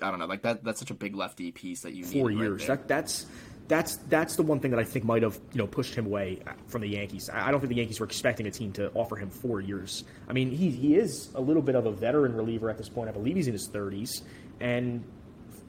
I 0.00 0.10
don't 0.10 0.18
know. 0.18 0.26
Like 0.26 0.42
that 0.42 0.64
that's 0.64 0.78
such 0.78 0.90
a 0.90 0.94
big 0.94 1.14
lefty 1.14 1.52
piece 1.52 1.82
that 1.82 1.94
you 1.94 2.04
four 2.04 2.30
years. 2.30 2.68
Right 2.68 2.78
that 2.78 2.88
that's 2.88 3.26
that's 3.68 3.96
that's 4.08 4.36
the 4.36 4.42
one 4.42 4.60
thing 4.60 4.70
that 4.70 4.80
I 4.80 4.84
think 4.84 5.04
might 5.04 5.22
have 5.22 5.38
you 5.52 5.58
know 5.58 5.66
pushed 5.66 5.94
him 5.94 6.06
away 6.06 6.40
from 6.66 6.80
the 6.80 6.88
Yankees. 6.88 7.28
I 7.32 7.50
don't 7.50 7.60
think 7.60 7.70
the 7.70 7.76
Yankees 7.76 8.00
were 8.00 8.06
expecting 8.06 8.46
a 8.46 8.50
team 8.50 8.72
to 8.72 8.90
offer 8.92 9.16
him 9.16 9.30
four 9.30 9.60
years. 9.60 10.04
I 10.28 10.32
mean, 10.32 10.50
he 10.50 10.70
he 10.70 10.96
is 10.96 11.28
a 11.34 11.40
little 11.40 11.62
bit 11.62 11.74
of 11.74 11.86
a 11.86 11.92
veteran 11.92 12.34
reliever 12.34 12.70
at 12.70 12.78
this 12.78 12.88
point. 12.88 13.08
I 13.08 13.12
believe 13.12 13.36
he's 13.36 13.46
in 13.46 13.52
his 13.52 13.68
thirties, 13.68 14.22
and 14.60 15.04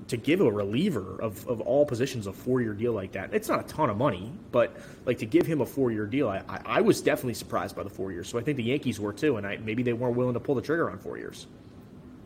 to 0.07 0.17
give 0.17 0.41
a 0.41 0.51
reliever 0.51 1.21
of, 1.21 1.47
of 1.47 1.61
all 1.61 1.85
positions 1.85 2.27
a 2.27 2.33
four 2.33 2.61
year 2.61 2.73
deal 2.73 2.93
like 2.93 3.11
that, 3.11 3.33
it's 3.33 3.47
not 3.47 3.59
a 3.59 3.67
ton 3.67 3.89
of 3.89 3.97
money, 3.97 4.31
but 4.51 4.75
like 5.05 5.19
to 5.19 5.25
give 5.25 5.45
him 5.45 5.61
a 5.61 5.65
four 5.65 5.91
year 5.91 6.05
deal, 6.05 6.29
I, 6.29 6.41
I, 6.47 6.61
I, 6.65 6.81
was 6.81 7.01
definitely 7.01 7.35
surprised 7.35 7.75
by 7.75 7.83
the 7.83 7.89
four 7.89 8.11
years. 8.11 8.27
So 8.27 8.39
I 8.39 8.41
think 8.41 8.57
the 8.57 8.63
Yankees 8.63 8.99
were 8.99 9.13
too, 9.13 9.37
and 9.37 9.45
I, 9.45 9.57
maybe 9.57 9.83
they 9.83 9.93
weren't 9.93 10.15
willing 10.15 10.33
to 10.33 10.39
pull 10.39 10.55
the 10.55 10.61
trigger 10.61 10.89
on 10.89 10.97
four 10.97 11.17
years. 11.17 11.47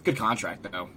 Good 0.03 0.17
contract 0.17 0.67
though. 0.71 0.89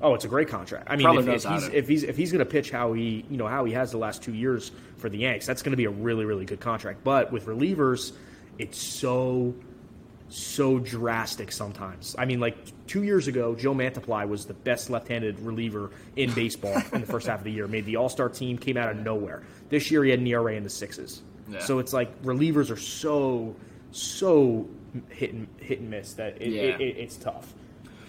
Oh, 0.00 0.14
it's 0.14 0.24
a 0.24 0.28
great 0.28 0.48
contract. 0.48 0.88
I 0.90 0.96
mean, 0.96 1.06
if, 1.16 1.28
if, 1.28 1.44
he's, 1.44 1.64
if, 1.68 1.88
he's 1.88 2.02
if 2.02 2.16
he's 2.16 2.32
going 2.32 2.44
to 2.44 2.50
pitch 2.50 2.72
how 2.72 2.92
he 2.92 3.24
you 3.30 3.36
know 3.36 3.46
how 3.46 3.64
he 3.64 3.72
has 3.72 3.92
the 3.92 3.98
last 3.98 4.22
two 4.22 4.34
years 4.34 4.72
for 4.96 5.08
the 5.08 5.18
Yanks, 5.18 5.46
that's 5.46 5.62
going 5.62 5.70
to 5.70 5.76
be 5.76 5.84
a 5.84 5.90
really 5.90 6.24
really 6.24 6.44
good 6.44 6.60
contract. 6.60 7.04
But 7.04 7.30
with 7.30 7.46
relievers, 7.46 8.12
it's 8.58 8.78
so 8.78 9.54
so 10.32 10.78
drastic 10.78 11.52
sometimes. 11.52 12.16
I 12.18 12.24
mean, 12.24 12.40
like 12.40 12.56
two 12.86 13.02
years 13.02 13.28
ago, 13.28 13.54
Joe 13.54 13.74
Mantiply 13.74 14.26
was 14.26 14.46
the 14.46 14.54
best 14.54 14.88
left-handed 14.88 15.38
reliever 15.40 15.90
in 16.16 16.32
baseball 16.34 16.80
in 16.92 17.00
the 17.00 17.06
first 17.06 17.26
half 17.26 17.38
of 17.38 17.44
the 17.44 17.52
year. 17.52 17.68
Made 17.68 17.84
the 17.84 17.96
All-Star 17.96 18.28
team, 18.28 18.56
came 18.56 18.76
out 18.76 18.90
of 18.90 18.96
nowhere. 18.96 19.42
This 19.68 19.90
year, 19.90 20.04
he 20.04 20.10
had 20.10 20.20
an 20.20 20.26
ERA 20.26 20.54
in 20.54 20.64
the 20.64 20.70
sixes. 20.70 21.22
Yeah. 21.48 21.60
So 21.60 21.78
it's 21.78 21.92
like 21.92 22.22
relievers 22.22 22.70
are 22.70 22.76
so 22.76 23.54
so 23.90 24.66
hit 25.10 25.32
and 25.32 25.46
hit 25.58 25.80
and 25.80 25.90
miss 25.90 26.14
that 26.14 26.40
it, 26.40 26.48
yeah. 26.48 26.62
it, 26.62 26.80
it, 26.80 26.96
it's 26.98 27.16
tough. 27.16 27.52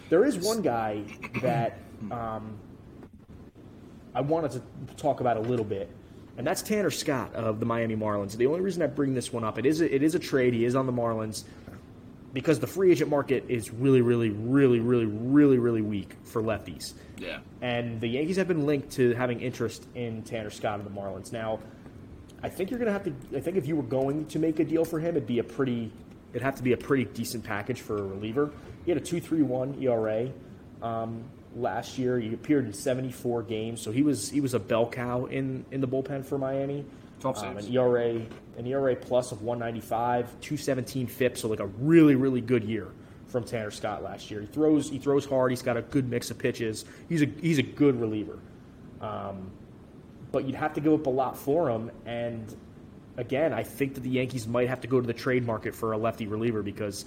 There 0.09 0.23
is 0.25 0.37
one 0.37 0.61
guy 0.61 1.01
that 1.41 1.79
um, 2.11 2.57
I 4.13 4.21
wanted 4.21 4.51
to 4.51 4.61
talk 4.95 5.19
about 5.19 5.37
a 5.37 5.41
little 5.41 5.65
bit, 5.65 5.89
and 6.37 6.45
that's 6.45 6.61
Tanner 6.61 6.91
Scott 6.91 7.33
of 7.33 7.59
the 7.59 7.65
Miami 7.65 7.95
Marlins. 7.95 8.37
The 8.37 8.45
only 8.45 8.61
reason 8.61 8.81
I 8.81 8.87
bring 8.87 9.13
this 9.13 9.33
one 9.33 9.43
up, 9.43 9.57
it 9.57 9.65
is 9.65 9.81
a, 9.81 9.93
it 9.93 10.03
is 10.03 10.15
a 10.15 10.19
trade. 10.19 10.53
He 10.53 10.65
is 10.65 10.75
on 10.75 10.85
the 10.85 10.93
Marlins 10.93 11.43
because 12.33 12.59
the 12.59 12.67
free 12.67 12.91
agent 12.91 13.09
market 13.09 13.45
is 13.47 13.71
really, 13.71 14.01
really, 14.01 14.31
really, 14.31 14.79
really, 14.79 15.05
really, 15.05 15.59
really 15.59 15.81
weak 15.81 16.15
for 16.23 16.41
lefties. 16.41 16.93
Yeah. 17.17 17.39
And 17.61 18.01
the 18.01 18.07
Yankees 18.07 18.37
have 18.37 18.47
been 18.47 18.65
linked 18.65 18.91
to 18.93 19.13
having 19.13 19.39
interest 19.39 19.87
in 19.93 20.23
Tanner 20.23 20.49
Scott 20.49 20.79
of 20.79 20.85
the 20.85 20.91
Marlins. 20.91 21.31
Now, 21.31 21.59
I 22.41 22.49
think 22.49 22.71
you're 22.71 22.79
going 22.79 22.87
to 22.87 22.93
have 22.93 23.03
to. 23.03 23.37
I 23.37 23.39
think 23.39 23.55
if 23.55 23.67
you 23.67 23.75
were 23.75 23.83
going 23.83 24.25
to 24.25 24.39
make 24.39 24.59
a 24.59 24.65
deal 24.65 24.83
for 24.83 24.99
him, 24.99 25.15
it'd 25.15 25.27
be 25.27 25.39
a 25.39 25.43
pretty. 25.43 25.91
It'd 26.31 26.41
have 26.41 26.55
to 26.55 26.63
be 26.63 26.73
a 26.73 26.77
pretty 26.77 27.05
decent 27.05 27.43
package 27.43 27.81
for 27.81 27.97
a 27.97 28.01
reliever. 28.01 28.51
He 28.83 28.91
had 28.91 28.99
a 28.99 29.05
two 29.05 29.21
three 29.21 29.43
one 29.43 29.81
ERA 29.81 30.29
um, 30.81 31.23
last 31.55 31.97
year. 31.97 32.19
He 32.19 32.33
appeared 32.33 32.65
in 32.65 32.73
74 32.73 33.43
games, 33.43 33.81
so 33.81 33.91
he 33.91 34.01
was 34.01 34.29
he 34.29 34.41
was 34.41 34.55
a 34.55 34.59
bell 34.59 34.89
cow 34.89 35.25
in 35.25 35.63
in 35.71 35.79
the 35.79 35.87
bullpen 35.87 36.25
for 36.25 36.37
Miami. 36.37 36.83
12 37.23 37.37
Um, 37.37 37.55
saves. 37.55 37.67
an 37.67 37.73
ERA 37.73 38.21
an 38.57 38.67
ERA 38.67 38.95
plus 38.95 39.31
of 39.31 39.41
195, 39.41 40.27
217 40.41 41.07
FIP, 41.07 41.37
so 41.37 41.47
like 41.47 41.59
a 41.59 41.65
really 41.79 42.15
really 42.15 42.41
good 42.41 42.63
year 42.63 42.87
from 43.27 43.43
Tanner 43.43 43.71
Scott 43.71 44.03
last 44.03 44.29
year. 44.29 44.41
He 44.41 44.47
throws 44.47 44.89
he 44.89 44.99
throws 44.99 45.25
hard. 45.25 45.51
He's 45.51 45.61
got 45.63 45.75
a 45.77 45.81
good 45.81 46.07
mix 46.09 46.29
of 46.29 46.37
pitches. 46.37 46.85
He's 47.09 47.21
a 47.23 47.25
he's 47.41 47.57
a 47.57 47.63
good 47.63 47.99
reliever. 47.99 48.37
Um, 49.01 49.49
but 50.31 50.45
you'd 50.45 50.55
have 50.55 50.73
to 50.73 50.81
give 50.81 50.93
up 50.93 51.05
a 51.07 51.09
lot 51.09 51.37
for 51.37 51.69
him. 51.69 51.91
And 52.05 52.55
again, 53.17 53.53
I 53.53 53.63
think 53.63 53.93
that 53.95 54.01
the 54.01 54.09
Yankees 54.09 54.47
might 54.47 54.67
have 54.69 54.81
to 54.81 54.87
go 54.87 54.99
to 55.01 55.05
the 55.07 55.13
trade 55.13 55.45
market 55.45 55.73
for 55.75 55.91
a 55.93 55.97
lefty 55.97 56.25
reliever 56.27 56.61
because 56.63 57.05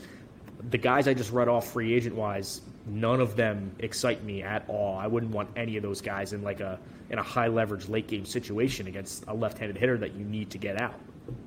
the 0.70 0.78
guys 0.78 1.06
I 1.08 1.14
just 1.14 1.32
read 1.32 1.48
off 1.48 1.72
free 1.72 1.92
agent 1.94 2.14
wise, 2.14 2.60
none 2.86 3.20
of 3.20 3.36
them 3.36 3.72
excite 3.80 4.22
me 4.24 4.42
at 4.42 4.64
all. 4.68 4.96
I 4.96 5.06
wouldn't 5.06 5.32
want 5.32 5.50
any 5.56 5.76
of 5.76 5.82
those 5.82 6.00
guys 6.00 6.32
in 6.32 6.42
like 6.42 6.60
a 6.60 6.78
in 7.10 7.18
a 7.18 7.22
high 7.22 7.48
leverage 7.48 7.88
late 7.88 8.06
game 8.08 8.24
situation 8.24 8.86
against 8.86 9.24
a 9.28 9.34
left 9.34 9.58
handed 9.58 9.76
hitter 9.76 9.98
that 9.98 10.14
you 10.14 10.24
need 10.24 10.50
to 10.50 10.58
get 10.58 10.80
out. 10.80 10.94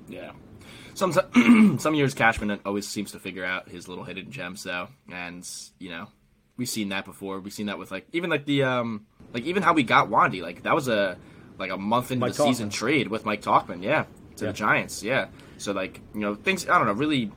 Yeah. 0.08 0.32
Some 0.93 1.13
some 1.80 1.95
years 1.95 2.13
Cashman 2.13 2.60
always 2.65 2.88
seems 2.88 3.12
to 3.13 3.19
figure 3.19 3.45
out 3.45 3.69
his 3.69 3.88
little 3.88 4.04
hidden 4.04 4.32
gems 4.32 4.63
though, 4.63 4.89
and 5.12 5.47
you 5.80 5.89
know 5.89 6.08
we've 6.58 6.69
seen 6.69 6.89
that 6.89 7.06
before. 7.06 7.39
We've 7.39 7.54
seen 7.54 7.67
that 7.67 7.80
with 7.80 7.91
like 7.91 8.08
even 8.12 8.30
like 8.30 8.45
the 8.45 8.63
um 8.63 9.06
like 9.34 9.43
even 9.43 9.63
how 9.63 9.73
we 9.73 9.84
got 9.84 10.10
Wandy 10.10 10.41
like 10.41 10.63
that 10.63 10.75
was 10.75 10.88
a 10.88 11.17
like 11.58 11.71
a 11.71 11.78
month 11.78 12.12
into 12.12 12.25
Mike 12.25 12.34
the 12.36 12.43
season 12.43 12.69
trade 12.69 13.08
with 13.08 13.25
Mike 13.25 13.41
Tauchman, 13.41 13.82
yeah, 13.84 14.04
to 14.38 14.45
Yeah. 14.45 14.52
the 14.52 14.54
Giants, 14.58 15.04
yeah. 15.04 15.28
So 15.58 15.71
like 15.71 16.02
you 16.13 16.19
know 16.21 16.36
things 16.36 16.67
I 16.67 16.78
don't 16.78 16.88
know 16.88 16.93
really. 16.93 17.32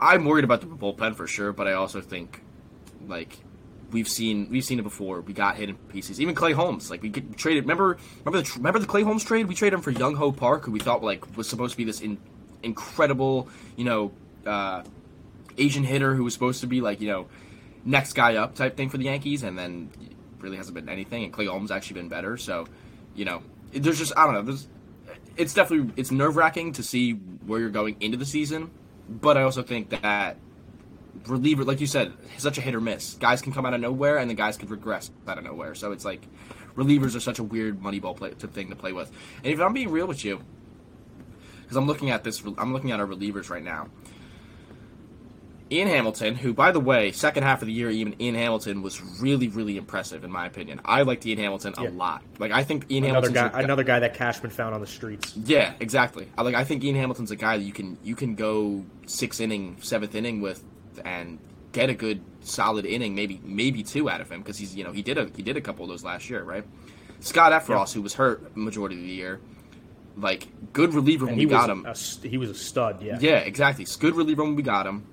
I'm 0.00 0.24
worried 0.24 0.44
about 0.44 0.60
the 0.60 0.66
bullpen 0.66 1.14
for 1.14 1.26
sure, 1.28 1.52
but 1.52 1.68
I 1.68 1.74
also 1.74 2.00
think 2.00 2.42
like 3.08 3.38
we've 3.90 4.08
seen 4.08 4.48
we've 4.50 4.64
seen 4.64 4.78
it 4.78 4.82
before. 4.82 5.20
We 5.20 5.32
got 5.32 5.56
hit 5.56 5.68
in 5.68 5.76
pieces. 5.76 6.20
Even 6.20 6.34
Clay 6.34 6.52
Holmes, 6.52 6.90
like 6.90 7.02
we 7.02 7.08
get 7.08 7.36
traded. 7.36 7.64
Remember 7.64 7.98
remember 8.24 8.46
the 8.46 8.52
remember 8.56 8.78
the 8.78 8.86
Clay 8.86 9.02
Holmes 9.02 9.24
trade? 9.24 9.46
We 9.46 9.54
traded 9.54 9.74
him 9.74 9.82
for 9.82 9.90
Young 9.90 10.16
Ho 10.16 10.32
Park, 10.32 10.64
who 10.64 10.72
we 10.72 10.80
thought 10.80 11.02
like 11.02 11.36
was 11.36 11.48
supposed 11.48 11.72
to 11.72 11.76
be 11.76 11.84
this 11.84 12.00
in, 12.00 12.18
incredible, 12.62 13.48
you 13.76 13.84
know, 13.84 14.12
uh, 14.46 14.82
Asian 15.56 15.84
hitter 15.84 16.14
who 16.14 16.24
was 16.24 16.34
supposed 16.34 16.60
to 16.60 16.66
be 16.66 16.80
like 16.80 17.00
you 17.00 17.08
know 17.08 17.26
next 17.84 18.14
guy 18.14 18.36
up 18.36 18.54
type 18.54 18.76
thing 18.76 18.90
for 18.90 18.98
the 18.98 19.04
Yankees, 19.04 19.42
and 19.42 19.58
then 19.58 19.90
really 20.40 20.56
hasn't 20.56 20.74
been 20.74 20.88
anything. 20.88 21.24
And 21.24 21.32
Clay 21.32 21.46
Holmes 21.46 21.70
actually 21.70 21.94
been 21.94 22.08
better. 22.08 22.36
So 22.36 22.66
you 23.14 23.24
know, 23.24 23.42
there's 23.72 23.98
just 23.98 24.12
I 24.16 24.24
don't 24.24 24.34
know. 24.34 24.42
There's 24.42 24.68
it's 25.36 25.54
definitely 25.54 25.92
it's 25.96 26.10
nerve 26.10 26.36
wracking 26.36 26.72
to 26.74 26.82
see 26.82 27.12
where 27.12 27.60
you're 27.60 27.70
going 27.70 27.96
into 28.00 28.16
the 28.16 28.26
season, 28.26 28.70
but 29.08 29.36
I 29.36 29.42
also 29.42 29.62
think 29.62 29.90
that 29.90 30.36
reliever, 31.26 31.64
like 31.64 31.80
you 31.80 31.86
said, 31.86 32.12
such 32.38 32.58
a 32.58 32.60
hit 32.60 32.74
or 32.74 32.80
miss. 32.80 33.14
Guys 33.14 33.40
can 33.42 33.52
come 33.52 33.64
out 33.66 33.74
of 33.74 33.80
nowhere, 33.80 34.18
and 34.18 34.28
the 34.30 34.34
guys 34.34 34.56
could 34.56 34.70
regress 34.70 35.10
out 35.26 35.38
of 35.38 35.44
nowhere. 35.44 35.74
So 35.74 35.92
it's 35.92 36.04
like 36.04 36.22
relievers 36.76 37.14
are 37.16 37.20
such 37.20 37.38
a 37.38 37.42
weird 37.44 37.80
money 37.82 38.00
ball 38.00 38.14
play, 38.14 38.30
to 38.30 38.46
thing 38.48 38.68
to 38.70 38.76
play 38.76 38.92
with. 38.92 39.10
And 39.42 39.52
if 39.52 39.60
I'm 39.60 39.72
being 39.72 39.90
real 39.90 40.06
with 40.06 40.24
you, 40.24 40.40
because 41.62 41.76
I'm 41.76 41.86
looking 41.86 42.10
at 42.10 42.24
this, 42.24 42.42
I'm 42.58 42.72
looking 42.72 42.90
at 42.92 43.00
our 43.00 43.06
relievers 43.06 43.48
right 43.50 43.62
now. 43.62 43.88
Ian 45.72 45.88
Hamilton, 45.88 46.34
who, 46.34 46.52
by 46.52 46.72
the 46.72 46.78
way, 46.78 47.10
second 47.10 47.42
half 47.42 47.62
of 47.62 47.66
the 47.66 47.72
year, 47.72 47.88
even 47.90 48.20
Ian 48.20 48.34
Hamilton 48.34 48.82
was 48.82 49.00
really, 49.20 49.48
really 49.48 49.78
impressive 49.78 50.22
in 50.22 50.30
my 50.30 50.44
opinion. 50.46 50.78
I 50.84 51.02
liked 51.02 51.24
Ian 51.24 51.38
Hamilton 51.38 51.74
a 51.78 51.84
Yeah. 51.84 51.88
lot. 51.94 52.22
Like 52.38 52.52
I 52.52 52.62
think 52.64 52.90
Ian 52.90 53.04
Another 53.04 53.28
Hamilton's 53.28 53.52
guy, 53.54 53.62
another 53.62 53.82
guy 53.82 53.98
that 54.00 54.12
Cashman 54.14 54.50
found 54.50 54.74
on 54.74 54.82
the 54.82 54.86
streets. 54.86 55.34
yeah, 55.36 55.72
exactly. 55.80 56.28
I 56.36 56.42
like. 56.42 56.54
I 56.54 56.64
think 56.64 56.84
Ian 56.84 56.96
Hamilton's 56.96 57.30
a 57.30 57.36
guy 57.36 57.56
that 57.56 57.64
you 57.64 57.72
can 57.72 57.96
you 58.04 58.14
can 58.14 58.34
go 58.34 58.84
six 59.06 59.40
inning, 59.40 59.78
seventh 59.80 60.14
inning 60.14 60.42
with, 60.42 60.62
and 61.04 61.38
get 61.72 61.88
a 61.90 61.94
good 61.94 62.20
solid 62.42 62.84
inning, 62.86 63.14
maybe 63.14 63.40
maybe 63.44 63.82
two 63.82 64.08
out 64.10 64.20
of 64.20 64.30
him 64.30 64.40
because 64.40 64.58
he's 64.58 64.74
you 64.76 64.84
know 64.84 64.92
he 64.92 65.02
did 65.02 65.18
a 65.18 65.30
he 65.36 65.42
did 65.42 65.56
a 65.56 65.60
couple 65.60 65.84
of 65.84 65.88
those 65.90 66.04
last 66.04 66.28
year, 66.30 66.42
right? 66.42 66.64
Scott 67.20 67.52
Effross, 67.52 67.92
who 67.94 68.02
was 68.02 68.14
hurt 68.14 68.56
majority 68.56 68.96
of 68.96 69.02
the 69.02 69.08
year, 69.08 69.40
like 70.16 70.46
good 70.72 70.92
reliever 70.94 71.26
when 71.26 71.36
we 71.36 71.42
he 71.44 71.46
got 71.48 71.68
was 71.84 72.04
him. 72.14 72.24
a 72.24 72.28
he 72.28 72.36
was 72.38 72.50
a 72.50 72.54
stud. 72.54 73.02
Yeah. 73.02 73.18
Yeah, 73.20 73.38
exactly. 73.38 73.86
Good 73.98 74.14
reliever 74.14 74.42
when 74.44 74.54
we 74.56 74.62
got 74.62 74.86
him. 74.86 75.06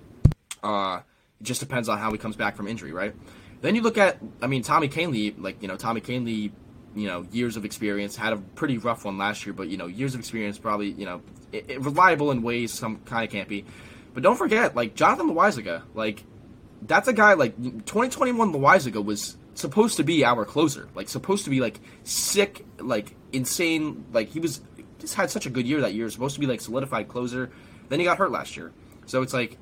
Uh, 0.62 1.00
it 1.40 1.44
just 1.44 1.60
depends 1.60 1.90
on 1.90 1.98
how 1.98 2.12
he 2.12 2.18
comes 2.18 2.36
back 2.36 2.56
from 2.56 2.68
injury, 2.68 2.92
right? 2.92 3.16
Then 3.62 3.76
you 3.76 3.82
look 3.82 3.98
at, 3.98 4.18
I 4.42 4.48
mean, 4.48 4.64
Tommy 4.64 4.90
Kahnle, 4.90 5.36
like, 5.42 5.62
you 5.62 5.68
know, 5.68 5.76
Tommy 5.76 6.02
Kahnle, 6.02 6.52
you 6.96 7.08
know, 7.08 7.26
years 7.32 7.58
of 7.58 7.66
experience, 7.66 8.16
had 8.16 8.34
a 8.34 8.38
pretty 8.38 8.78
rough 8.78 9.06
one 9.06 9.18
last 9.18 9.46
year, 9.46 9.54
but, 9.54 9.68
you 9.70 9.78
know, 9.78 9.86
years 9.88 10.14
of 10.14 10.20
experience 10.20 10.58
probably, 10.58 10.92
you 10.92 11.06
know, 11.06 11.22
i 11.54 11.64
i- 11.70 11.74
reliable 11.76 12.32
in 12.32 12.42
ways 12.44 12.72
some 12.74 12.98
kind 13.06 13.24
of 13.26 13.32
can't 13.32 13.48
be. 13.48 13.66
But 14.14 14.24
don't 14.24 14.38
forget, 14.38 14.76
like, 14.76 14.96
Jonathan 14.96 15.30
Loáisiga, 15.30 15.84
like, 15.94 16.24
that's 16.82 17.08
a 17.08 17.14
guy, 17.14 17.34
like, 17.34 17.56
2021 17.58 18.54
Loáisiga 18.54 19.04
was 19.04 19.38
supposed 19.54 19.98
to 19.98 20.04
be 20.04 20.26
our 20.26 20.46
closer. 20.46 20.90
Like, 20.96 21.10
supposed 21.10 21.46
to 21.46 21.50
be, 21.50 21.62
like, 21.62 21.80
sick, 22.04 22.66
like, 22.78 23.16
insane. 23.32 24.06
Like, 24.12 24.30
he 24.30 24.40
was, 24.40 24.62
just 25.00 25.16
had 25.16 25.32
such 25.32 25.46
a 25.46 25.50
good 25.50 25.66
year 25.66 25.82
that 25.82 25.94
year. 25.94 26.10
Supposed 26.10 26.36
to 26.36 26.40
be, 26.42 26.48
like, 26.48 26.62
solidified 26.62 27.08
closer. 27.08 27.52
Then 27.90 28.00
he 28.00 28.06
got 28.06 28.18
hurt 28.18 28.32
last 28.32 28.58
year. 28.58 28.72
So 29.06 29.22
it's 29.22 29.34
like, 29.34 29.58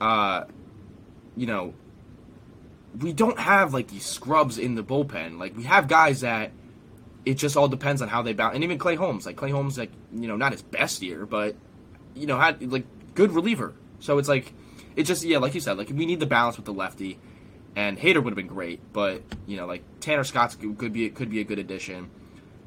uh, 0.00 0.44
you 1.36 1.46
know, 1.46 1.74
we 3.00 3.12
don't 3.12 3.38
have 3.38 3.74
like 3.74 3.88
these 3.88 4.04
scrubs 4.04 4.58
in 4.58 4.74
the 4.74 4.82
bullpen. 4.82 5.38
Like 5.38 5.56
we 5.56 5.64
have 5.64 5.88
guys 5.88 6.20
that 6.20 6.52
it 7.24 7.34
just 7.34 7.56
all 7.56 7.68
depends 7.68 8.02
on 8.02 8.08
how 8.08 8.22
they 8.22 8.32
bounce. 8.32 8.54
And 8.54 8.64
even 8.64 8.78
Clay 8.78 8.94
Holmes, 8.94 9.26
like 9.26 9.36
Clay 9.36 9.50
Holmes, 9.50 9.76
like 9.76 9.90
you 10.14 10.28
know, 10.28 10.36
not 10.36 10.52
his 10.52 10.62
best 10.62 11.02
year, 11.02 11.26
but 11.26 11.56
you 12.14 12.26
know, 12.26 12.38
had 12.38 12.62
like 12.70 12.86
good 13.16 13.32
reliever. 13.32 13.74
So 13.98 14.18
it's 14.18 14.28
like 14.28 14.52
it 14.94 15.02
just 15.04 15.24
yeah, 15.24 15.38
like 15.38 15.54
you 15.54 15.60
said, 15.60 15.76
like 15.76 15.88
we 15.90 16.06
need 16.06 16.20
the 16.20 16.26
balance 16.26 16.56
with 16.56 16.66
the 16.66 16.72
lefty. 16.72 17.18
And 17.74 17.98
Hader 17.98 18.24
would 18.24 18.30
have 18.30 18.36
been 18.36 18.46
great, 18.46 18.80
but 18.94 19.22
you 19.46 19.56
know, 19.58 19.66
like 19.66 19.82
Tanner 20.00 20.24
Scott's 20.24 20.54
could 20.54 20.92
be 20.92 21.10
could 21.10 21.28
be 21.28 21.40
a 21.40 21.44
good 21.44 21.58
addition. 21.58 22.08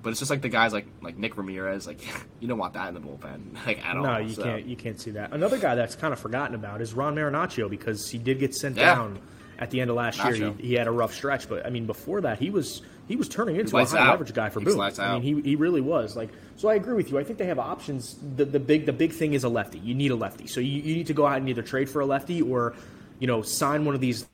But 0.02 0.12
it's 0.12 0.20
just 0.20 0.30
like 0.32 0.42
the 0.42 0.50
guys 0.50 0.72
like 0.72 0.86
like 1.02 1.18
Nick 1.18 1.36
Ramirez, 1.36 1.88
like 1.88 2.00
you 2.40 2.48
don't 2.48 2.60
want 2.60 2.74
that 2.74 2.90
in 2.90 2.94
the 2.94 3.00
bullpen, 3.00 3.56
like 3.66 3.84
at 3.86 3.98
all. 3.98 4.04
No, 4.04 4.18
you 4.18 4.34
so. 4.34 4.44
can't. 4.44 4.66
You 4.66 4.76
can't 4.76 5.00
see 5.00 5.12
that. 5.12 5.34
Another 5.34 5.58
guy 5.58 5.74
that's 5.76 5.96
kind 5.96 6.14
of 6.14 6.20
forgotten 6.20 6.54
about 6.54 6.82
is 6.82 6.94
Ron 6.94 7.16
Marinaccio 7.16 7.70
because 7.70 8.10
he 8.10 8.18
did 8.20 8.38
get 8.40 8.54
sent 8.54 8.78
Yeah. 8.78 8.94
down 8.96 9.20
at 9.58 9.72
the 9.72 9.82
end 9.82 9.90
of 9.90 9.96
last 9.96 10.24
year. 10.24 10.54
He, 10.58 10.68
he 10.68 10.74
had 10.76 10.86
a 10.88 10.92
rough 10.92 11.14
stretch, 11.14 11.50
but 11.50 11.66
I 11.66 11.70
mean, 11.72 11.86
before 11.88 12.22
that, 12.22 12.38
he 12.40 12.50
was 12.52 12.82
he 13.10 13.16
was 13.16 13.28
turning 13.28 13.56
into 13.56 13.76
a 13.76 13.84
high 13.84 13.98
out. 13.98 14.10
leverage 14.12 14.34
guy 14.34 14.50
for 14.50 14.60
Boone. 14.60 14.80
I 14.80 15.14
mean, 15.14 15.22
he, 15.24 15.42
he 15.42 15.56
really 15.56 15.82
was. 15.82 16.16
Like, 16.16 16.30
so 16.56 16.70
I 16.70 16.76
agree 16.76 16.94
with 16.94 17.10
you. 17.10 17.18
I 17.18 17.24
think 17.24 17.40
they 17.40 17.48
have 17.48 17.58
options. 17.58 18.16
The, 18.36 18.46
the 18.46 18.60
big 18.60 18.86
the 18.86 18.94
big 18.94 19.14
thing 19.14 19.34
is 19.34 19.44
a 19.44 19.50
lefty. 19.50 19.80
You 19.80 19.96
need 19.96 20.12
a 20.12 20.16
lefty, 20.16 20.46
so 20.46 20.60
you, 20.60 20.80
you 20.82 20.96
need 20.96 21.08
to 21.08 21.14
go 21.16 21.26
out 21.26 21.38
and 21.38 21.50
either 21.50 21.64
trade 21.64 21.90
for 21.90 22.02
a 22.02 22.06
lefty 22.06 22.40
or 22.40 22.76
you 23.18 23.26
know 23.26 23.42
sign 23.42 23.84
one 23.84 23.96
of 23.96 24.02
these 24.02 24.28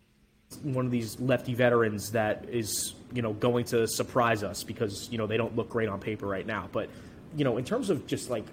one 0.62 0.86
of 0.86 0.92
these 0.92 1.18
lefty 1.22 1.54
veterans 1.54 2.12
that 2.12 2.48
is 2.50 2.96
you 3.14 3.22
know 3.22 3.32
going 3.32 3.64
to 3.66 3.88
surprise 3.88 4.44
us 4.44 4.64
because 4.66 5.08
you 5.10 5.18
know 5.18 5.26
they 5.26 5.38
don't 5.38 5.56
look 5.56 5.70
great 5.70 5.88
on 5.88 6.02
paper 6.02 6.28
right 6.28 6.46
now. 6.46 6.68
But 6.70 6.90
you 7.34 7.46
know, 7.46 7.56
in 7.56 7.64
terms 7.64 7.90
of 7.90 8.06
just 8.06 8.30
like 8.30 8.46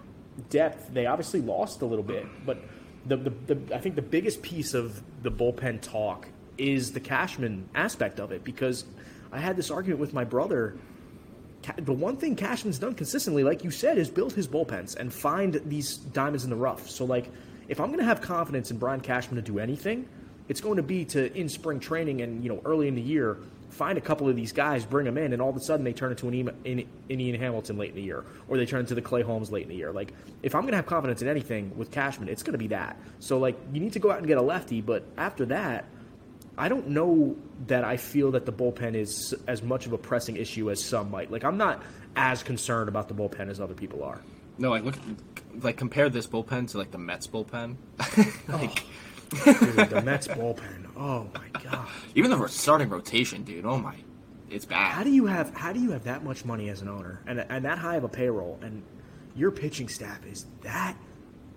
depth, 0.50 0.94
they 0.94 1.06
obviously 1.06 1.40
lost 1.40 1.82
a 1.82 1.86
little 1.86 2.04
bit. 2.04 2.26
But 2.46 2.58
the, 3.06 3.16
the, 3.16 3.30
the 3.54 3.74
I 3.74 3.80
think 3.80 3.96
the 3.96 4.02
biggest 4.02 4.40
piece 4.40 4.72
of 4.72 5.02
the 5.24 5.32
bullpen 5.32 5.80
talk 5.80 6.28
is 6.58 6.92
the 6.92 7.00
Cashman 7.00 7.68
aspect 7.74 8.20
of 8.20 8.30
it 8.30 8.44
because 8.44 8.84
I 9.32 9.38
had 9.38 9.56
this 9.56 9.70
argument 9.70 10.00
with 10.00 10.12
my 10.12 10.24
brother. 10.24 10.76
The 11.76 11.92
one 11.92 12.16
thing 12.16 12.36
Cashman's 12.36 12.78
done 12.78 12.94
consistently, 12.94 13.44
like 13.44 13.64
you 13.64 13.70
said, 13.70 13.96
is 13.96 14.10
build 14.10 14.32
his 14.32 14.46
bullpens 14.46 14.96
and 14.96 15.12
find 15.12 15.60
these 15.64 15.96
diamonds 15.96 16.44
in 16.44 16.50
the 16.50 16.56
rough. 16.56 16.90
So, 16.90 17.04
like, 17.04 17.30
if 17.68 17.80
I'm 17.80 17.88
going 17.88 18.00
to 18.00 18.04
have 18.04 18.20
confidence 18.20 18.70
in 18.70 18.78
Brian 18.78 19.00
Cashman 19.00 19.36
to 19.36 19.42
do 19.42 19.58
anything, 19.58 20.08
it's 20.48 20.60
going 20.60 20.76
to 20.76 20.82
be 20.82 21.04
to 21.06 21.32
in 21.38 21.48
spring 21.48 21.80
training 21.80 22.20
and 22.20 22.42
you 22.42 22.50
know 22.50 22.60
early 22.64 22.88
in 22.88 22.94
the 22.94 23.02
year 23.02 23.38
find 23.72 23.96
a 23.96 24.00
couple 24.00 24.28
of 24.28 24.36
these 24.36 24.52
guys, 24.52 24.84
bring 24.84 25.06
them 25.06 25.16
in, 25.16 25.32
and 25.32 25.40
all 25.40 25.48
of 25.48 25.56
a 25.56 25.60
sudden 25.60 25.82
they 25.82 25.94
turn 25.94 26.10
into 26.10 26.28
an, 26.28 26.34
Ian- 26.34 26.48
an, 26.66 26.84
an 27.10 27.20
Ian 27.20 27.40
Hamilton 27.40 27.78
late 27.78 27.90
in 27.90 27.96
the 27.96 28.02
year, 28.02 28.24
or 28.46 28.58
they 28.58 28.66
turn 28.66 28.80
into 28.80 28.94
the 28.94 29.00
Clay 29.00 29.22
Holmes 29.22 29.50
late 29.50 29.62
in 29.62 29.70
the 29.70 29.74
year. 29.74 29.92
Like, 29.92 30.12
if 30.42 30.54
I'm 30.54 30.62
going 30.62 30.72
to 30.72 30.76
have 30.76 30.86
confidence 30.86 31.22
in 31.22 31.28
anything 31.28 31.72
with 31.76 31.90
Cashman, 31.90 32.28
it's 32.28 32.42
going 32.42 32.52
to 32.52 32.58
be 32.58 32.68
that. 32.68 32.98
So, 33.18 33.38
like, 33.38 33.56
you 33.72 33.80
need 33.80 33.94
to 33.94 33.98
go 33.98 34.10
out 34.10 34.18
and 34.18 34.26
get 34.26 34.36
a 34.36 34.42
lefty, 34.42 34.82
but 34.82 35.04
after 35.16 35.46
that, 35.46 35.86
I 36.58 36.68
don't 36.68 36.88
know 36.88 37.34
that 37.66 37.84
I 37.84 37.96
feel 37.96 38.30
that 38.32 38.46
the 38.46 38.52
bullpen 38.52 38.94
is 38.94 39.34
as 39.46 39.62
much 39.62 39.86
of 39.86 39.92
a 39.92 39.98
pressing 39.98 40.36
issue 40.36 40.70
as 40.70 40.82
some 40.84 41.10
might. 41.10 41.30
Like, 41.30 41.44
I'm 41.44 41.56
not 41.56 41.82
as 42.16 42.42
concerned 42.42 42.88
about 42.88 43.08
the 43.08 43.14
bullpen 43.14 43.48
as 43.48 43.60
other 43.60 43.74
people 43.74 44.02
are. 44.04 44.20
No, 44.58 44.70
like 44.70 44.84
look, 44.84 44.94
like 45.62 45.76
compare 45.76 46.08
this 46.10 46.26
bullpen 46.26 46.70
to 46.70 46.78
like 46.78 46.90
the 46.90 46.98
Mets 46.98 47.26
bullpen. 47.26 47.76
Oh. 48.48 48.56
like 48.56 48.84
Dude, 49.44 49.88
the 49.90 50.02
Mets 50.04 50.28
bullpen. 50.28 50.86
Oh 50.96 51.26
my 51.34 51.60
god. 51.62 51.88
even 52.14 52.30
the 52.30 52.46
starting 52.48 52.90
rotation, 52.90 53.44
dude. 53.44 53.64
Oh 53.64 53.78
my, 53.78 53.94
it's 54.50 54.66
bad. 54.66 54.92
How 54.92 55.02
do 55.04 55.10
you 55.10 55.24
have 55.24 55.54
how 55.54 55.72
do 55.72 55.80
you 55.80 55.92
have 55.92 56.04
that 56.04 56.22
much 56.22 56.44
money 56.44 56.68
as 56.68 56.82
an 56.82 56.88
owner 56.88 57.22
and 57.26 57.40
and 57.48 57.64
that 57.64 57.78
high 57.78 57.96
of 57.96 58.04
a 58.04 58.08
payroll 58.10 58.58
and 58.60 58.82
your 59.34 59.50
pitching 59.50 59.88
staff 59.88 60.18
is 60.26 60.44
that 60.60 60.96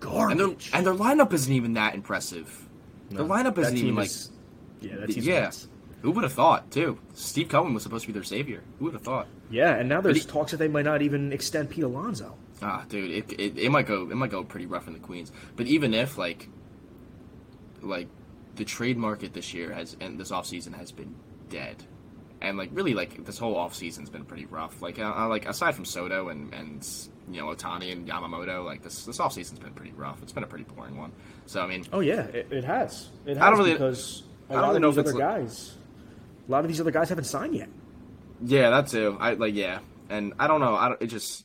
their 0.00 0.10
garbage? 0.10 0.70
and 0.72 0.86
their 0.86 0.94
lineup 0.94 1.34
isn't 1.34 1.52
even 1.52 1.74
that 1.74 1.94
impressive. 1.94 2.66
Their 3.10 3.24
lineup 3.26 3.58
isn't 3.58 3.76
even 3.76 3.94
like 3.94 4.10
yeah, 4.80 4.96
that 4.96 5.10
team's 5.10 5.26
yeah. 5.26 5.40
nuts. 5.42 5.68
Who 6.02 6.10
would 6.12 6.24
have 6.24 6.32
thought 6.32 6.70
too? 6.70 6.98
Steve 7.14 7.48
Cohen 7.48 7.74
was 7.74 7.82
supposed 7.82 8.02
to 8.02 8.08
be 8.08 8.12
their 8.12 8.22
savior. 8.22 8.62
Who 8.78 8.84
would 8.86 8.94
have 8.94 9.02
thought? 9.02 9.26
Yeah, 9.50 9.74
and 9.74 9.88
now 9.88 10.00
there's 10.00 10.22
he- 10.24 10.28
talks 10.28 10.50
that 10.52 10.58
they 10.58 10.68
might 10.68 10.84
not 10.84 11.02
even 11.02 11.32
extend 11.32 11.70
Pete 11.70 11.84
Alonso. 11.84 12.36
Ah, 12.62 12.84
dude, 12.88 13.10
it, 13.10 13.32
it, 13.40 13.58
it 13.58 13.70
might 13.70 13.86
go 13.86 14.02
it 14.10 14.14
might 14.14 14.30
go 14.30 14.44
pretty 14.44 14.66
rough 14.66 14.86
in 14.86 14.92
the 14.92 14.98
Queens. 14.98 15.32
But 15.56 15.66
even 15.66 15.94
if 15.94 16.16
like 16.18 16.48
like 17.82 18.08
the 18.56 18.64
trade 18.64 18.96
market 18.96 19.34
this 19.34 19.52
year 19.52 19.72
has 19.72 19.96
and 20.00 20.18
this 20.18 20.30
offseason 20.30 20.74
has 20.74 20.92
been 20.92 21.14
dead. 21.48 21.76
And 22.40 22.58
like 22.58 22.70
really 22.72 22.94
like 22.94 23.24
this 23.24 23.38
whole 23.38 23.56
offseason's 23.56 24.10
been 24.10 24.24
pretty 24.24 24.46
rough. 24.46 24.82
Like 24.82 24.98
like 24.98 25.46
aside 25.48 25.74
from 25.74 25.84
Soto 25.84 26.28
and 26.28 26.52
and 26.52 26.86
you 27.30 27.40
know 27.40 27.46
Ohtani 27.46 27.92
and 27.92 28.06
Yamamoto, 28.08 28.64
like 28.64 28.82
this 28.82 29.04
this 29.06 29.18
offseason's 29.18 29.58
been 29.58 29.72
pretty 29.72 29.92
rough. 29.92 30.22
It's 30.22 30.32
been 30.32 30.44
a 30.44 30.46
pretty 30.46 30.64
boring 30.64 30.96
one. 30.98 31.12
So 31.46 31.62
I 31.62 31.66
mean, 31.66 31.84
oh 31.92 32.00
yeah, 32.00 32.22
it, 32.26 32.48
it 32.50 32.64
has. 32.64 33.08
It 33.24 33.36
has 33.36 33.42
I 33.42 33.50
don't 33.50 33.58
really 33.58 33.72
because 33.72 34.22
a 34.48 34.52
I 34.52 34.54
don't 34.56 34.62
lot 34.62 34.66
really 34.68 34.76
of 34.76 34.82
know 34.82 34.90
these 34.90 34.98
if 34.98 35.06
other 35.06 35.10
it's 35.10 35.18
guys, 35.18 35.74
a 36.46 36.50
lot 36.50 36.64
of 36.64 36.68
these 36.68 36.80
other 36.80 36.90
guys 36.90 37.08
haven't 37.08 37.24
signed 37.24 37.54
yet. 37.54 37.68
yeah, 38.44 38.70
that 38.70 38.88
too. 38.88 39.16
I 39.20 39.34
like 39.34 39.54
yeah, 39.54 39.80
and 40.08 40.32
I 40.38 40.46
don't 40.46 40.60
know. 40.60 40.74
I 40.76 40.88
don't, 40.88 41.02
it 41.02 41.06
just 41.08 41.44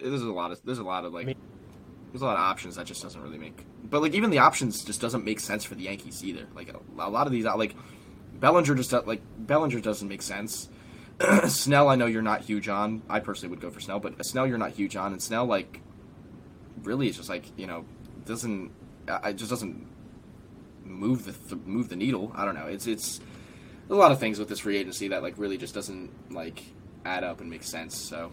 there's 0.00 0.22
a 0.22 0.32
lot 0.32 0.52
of 0.52 0.60
there's 0.64 0.78
a 0.78 0.84
lot 0.84 1.04
of 1.04 1.12
like 1.12 1.26
mean- 1.26 1.36
there's 2.12 2.22
a 2.22 2.26
lot 2.26 2.34
of 2.34 2.40
options 2.40 2.76
that 2.76 2.86
just 2.86 3.02
doesn't 3.02 3.20
really 3.20 3.38
make. 3.38 3.64
But 3.84 4.02
like 4.02 4.14
even 4.14 4.30
the 4.30 4.38
options 4.38 4.84
just 4.84 5.00
doesn't 5.00 5.24
make 5.24 5.40
sense 5.40 5.64
for 5.64 5.74
the 5.74 5.84
Yankees 5.84 6.24
either. 6.24 6.46
Like 6.54 6.68
a, 6.70 6.78
a 7.02 7.10
lot 7.10 7.26
of 7.26 7.32
these 7.32 7.44
like 7.44 7.74
Bellinger 8.40 8.74
just 8.74 8.92
like 8.92 9.20
Bellinger 9.38 9.80
doesn't 9.80 10.08
make 10.08 10.22
sense. 10.22 10.68
Snell, 11.48 11.88
I 11.88 11.96
know 11.96 12.06
you're 12.06 12.22
not 12.22 12.42
huge 12.42 12.68
on. 12.68 13.02
I 13.08 13.20
personally 13.20 13.50
would 13.50 13.60
go 13.60 13.70
for 13.70 13.80
Snell, 13.80 13.98
but 13.98 14.24
Snell 14.24 14.46
you're 14.46 14.58
not 14.58 14.70
huge 14.70 14.94
on, 14.96 15.12
and 15.12 15.20
Snell 15.22 15.46
like 15.46 15.80
really 16.82 17.08
is 17.08 17.16
just 17.16 17.28
like 17.28 17.44
you 17.58 17.66
know 17.66 17.84
doesn't 18.24 18.70
uh, 19.08 19.20
it 19.24 19.34
just 19.34 19.50
doesn't 19.50 19.86
move 20.84 21.24
the 21.24 21.32
th- 21.32 21.66
move 21.66 21.88
the 21.88 21.96
needle. 21.96 22.32
I 22.34 22.44
don't 22.44 22.54
know. 22.54 22.66
It's 22.66 22.86
it's 22.86 23.20
a 23.90 23.94
lot 23.94 24.12
of 24.12 24.20
things 24.20 24.38
with 24.38 24.48
this 24.48 24.58
free 24.60 24.76
agency 24.76 25.08
that 25.08 25.22
like 25.22 25.34
really 25.38 25.56
just 25.58 25.74
doesn't 25.74 26.10
like 26.32 26.62
add 27.04 27.24
up 27.24 27.40
and 27.40 27.48
make 27.50 27.62
sense. 27.62 27.96
So 27.96 28.32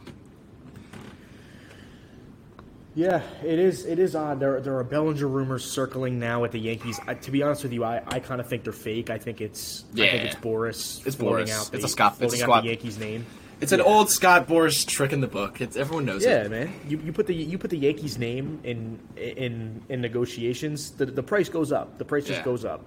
Yeah, 2.93 3.21
it 3.43 3.59
is. 3.59 3.85
It 3.85 3.99
is 3.99 4.15
odd. 4.15 4.39
There, 4.39 4.61
there 4.61 4.77
are 4.77 4.83
Bellinger 4.83 5.27
rumors 5.27 5.69
circling 5.69 6.17
now 6.17 6.45
at 6.45 6.51
the 6.53 6.59
Yankees. 6.59 6.97
I, 7.05 7.13
to 7.15 7.31
be 7.31 7.43
honest 7.43 7.63
with 7.63 7.73
you, 7.73 7.83
I, 7.83 8.01
I 8.07 8.19
kind 8.21 8.39
of 8.39 8.47
think 8.47 8.63
they're 8.63 8.71
fake. 8.71 9.09
I 9.09 9.17
think 9.17 9.41
it's 9.41 9.83
I 9.93 9.95
think 9.97 10.13
Yeah. 10.13 10.19
it's 10.21 10.35
Boras. 10.35 11.05
It's 11.05 11.15
Boras. 11.17 11.49
Out 11.51 11.71
the, 11.71 11.75
It's 11.77 11.85
a 11.85 11.89
Scott- 11.89 12.13
it's 12.13 12.19
a 12.33 12.37
floating 12.37 12.41
out 12.41 12.43
squad- 12.45 12.61
the 12.61 12.67
Yankees 12.69 12.97
name. 12.97 13.25
it's 13.59 13.73
an 13.73 13.81
old 13.81 14.09
Scott 14.09 14.47
Boras 14.47 14.85
trick 14.87 15.11
in 15.11 15.19
the 15.19 15.27
book. 15.27 15.59
It's 15.59 15.75
everyone 15.75 16.05
knows 16.05 16.23
Yeah, 16.23 16.43
it. 16.43 16.51
man. 16.51 16.73
You, 16.87 16.99
you 17.03 17.11
put 17.11 17.27
the 17.27 17.35
you 17.35 17.57
put 17.57 17.69
the 17.69 17.77
Yankees 17.77 18.17
name 18.17 18.61
in 18.63 18.97
in 19.17 19.81
in 19.89 19.99
negotiations, 19.99 20.91
the 20.91 21.05
the 21.05 21.23
price 21.23 21.49
goes 21.49 21.73
up. 21.73 21.97
The 21.97 22.05
price 22.05 22.25
just 22.25 22.39
Yeah. 22.39 22.45
goes 22.45 22.63
up. 22.63 22.85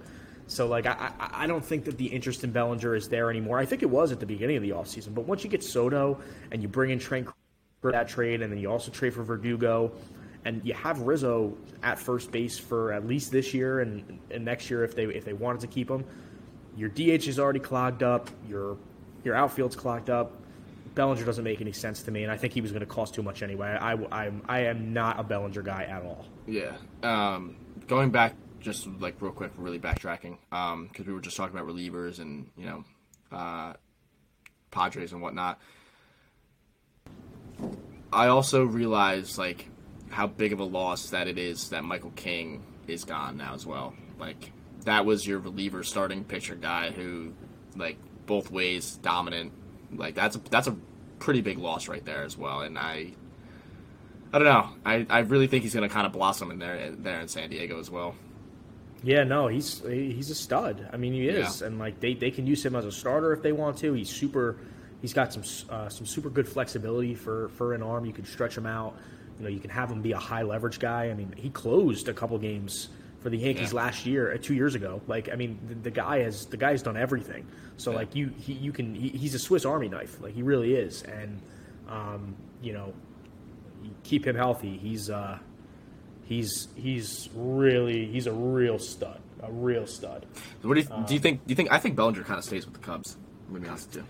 So 0.49 0.67
like 0.67 0.87
I, 0.87 1.11
I 1.19 1.47
don't 1.47 1.63
think 1.63 1.85
that 1.85 1.97
the 1.97 2.07
interest 2.07 2.43
in 2.43 2.51
Bellinger 2.51 2.95
is 2.95 3.07
there 3.07 3.29
anymore. 3.29 3.59
I 3.59 3.65
think 3.65 3.83
it 3.83 3.89
was 3.89 4.11
at 4.11 4.19
the 4.19 4.25
beginning 4.25 4.57
of 4.57 4.63
the 4.63 4.71
offseason, 4.71 5.13
but 5.13 5.25
once 5.25 5.43
you 5.43 5.49
get 5.49 5.63
Soto 5.63 6.19
and 6.51 6.61
you 6.61 6.67
bring 6.67 6.89
in 6.89 6.97
Trent 6.97 7.27
for 7.81 7.91
that 7.91 8.09
trade, 8.09 8.41
and 8.41 8.51
then 8.51 8.59
you 8.59 8.69
also 8.69 8.91
trade 8.91 9.13
for 9.13 9.23
Verdugo, 9.23 9.91
and 10.45 10.65
you 10.65 10.73
have 10.73 11.01
Rizzo 11.01 11.55
at 11.83 11.99
first 11.99 12.31
base 12.31 12.57
for 12.57 12.91
at 12.91 13.05
least 13.05 13.31
this 13.31 13.53
year 13.53 13.81
and, 13.81 14.19
and 14.31 14.43
next 14.43 14.71
year 14.71 14.83
if 14.83 14.95
they 14.95 15.05
if 15.05 15.23
they 15.23 15.33
wanted 15.33 15.61
to 15.61 15.67
keep 15.67 15.89
him, 15.89 16.03
your 16.75 16.89
DH 16.89 17.27
is 17.27 17.39
already 17.39 17.59
clogged 17.59 18.01
up. 18.01 18.29
Your 18.47 18.75
your 19.23 19.35
outfield's 19.35 19.75
clogged 19.75 20.09
up. 20.09 20.33
Bellinger 20.95 21.25
doesn't 21.25 21.43
make 21.43 21.61
any 21.61 21.73
sense 21.73 22.01
to 22.03 22.11
me, 22.11 22.23
and 22.23 22.31
I 22.31 22.37
think 22.37 22.53
he 22.53 22.61
was 22.61 22.71
going 22.71 22.81
to 22.81 22.87
cost 22.87 23.13
too 23.13 23.21
much 23.21 23.43
anyway. 23.43 23.77
I, 23.79 23.93
I, 24.11 24.31
I 24.47 24.59
am 24.61 24.91
not 24.91 25.19
a 25.19 25.23
Bellinger 25.23 25.61
guy 25.61 25.83
at 25.83 26.01
all. 26.01 26.25
Yeah. 26.47 26.71
Um, 27.03 27.55
going 27.87 28.09
back, 28.09 28.33
just 28.59 28.87
like 28.99 29.21
real 29.21 29.31
quick, 29.31 29.51
really 29.57 29.79
backtracking, 29.79 30.37
because 30.49 31.05
we 31.05 31.13
were 31.13 31.21
just 31.21 31.37
talking 31.37 31.57
about 31.57 31.67
relievers 31.67 32.19
and 32.19 32.49
you 32.57 32.65
know, 32.65 32.83
uh, 33.31 33.73
Padres 34.71 35.13
and 35.13 35.21
whatnot. 35.21 35.59
I 38.11 38.27
also 38.27 38.63
realized 38.63 39.37
like 39.37 39.67
how 40.09 40.27
big 40.27 40.53
of 40.53 40.59
a 40.59 40.63
loss 40.63 41.09
that 41.11 41.27
it 41.27 41.37
is 41.37 41.69
that 41.69 41.83
Michael 41.83 42.11
King 42.15 42.63
is 42.87 43.03
gone 43.03 43.37
now 43.37 43.53
as 43.53 43.65
well. 43.65 43.93
Like 44.17 44.51
that 44.85 45.05
was 45.05 45.27
your 45.27 45.39
reliever 45.39 45.83
starting 45.83 46.23
pitcher 46.23 46.55
guy 46.55 46.91
who, 46.91 47.33
like 47.75 47.97
both 48.25 48.51
ways 48.51 48.95
dominant. 48.95 49.53
Like 49.93 50.15
that's 50.15 50.35
a, 50.35 50.39
that's 50.49 50.67
a 50.67 50.75
pretty 51.19 51.41
big 51.41 51.57
loss 51.57 51.87
right 51.87 52.03
there 52.03 52.23
as 52.23 52.37
well. 52.37 52.61
And 52.61 52.77
I 52.77 53.13
I 54.31 54.37
don't 54.37 54.47
know. 54.47 54.69
I, 54.85 55.05
I 55.09 55.19
really 55.19 55.47
think 55.47 55.63
he's 55.63 55.73
going 55.73 55.87
to 55.87 55.93
kind 55.93 56.05
of 56.05 56.13
blossom 56.13 56.51
in 56.51 56.59
there 56.59 56.91
there 56.91 57.19
in 57.19 57.27
San 57.27 57.49
Diego 57.49 57.79
as 57.79 57.89
well. 57.89 58.15
Yeah, 59.03 59.23
no, 59.23 59.47
he's 59.47 59.79
he's 59.85 60.29
a 60.29 60.35
stud. 60.35 60.89
I 60.91 60.97
mean, 60.97 61.13
he 61.13 61.27
is, 61.29 61.61
and 61.61 61.79
like 61.79 61.99
they, 61.99 62.13
they 62.15 62.31
can 62.31 62.45
use 62.45 62.65
him 62.65 62.75
as 62.75 62.85
a 62.85 62.91
starter 62.91 63.31
if 63.33 63.41
they 63.41 63.51
want 63.53 63.77
to. 63.77 63.93
He's 63.93 64.09
super. 64.09 64.57
He's 65.01 65.13
got 65.13 65.31
some 65.31 65.43
uh, 65.69 65.87
some 65.87 66.05
super 66.05 66.29
good 66.29 66.47
flexibility 66.47 67.15
for 67.15 67.47
for 67.49 67.73
an 67.73 67.81
arm. 67.81 68.05
You 68.05 68.11
can 68.13 68.25
stretch 68.25 68.57
him 68.57 68.65
out. 68.65 68.97
You 69.37 69.43
know, 69.45 69.49
you 69.49 69.59
can 69.61 69.69
have 69.69 69.89
him 69.89 70.01
be 70.01 70.11
a 70.11 70.17
high 70.17 70.41
leverage 70.41 70.79
guy. 70.79 71.09
I 71.09 71.13
mean, 71.13 71.33
he 71.37 71.49
closed 71.49 72.09
a 72.09 72.13
couple 72.13 72.37
games 72.39 72.89
for 73.21 73.29
the 73.29 73.37
Yankees 73.37 73.71
Yeah. 73.71 73.77
last 73.83 74.05
year, 74.05 74.33
uh, 74.33 74.37
two 74.41 74.53
years 74.53 74.75
ago. 74.75 75.01
Like, 75.07 75.29
I 75.31 75.35
mean, 75.35 75.57
the, 75.67 75.75
the 75.75 75.91
guy 75.91 76.19
has 76.23 76.45
the 76.47 76.57
guy's 76.57 76.81
done 76.83 76.97
everything. 76.97 77.45
So 77.77 77.91
Yeah. 77.91 77.97
like 77.97 78.15
you 78.15 78.33
he, 78.37 78.51
you 78.53 78.73
can 78.73 78.93
he, 78.93 79.07
he's 79.09 79.33
a 79.33 79.39
Swiss 79.39 79.63
Army 79.63 79.87
knife. 79.87 80.19
Like 80.21 80.33
he 80.33 80.41
really 80.43 80.73
is, 80.75 81.03
and 81.03 81.39
um, 81.87 82.35
you 82.61 82.73
know, 82.73 82.93
keep 84.03 84.27
him 84.27 84.35
healthy. 84.35 84.77
He's 84.77 85.09
uh, 85.09 85.39
he's 86.29 86.69
he's 86.75 87.27
really 87.35 88.05
he's 88.05 88.27
a 88.27 88.31
real 88.31 88.79
stud, 88.79 89.19
a 89.43 89.51
real 89.51 89.85
stud. 89.87 90.25
What 90.61 90.75
do 90.75 90.79
you, 90.81 90.87
do 91.07 91.13
you 91.15 91.19
think? 91.19 91.45
Do 91.45 91.51
you 91.51 91.55
think? 91.55 91.71
I 91.71 91.79
think 91.79 91.95
Bellinger 91.97 92.23
kind 92.23 92.37
of 92.37 92.45
stays 92.45 92.65
with 92.65 92.75
the 92.75 92.79
Cubs. 92.79 93.17
I'm 93.47 93.53
gonna 93.55 93.63
be 93.65 93.69
honest 93.69 93.87
with 93.87 93.97
you. 93.97 94.03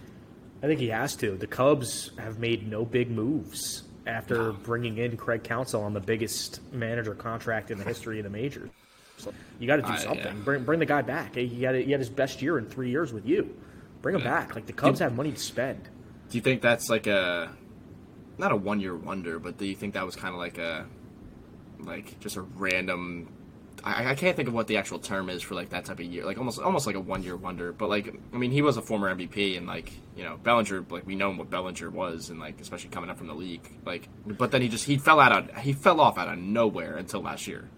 I 0.62 0.68
think 0.68 0.80
he 0.82 0.90
has 0.90 1.16
to. 1.16 1.38
The 1.38 1.48
Cubs 1.48 2.12
have 2.20 2.38
made 2.38 2.70
no 2.70 2.84
big 2.86 3.10
moves 3.10 3.84
after 4.06 4.52
bringing 4.52 4.98
in 4.98 5.16
Craig 5.16 5.44
Counsell 5.44 5.82
on 5.82 5.94
the 5.94 6.00
biggest 6.02 6.60
manager 6.74 7.16
contract 7.16 7.72
in 7.72 7.78
the 7.78 7.86
history 7.86 8.20
of 8.20 8.24
the 8.26 8.30
majors. 8.30 8.70
So 9.18 9.34
you 9.60 9.68
got 9.68 9.78
to 9.78 9.82
do 9.84 9.88
Uh, 9.90 9.98
something. 9.98 10.26
yeah. 10.26 10.44
Bring 10.44 10.64
bring 10.66 10.80
the 10.80 10.86
guy 10.86 11.02
back. 11.02 11.36
He 11.36 11.64
had 11.64 11.76
he 11.76 11.92
had 11.92 12.00
his 12.02 12.10
best 12.10 12.42
year 12.42 12.58
in 12.58 12.66
three 12.66 12.90
years 12.90 13.14
with 13.14 13.26
you. 13.26 13.56
Bring 14.02 14.16
him 14.16 14.22
Yeah. 14.22 14.30
back. 14.30 14.56
Like 14.56 14.66
the 14.66 14.74
Cubs 14.74 15.00
have 15.00 15.16
money 15.16 15.32
to 15.32 15.40
spend. 15.40 15.84
Do 16.30 16.38
you 16.38 16.42
think 16.42 16.62
that's 16.62 16.90
like 16.90 17.08
a 17.08 17.50
not 18.38 18.52
a 18.52 18.56
one 18.56 18.80
year 18.82 18.96
wonder, 18.96 19.40
but 19.40 19.58
do 19.58 19.66
you 19.66 19.76
think 19.76 19.94
that 19.94 20.06
was 20.06 20.16
kind 20.16 20.34
of 20.34 20.40
like 20.40 20.58
a 20.58 20.86
like 21.80 22.20
just 22.20 22.36
a 22.36 22.42
random? 22.42 23.32
I, 23.84 24.12
I 24.12 24.16
can't 24.16 24.36
think 24.36 24.48
of 24.48 24.54
what 24.54 24.68
the 24.68 24.78
actual 24.78 25.00
term 25.00 25.30
is 25.30 25.42
for 25.42 25.56
like 25.56 25.70
that 25.70 25.86
type 25.86 26.00
of 26.00 26.06
year, 26.06 26.26
like 26.26 26.38
almost 26.38 26.60
almost 26.60 26.86
like 26.86 26.96
a 26.96 27.00
one 27.00 27.24
year 27.24 27.36
wonder. 27.36 27.72
But 27.72 27.90
like, 27.90 28.14
I 28.34 28.38
mean, 28.38 28.52
he 28.52 28.62
was 28.62 28.78
a 28.78 28.82
former 28.82 29.14
MVP, 29.14 29.58
and 29.58 29.68
like 29.68 29.92
you 30.16 30.24
know, 30.24 30.38
Bellinger, 30.38 30.86
like 30.90 31.06
we 31.06 31.16
know 31.16 31.32
what 31.32 31.50
Bellinger 31.50 31.90
was, 31.90 32.30
and 32.30 32.40
like 32.40 32.60
especially 32.60 32.90
coming 32.90 33.10
up 33.10 33.18
from 33.18 33.28
the 33.28 33.36
league, 33.36 33.70
like. 33.86 34.10
But 34.26 34.52
then 34.52 34.62
he 34.62 34.68
just 34.68 34.86
he 34.86 34.98
fell 34.98 35.20
out 35.20 35.32
of 35.32 35.58
he 35.58 35.74
fell 35.74 36.02
off 36.02 36.18
out 36.18 36.28
of 36.28 36.38
nowhere 36.38 36.98
until 36.98 37.22
last 37.22 37.48
year. 37.48 37.70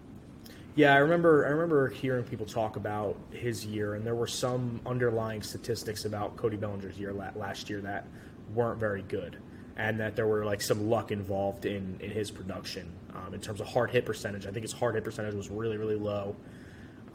Yeah, 0.74 0.94
I 0.94 0.98
remember. 0.98 1.44
I 1.44 1.50
remember 1.50 1.88
hearing 1.88 2.24
people 2.24 2.46
talk 2.46 2.76
about 2.76 3.16
his 3.30 3.66
year, 3.66 3.94
and 3.94 4.06
there 4.06 4.14
were 4.14 4.26
some 4.26 4.80
underlying 4.86 5.42
statistics 5.42 6.06
about 6.06 6.36
Cody 6.36 6.56
Bellinger's 6.56 6.98
year 6.98 7.12
last 7.12 7.68
year 7.68 7.82
that 7.82 8.06
weren't 8.54 8.80
very 8.80 9.02
good, 9.02 9.36
and 9.76 9.98
that 10.00 10.16
there 10.16 10.26
were 10.26 10.44
like 10.44 10.60
some 10.60 10.88
luck 10.88 11.10
involved 11.10 11.66
in 11.66 11.96
in 12.00 12.10
his 12.10 12.30
production 12.30 12.90
um, 13.14 13.34
in 13.34 13.40
terms 13.40 13.60
of 13.60 13.66
hard 13.66 13.90
hit 13.90 14.04
percentage. 14.04 14.46
I 14.46 14.50
think 14.50 14.62
his 14.62 14.72
hard 14.72 14.94
hit 14.94 15.04
percentage 15.04 15.34
was 15.34 15.50
really 15.50 15.76
really 15.76 15.96
low, 15.96 16.36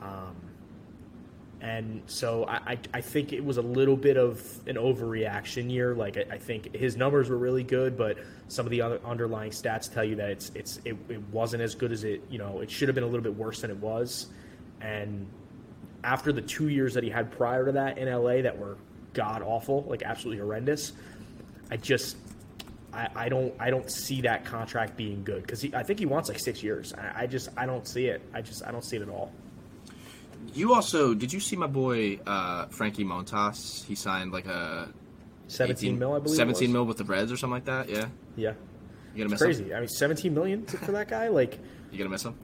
um, 0.02 0.36
and 1.62 2.02
so 2.08 2.46
I, 2.46 2.56
I 2.66 2.78
I 2.96 3.02
think 3.02 3.34
it 3.34 3.44
was 3.44 3.58
a 3.58 3.62
little 3.62 3.98
bit 3.98 4.18
of 4.18 4.42
an 4.68 4.76
overreaction 4.76 5.72
year. 5.72 5.94
Like 5.94 6.18
I, 6.18 6.36
I 6.36 6.38
think 6.38 6.76
his 6.76 6.98
numbers 6.98 7.30
were 7.30 7.38
really 7.38 7.64
good, 7.64 7.98
but 7.98 8.18
some 8.48 8.66
of 8.66 8.72
the 8.72 8.82
other 8.82 9.00
underlying 9.06 9.52
stats 9.52 9.92
tell 9.92 10.04
you 10.04 10.16
that 10.16 10.30
it's 10.30 10.52
it's 10.56 10.80
it, 10.86 10.96
it 11.10 11.22
wasn't 11.32 11.62
as 11.62 11.76
good 11.76 11.92
as 11.92 12.04
it 12.04 12.22
you 12.30 12.40
know 12.40 12.62
it 12.62 12.72
should 12.72 12.88
have 12.88 12.96
been 12.96 13.04
a 13.04 13.08
little 13.08 13.24
bit 13.24 13.36
worse 13.36 13.62
than 13.62 13.72
it 13.72 13.78
was. 13.78 14.28
And 14.82 15.28
after 16.04 16.32
the 16.32 16.42
two 16.42 16.70
years 16.70 16.94
that 16.94 17.04
he 17.04 17.10
had 17.10 17.32
prior 17.32 17.66
to 17.66 17.72
that 17.74 17.98
in 17.98 18.12
LA 18.12 18.42
that 18.42 18.58
were 18.58 18.78
god 19.14 19.42
awful, 19.42 19.84
like 19.88 20.04
absolutely 20.04 20.42
horrendous, 20.42 20.94
I 21.72 21.78
just 21.78 22.18
I, 22.98 23.26
I 23.26 23.30
don't 23.30 23.54
I 23.60 23.70
don't 23.70 23.90
see 23.92 24.22
that 24.22 24.44
contract 24.44 24.98
being 24.98 25.24
good 25.24 25.44
because 25.44 25.64
I 25.74 25.84
think 25.84 26.00
he 26.00 26.06
wants 26.08 26.30
like 26.30 26.40
six 26.40 26.64
years. 26.64 26.94
I, 26.94 27.24
I 27.24 27.28
just 27.28 27.50
I 27.56 27.66
don't 27.68 27.88
see 27.88 28.08
it. 28.08 28.22
I 28.34 28.42
just 28.42 28.66
I 28.66 28.72
don't 28.72 28.84
see 28.84 28.96
it 28.98 29.04
at 29.04 29.10
all. 29.10 29.32
You 30.54 30.74
also 30.74 31.14
did 31.14 31.32
you 31.32 31.40
see 31.40 31.56
my 31.56 31.68
boy 31.68 32.20
uh, 32.26 32.66
Frankie 32.68 33.04
Montas? 33.06 33.86
He 33.86 33.94
signed 33.96 34.32
like 34.32 34.48
a 34.48 34.90
17 35.48 35.90
18 35.92 36.00
mil, 36.00 36.14
I 36.14 36.20
believe. 36.20 36.36
Seventeen 36.36 36.74
mil 36.74 36.86
with 36.86 36.98
the 36.98 37.04
Reds 37.04 37.32
or 37.32 37.38
something 37.38 37.54
like 37.54 37.66
that. 37.66 37.88
Yeah, 37.90 38.08
Yeah. 38.36 38.54
you 39.14 39.20
gonna 39.24 39.30
miss 39.30 39.42
crazy. 39.42 39.66
him. 39.66 39.76
I 39.76 39.80
mean, 39.82 39.90
17 39.90 40.34
million 40.34 40.66
for 40.66 40.92
that 40.94 41.08
guy. 41.08 41.28
Like 41.28 41.60
You 41.92 41.98
gonna 42.00 42.10
miss 42.10 42.24
him? 42.24 42.36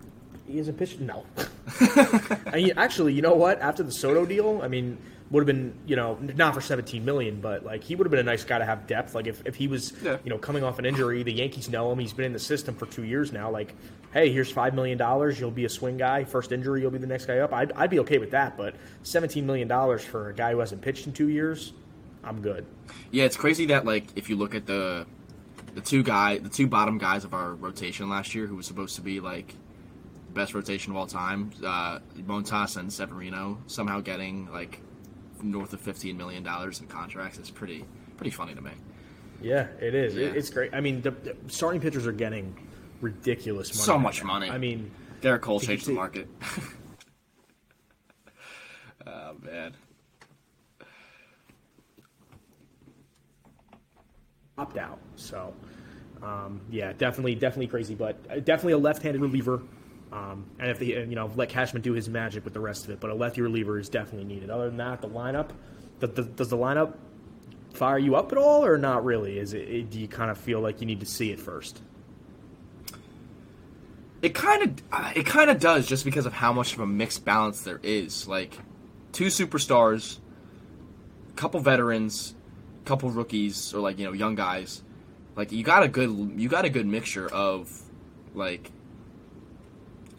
he 0.48 0.58
hasn't 0.58 0.78
pitched. 0.78 1.00
No. 1.00 1.26
I 1.80 2.52
mean, 2.56 2.74
actually, 2.78 3.14
you 3.14 3.22
know 3.22 3.34
what? 3.34 3.60
After 3.62 3.82
the 3.82 3.92
Soto 3.92 4.26
deal, 4.26 4.60
I 4.62 4.68
mean, 4.68 4.98
would 5.32 5.42
have 5.42 5.48
been 5.48 5.74
you 5.88 5.96
know 5.96 6.18
not 6.36 6.54
for 6.54 6.62
17 6.62 7.04
million, 7.04 7.42
but 7.42 7.66
like 7.66 7.84
he 7.84 7.96
would 7.96 8.06
have 8.06 8.12
been 8.12 8.20
a 8.20 8.24
nice 8.24 8.44
guy 8.44 8.60
to 8.60 8.66
have 8.66 8.86
depth. 8.88 9.16
Like 9.16 9.28
if, 9.28 9.42
if 9.46 9.56
he 9.56 9.68
was 9.68 9.94
Yeah. 10.04 10.18
you 10.24 10.30
know 10.30 10.38
coming 10.38 10.64
off 10.64 10.80
an 10.80 10.86
injury, 10.86 11.24
the 11.24 11.34
Yankees 11.34 11.70
know 11.70 11.92
him. 11.92 12.00
He's 12.00 12.14
been 12.14 12.26
in 12.26 12.34
the 12.34 12.40
system 12.40 12.76
for 12.76 12.86
two 12.86 13.04
years 13.04 13.32
now. 13.32 13.50
Like, 13.50 13.74
hey, 14.14 14.32
here's 14.32 14.52
five 14.52 14.74
million 14.76 14.98
dollars. 14.98 15.40
You'll 15.40 15.50
be 15.52 15.66
a 15.66 15.70
swing 15.70 15.98
guy. 15.98 16.24
First 16.24 16.52
injury, 16.52 16.82
you'll 16.82 16.92
be 16.92 16.98
the 17.00 17.08
next 17.08 17.26
guy 17.26 17.40
up. 17.40 17.52
I'd, 17.54 17.72
I'd 17.72 17.90
be 17.90 18.00
okay 18.00 18.18
with 18.20 18.32
that. 18.32 18.58
But 18.58 18.76
17 19.04 19.46
million 19.46 19.68
dollars 19.68 20.04
for 20.04 20.30
a 20.30 20.34
guy 20.34 20.52
who 20.52 20.60
hasn't 20.60 20.82
pitched 20.82 21.08
in 21.08 21.14
two 21.14 21.30
years, 21.30 21.74
I'm 22.24 22.42
good. 22.42 22.66
Yeah, 23.12 23.24
it's 23.26 23.38
crazy 23.38 23.66
that 23.68 23.86
like 23.86 24.08
if 24.16 24.30
you 24.30 24.36
look 24.36 24.54
at 24.56 24.66
the 24.66 25.06
the 25.74 25.82
two 25.82 26.04
guy, 26.04 26.38
the 26.38 26.50
two 26.50 26.68
bottom 26.68 27.00
guys 27.00 27.24
of 27.24 27.34
our 27.34 27.54
rotation 27.54 28.08
last 28.10 28.36
year, 28.36 28.46
who 28.46 28.56
was 28.56 28.68
supposed 28.68 28.96
to 28.98 29.02
be 29.02 29.20
like 29.20 29.56
best 30.34 30.54
rotation 30.54 30.92
of 30.92 30.98
all 30.98 31.08
time, 31.08 31.52
uh, 31.66 32.00
Montas 32.18 32.78
and 32.78 32.92
Severino, 32.94 33.60
somehow 33.68 34.00
getting 34.02 34.52
like 34.52 34.80
north 35.44 35.74
of 35.74 35.82
fifteen 35.82 36.18
million 36.18 36.44
dollars 36.44 36.80
in 36.80 36.88
contracts 36.88 37.38
is 37.38 37.52
pretty 37.52 37.86
pretty 38.18 38.32
funny 38.32 38.56
to 38.56 38.62
me. 38.62 38.72
Yeah, 39.42 39.68
it 39.82 39.94
is. 39.94 40.16
Yeah. 40.16 40.28
It, 40.28 40.38
it's 40.38 40.50
great. 40.50 40.74
I 40.74 40.82
mean, 40.82 41.02
the, 41.02 41.12
the 41.12 41.36
starting 41.48 41.82
pitchers 41.82 42.08
are 42.08 42.14
getting 42.14 42.56
ridiculous 43.02 43.74
money. 43.76 43.86
So 43.86 44.00
much 44.00 44.24
money. 44.24 44.50
I 44.50 44.58
mean, 44.58 44.92
Gerrit 45.22 45.42
Cole 45.42 45.60
changed 45.60 45.86
the 45.86 45.92
market. 45.92 46.28
oh 49.06 49.36
man. 49.42 49.76
opt 54.58 54.78
out. 54.78 55.00
So, 55.16 55.54
um, 56.22 56.62
yeah, 56.70 56.94
definitely, 56.94 57.36
definitely 57.36 57.68
crazy, 57.68 57.96
but 57.96 58.18
uh, 58.30 58.36
definitely 58.36 58.74
a 58.74 58.78
left-handed 58.78 59.22
reliever. 59.22 59.62
Um, 60.14 60.46
and 60.60 60.70
if 60.70 60.78
the 60.78 60.86
you 60.86 61.16
know 61.16 61.32
let 61.36 61.50
Cashman 61.50 61.82
do 61.82 61.94
his 61.94 62.08
magic 62.08 62.44
with 62.44 62.54
the 62.54 62.60
rest 62.60 62.86
of 62.86 62.92
it, 62.92 63.00
but 63.00 63.10
a 63.10 63.16
lefty 63.16 63.42
reliever 63.42 63.80
is 63.80 63.90
definitely 63.90 64.26
needed. 64.26 64.52
Other 64.52 64.68
than 64.68 64.78
that, 64.78 65.02
the 65.02 65.08
lineup, 65.10 65.50
the, 66.00 66.08
the, 66.08 66.22
does 66.22 66.50
the 66.50 66.58
lineup 66.58 66.94
fire 67.74 67.98
you 67.98 68.16
up 68.16 68.32
at 68.32 68.38
all, 68.38 68.64
or 68.64 68.78
not 68.78 69.04
really? 69.04 69.40
Is 69.40 69.54
it, 69.54 69.68
it? 69.68 69.90
Do 69.90 70.00
you 70.00 70.08
kind 70.08 70.30
of 70.30 70.38
feel 70.38 70.60
like 70.60 70.82
you 70.82 70.86
need 70.86 71.00
to 71.00 71.08
see 71.08 71.32
it 71.32 71.40
first? 71.40 71.82
It 74.22 74.36
kind 74.36 74.62
of 74.62 75.18
it 75.18 75.26
kind 75.26 75.50
of 75.50 75.60
does 75.60 75.88
just 75.88 76.06
because 76.06 76.28
of 76.28 76.34
how 76.34 76.54
much 76.54 76.76
of 76.76 76.80
a 76.80 76.86
mixed 76.86 77.26
balance 77.26 77.64
there 77.64 77.80
is. 77.82 78.28
Like 78.28 78.56
two 79.14 79.28
superstars, 79.28 80.20
a 81.30 81.34
couple 81.34 81.60
veterans, 81.60 82.36
a 82.84 82.88
couple 82.88 83.10
rookies 83.10 83.74
or 83.74 83.80
like, 83.80 83.98
you 83.98 84.06
know, 84.06 84.14
young 84.14 84.36
guys. 84.36 84.84
Like 85.36 85.52
you 85.52 85.64
got 85.64 85.82
a 85.82 85.88
good 85.88 86.34
you 86.38 86.50
got 86.50 86.66
a 86.66 86.70
good 86.70 86.86
mixture 86.86 87.28
of 87.28 87.82
like 88.36 88.72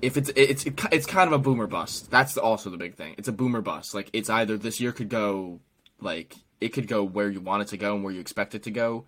if 0.03 0.17
it's 0.17 0.31
it's 0.37 0.65
it's 0.93 1.07
kind 1.07 1.27
of 1.27 1.33
a 1.33 1.39
boomer 1.39 1.67
bust. 1.67 2.11
That's 2.11 2.37
also 2.37 2.71
the 2.71 2.77
big 2.77 2.95
thing. 2.95 3.15
It's 3.19 3.29
a 3.29 3.33
boomer 3.33 3.61
bust. 3.61 3.95
Like 3.95 4.11
it's 4.13 4.31
either 4.31 4.57
this 4.57 4.81
year 4.81 4.93
could 4.93 5.09
go 5.09 5.61
like 6.01 6.35
it 6.61 6.71
could 6.71 6.89
go 6.89 7.05
where 7.05 7.31
you 7.31 7.41
want 7.41 7.63
it 7.63 7.69
to 7.69 7.77
go 7.77 7.95
and 7.95 8.05
where 8.05 8.13
you 8.13 8.21
expect 8.21 8.55
it 8.55 8.63
to 8.65 8.71
go, 8.71 9.05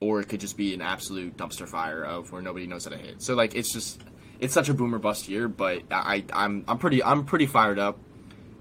or 0.00 0.20
it 0.20 0.28
could 0.28 0.40
just 0.40 0.56
be 0.56 0.74
an 0.74 0.80
absolute 0.80 1.36
dumpster 1.36 1.68
fire 1.68 2.02
of 2.04 2.32
where 2.32 2.42
nobody 2.42 2.66
knows 2.66 2.84
how 2.84 2.90
to 2.90 2.96
hit. 2.96 3.22
So 3.22 3.34
like 3.34 3.54
it's 3.54 3.72
just 3.72 4.02
it's 4.40 4.52
such 4.52 4.68
a 4.68 4.74
boomer 4.74 4.98
bust 4.98 5.28
year, 5.28 5.48
but 5.48 5.82
I 5.90 6.24
I'm 6.32 6.64
I'm 6.66 6.78
pretty 6.78 7.02
I'm 7.02 7.24
pretty 7.24 7.46
fired 7.46 7.78
up, 7.78 7.98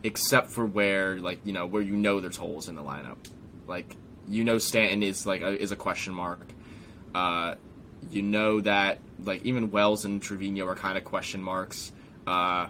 except 0.04 0.52
for 0.52 0.66
where 0.66 1.18
like 1.18 1.40
you 1.44 1.54
know 1.54 1.66
where 1.66 1.82
you 1.82 1.96
know 1.96 2.20
there's 2.20 2.38
holes 2.38 2.70
in 2.70 2.76
the 2.76 2.84
lineup, 2.84 3.18
like 3.68 3.96
you 4.28 4.44
know 4.44 4.58
Stanton 4.58 5.04
is 5.04 5.26
like 5.26 5.42
a, 5.42 5.60
is 5.60 5.72
a 5.72 5.76
question 5.76 6.14
mark. 6.14 6.48
Uh, 7.14 7.56
you 8.10 8.22
know 8.22 8.62
that 8.62 9.00
like 9.24 9.44
even 9.46 9.72
Wells 9.72 10.06
and 10.06 10.22
Trevino 10.22 10.66
are 10.68 10.76
kind 10.76 10.98
of 10.98 11.04
question 11.04 11.42
marks. 11.44 11.92
Uh, 12.26 12.68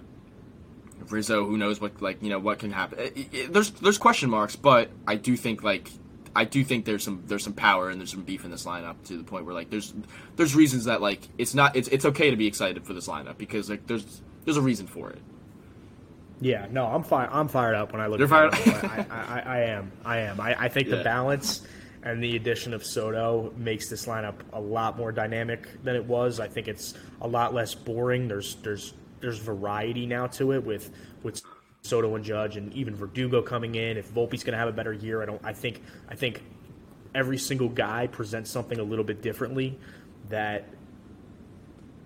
Rizzo, 1.09 1.45
who 1.45 1.57
knows 1.57 1.81
what 1.81 2.01
like 2.01 2.21
you 2.21 2.29
know 2.29 2.39
what 2.39 2.59
can 2.59 2.71
happen. 2.71 2.99
It- 2.99 3.27
it- 3.33 3.53
there's 3.53 3.71
there's 3.71 3.97
question 3.97 4.29
marks, 4.29 4.55
but 4.55 4.89
I 5.07 5.15
do 5.15 5.35
think 5.35 5.63
like 5.63 5.89
I 6.35 6.45
do 6.45 6.63
think 6.63 6.85
there's 6.85 7.03
some 7.03 7.23
there's 7.27 7.43
some 7.43 7.53
power 7.53 7.89
and 7.89 7.99
there's 7.99 8.11
some 8.11 8.21
beef 8.23 8.45
in 8.45 8.51
this 8.51 8.65
lineup 8.65 8.95
to 9.05 9.17
the 9.17 9.23
point 9.23 9.45
where 9.45 9.55
like 9.55 9.69
there's 9.69 9.93
there's 10.35 10.55
reasons 10.55 10.85
that 10.85 11.01
like 11.01 11.27
it's 11.37 11.53
not 11.55 11.75
it's 11.75 11.87
it's 11.87 12.05
okay 12.05 12.29
to 12.29 12.37
be 12.37 12.47
excited 12.47 12.85
for 12.85 12.93
this 12.93 13.07
lineup 13.07 13.37
because 13.37 13.69
like 13.69 13.87
there's 13.87 14.21
there's 14.45 14.57
a 14.57 14.61
reason 14.61 14.87
for 14.87 15.09
it. 15.09 15.19
Yeah, 16.39 16.67
no, 16.71 16.85
I'm 16.87 17.03
fire. 17.03 17.29
I'm 17.31 17.47
fired 17.47 17.75
up 17.75 17.91
when 17.91 18.01
I 18.01 18.07
look. 18.07 18.19
You're 18.19 18.33
at 18.33 18.53
fired 18.55 18.67
it. 18.67 18.83
I, 18.83 19.05
I, 19.09 19.39
I, 19.39 19.39
I 19.39 19.59
am. 19.65 19.91
I 20.05 20.17
am. 20.19 20.39
I, 20.41 20.55
I 20.65 20.69
think 20.69 20.87
Yeah. 20.87 20.97
the 20.97 21.03
balance 21.03 21.61
and 22.03 22.23
the 22.23 22.35
addition 22.35 22.73
of 22.73 22.85
Soto 22.85 23.53
makes 23.57 23.89
this 23.89 24.05
lineup 24.05 24.35
a 24.53 24.59
lot 24.59 24.97
more 24.97 25.11
dynamic 25.11 25.67
than 25.83 25.95
it 25.95 26.03
was. 26.03 26.39
I 26.39 26.47
think 26.47 26.67
it's 26.67 26.95
a 27.21 27.27
lot 27.27 27.53
less 27.53 27.75
boring. 27.75 28.27
There's 28.27 28.55
there's 28.55 28.93
there's 29.19 29.37
variety 29.37 30.05
now 30.05 30.27
to 30.27 30.53
it 30.53 30.63
with 30.63 30.89
with 31.23 31.41
Soto 31.83 32.15
and 32.15 32.23
Judge 32.23 32.57
and 32.57 32.73
even 32.73 32.95
Verdugo 32.95 33.41
coming 33.41 33.75
in. 33.75 33.97
If 33.97 34.11
Volpe's 34.11 34.43
going 34.43 34.53
to 34.53 34.57
have 34.57 34.69
a 34.69 34.73
better 34.73 34.93
year, 34.93 35.21
I 35.21 35.25
don't. 35.25 35.41
I 35.43 35.53
think 35.53 35.81
I 36.09 36.15
think 36.15 36.41
every 37.13 37.37
single 37.37 37.69
guy 37.69 38.07
presents 38.07 38.49
something 38.49 38.79
a 38.79 38.83
little 38.83 39.05
bit 39.05 39.21
differently 39.21 39.77
that 40.29 40.65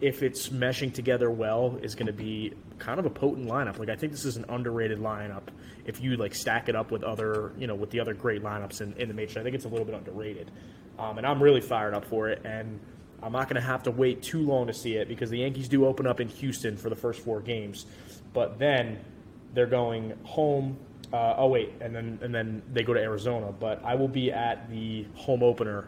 if 0.01 0.23
it's 0.23 0.49
meshing 0.49 0.93
together 0.93 1.31
well, 1.31 1.77
is 1.81 1.95
going 1.95 2.07
to 2.07 2.13
be 2.13 2.53
kind 2.79 2.99
of 2.99 3.05
a 3.05 3.09
potent 3.09 3.47
lineup. 3.47 3.79
Like 3.79 3.89
I 3.89 3.95
think 3.95 4.11
this 4.11 4.25
is 4.25 4.37
an 4.37 4.45
underrated 4.49 4.99
lineup. 4.99 5.43
If 5.85 6.01
you 6.01 6.17
like 6.17 6.35
stack 6.35 6.67
it 6.69 6.75
up 6.75 6.91
with 6.91 7.03
other, 7.03 7.53
you 7.57 7.67
know, 7.67 7.75
with 7.75 7.91
the 7.91 7.99
other 7.99 8.13
great 8.13 8.43
lineups 8.43 8.81
in, 8.81 8.93
in 8.93 9.07
the 9.07 9.13
major, 9.13 9.39
I 9.39 9.43
think 9.43 9.55
it's 9.55 9.65
a 9.65 9.69
little 9.69 9.85
bit 9.85 9.95
underrated. 9.95 10.51
Um, 10.99 11.17
and 11.17 11.25
I'm 11.27 11.41
really 11.41 11.61
fired 11.61 11.93
up 11.93 12.05
for 12.05 12.29
it. 12.29 12.41
And 12.45 12.79
I'm 13.21 13.31
not 13.31 13.47
going 13.49 13.55
to 13.55 13.67
have 13.67 13.83
to 13.83 13.91
wait 13.91 14.21
too 14.21 14.41
long 14.41 14.67
to 14.67 14.73
see 14.73 14.95
it 14.95 15.07
because 15.07 15.29
the 15.29 15.39
Yankees 15.39 15.67
do 15.67 15.85
open 15.85 16.05
up 16.05 16.19
in 16.19 16.27
Houston 16.27 16.77
for 16.77 16.89
the 16.89 16.95
first 16.95 17.21
four 17.21 17.41
games, 17.41 17.85
but 18.33 18.59
then 18.59 18.99
they're 19.53 19.65
going 19.65 20.13
home. 20.23 20.77
Uh, 21.13 21.35
oh 21.37 21.47
wait, 21.47 21.73
and 21.81 21.95
then 21.95 22.19
and 22.21 22.33
then 22.33 22.61
they 22.71 22.83
go 22.83 22.93
to 22.93 22.99
Arizona. 22.99 23.51
But 23.51 23.83
I 23.83 23.95
will 23.95 24.07
be 24.07 24.31
at 24.31 24.69
the 24.69 25.07
home 25.15 25.43
opener 25.43 25.87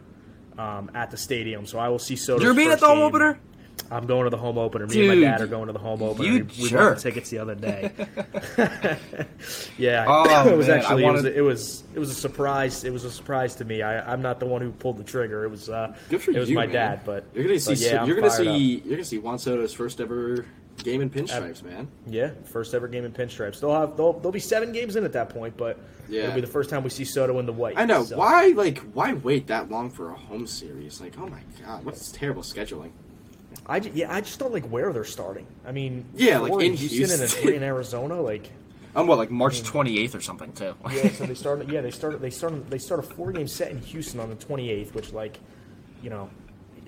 um, 0.56 0.90
at 0.94 1.10
the 1.10 1.16
stadium, 1.16 1.66
so 1.66 1.78
I 1.78 1.88
will 1.88 1.98
see 1.98 2.16
Soto. 2.16 2.42
You're 2.42 2.54
being 2.54 2.70
at 2.70 2.80
the 2.80 2.86
home 2.86 3.00
opener? 3.00 3.38
I'm 3.90 4.06
going 4.06 4.24
to 4.24 4.30
the 4.30 4.36
home 4.36 4.58
opener. 4.58 4.86
Me 4.86 5.08
and 5.08 5.20
my 5.20 5.26
dad 5.28 5.40
are 5.40 5.46
going 5.46 5.66
to 5.68 5.72
the 5.72 5.78
home 5.78 6.02
opener. 6.02 6.24
you 6.28 6.32
we, 6.32 6.62
we 6.62 6.68
jerk. 6.68 6.94
bought 6.94 7.02
tickets 7.02 7.30
the 7.30 7.38
other 7.38 7.54
day. 7.54 7.90
yeah, 9.78 10.04
Oh, 10.06 10.48
it 10.52 10.56
was 10.56 10.68
man, 10.68 10.76
I 10.78 10.80
actually 10.80 11.04
it, 11.04 11.10
was, 11.12 11.24
it 11.24 11.40
was 11.40 11.84
it 11.94 11.98
was 11.98 12.10
a 12.10 12.14
surprise. 12.14 12.84
It 12.84 12.92
was 12.92 13.04
a 13.04 13.10
surprise 13.10 13.54
to 13.56 13.64
me. 13.64 13.82
I, 13.82 14.12
I'm 14.12 14.22
not 14.22 14.40
the 14.40 14.46
one 14.46 14.60
who 14.62 14.70
pulled 14.72 14.98
the 14.98 15.04
trigger. 15.04 15.44
It 15.44 15.50
was 15.50 15.68
uh, 15.70 15.96
Good 16.10 16.22
for 16.22 16.30
it 16.32 16.38
was 16.38 16.50
you, 16.50 16.56
my 16.56 16.66
man. 16.66 16.74
dad. 16.74 17.00
But 17.04 17.24
You're 17.34 17.44
gonna 17.44 17.60
see. 17.60 17.72
but 17.72 17.78
yeah, 17.80 18.02
I'm 18.02 18.06
you're 18.08 18.16
gonna 18.16 18.30
see. 18.30 18.78
up. 18.78 18.84
You're 18.86 18.94
gonna 18.96 19.04
see 19.04 19.18
Juan 19.18 19.38
Soto's 19.38 19.72
first 19.72 20.00
ever 20.00 20.44
game 20.84 21.00
in 21.00 21.10
pinstripes, 21.10 21.62
man. 21.62 21.88
Yeah, 22.06 22.30
first 22.44 22.74
ever 22.74 22.88
game 22.88 23.04
in 23.04 23.12
pinstripes. 23.12 23.60
They'll 23.60 23.72
have 23.74 23.96
they'll, 23.96 24.12
there'll 24.14 24.32
be 24.32 24.38
seven 24.40 24.72
games 24.72 24.96
in 24.96 25.04
at 25.04 25.12
that 25.14 25.30
point, 25.30 25.56
but 25.56 25.78
Yeah. 26.08 26.22
it'll 26.24 26.34
be 26.36 26.40
the 26.40 26.46
first 26.46 26.70
time 26.70 26.84
we 26.84 26.90
see 26.90 27.04
Soto 27.04 27.38
in 27.38 27.46
the 27.46 27.52
white. 27.52 27.74
I 27.76 27.84
know. 27.84 28.04
so- 28.04 28.16
Why, 28.18 28.48
like, 28.48 28.78
why 28.92 29.14
wait 29.14 29.46
that 29.48 29.70
long 29.70 29.90
for 29.90 30.10
a 30.10 30.14
home 30.14 30.46
series? 30.46 31.00
Like, 31.00 31.14
oh 31.18 31.26
my 31.28 31.40
god, 31.64 31.84
what's 31.84 32.12
terrible 32.12 32.42
scheduling? 32.42 32.90
I 33.66 33.80
ju- 33.80 33.90
yeah, 33.94 34.12
I 34.14 34.20
just 34.20 34.38
don't 34.38 34.52
like 34.52 34.66
where 34.68 34.92
they're 34.92 35.04
starting. 35.04 35.46
I 35.66 35.72
mean, 35.72 36.04
Yeah, 36.14 36.38
like 36.38 36.52
in 36.54 36.60
and 36.72 36.78
then 36.78 36.88
Houston. 36.88 37.26
three 37.28 37.56
in 37.56 37.62
Arizona. 37.62 38.20
Like, 38.20 38.50
I'm 38.94 39.06
what 39.06 39.18
like 39.18 39.30
March 39.30 39.62
28th 39.62 40.14
or 40.14 40.20
something 40.20 40.52
too. 40.52 40.74
yeah, 40.90 41.08
so 41.10 41.26
they 41.26 41.34
started. 41.34 41.70
Yeah, 41.70 41.80
they 41.82 41.90
started. 41.90 42.20
They 42.20 42.30
started. 42.30 42.70
They 42.70 42.78
start 42.78 43.00
a 43.00 43.02
four 43.02 43.32
game 43.32 43.46
set 43.48 43.70
in 43.70 43.78
Houston 43.78 44.20
on 44.20 44.30
the 44.30 44.36
28th, 44.36 44.94
which 44.94 45.12
like, 45.12 45.38
you 46.02 46.08
know, 46.10 46.30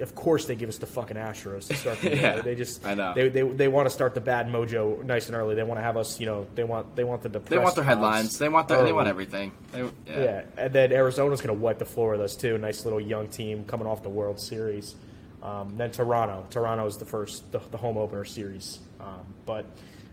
of 0.00 0.14
course 0.14 0.46
they 0.46 0.54
give 0.54 0.70
us 0.70 0.78
the 0.78 0.86
fucking 0.86 1.18
Astros 1.18 1.68
to 1.68 1.74
start 1.76 2.00
the 2.00 2.16
Yeah. 2.16 2.40
They 2.40 2.54
just 2.54 2.86
I 2.86 2.94
know. 2.94 3.12
they 3.14 3.28
they, 3.28 3.42
they 3.42 3.68
want 3.68 3.84
to 3.86 3.90
start 3.90 4.14
the 4.14 4.20
bad 4.22 4.46
mojo 4.48 5.04
nice 5.04 5.26
and 5.26 5.36
early. 5.36 5.54
They 5.54 5.62
want 5.62 5.78
to 5.78 5.82
have 5.84 5.98
us. 5.98 6.18
You 6.18 6.24
know, 6.24 6.46
they 6.54 6.64
want 6.64 6.96
they 6.96 7.04
want 7.04 7.22
the 7.22 7.28
they 7.28 7.58
want 7.58 7.74
their 7.74 7.84
headlines. 7.84 8.38
They 8.38 8.48
want 8.48 8.68
their, 8.68 8.82
they 8.82 8.94
want 8.94 9.08
everything. 9.08 9.52
They, 9.72 9.82
yeah. 9.82 9.90
Yeah, 10.22 10.42
and 10.56 10.72
then 10.72 10.92
Arizona's 10.92 11.42
going 11.42 11.54
to 11.54 11.60
wipe 11.62 11.78
the 11.78 11.84
floor 11.84 12.12
with 12.12 12.22
us 12.22 12.34
too. 12.34 12.56
Nice 12.56 12.84
little 12.84 13.00
young 13.00 13.28
team 13.28 13.64
coming 13.66 13.86
off 13.86 14.02
the 14.02 14.08
World 14.08 14.40
Series. 14.40 14.94
Um, 15.42 15.76
then 15.76 15.90
Toronto. 15.90 16.46
Toronto 16.50 16.86
is 16.86 16.96
the 16.98 17.04
first, 17.06 17.50
the, 17.52 17.60
the 17.70 17.76
home 17.78 17.96
opener 17.96 18.24
series. 18.24 18.78
Um, 19.00 19.24
but 19.46 19.64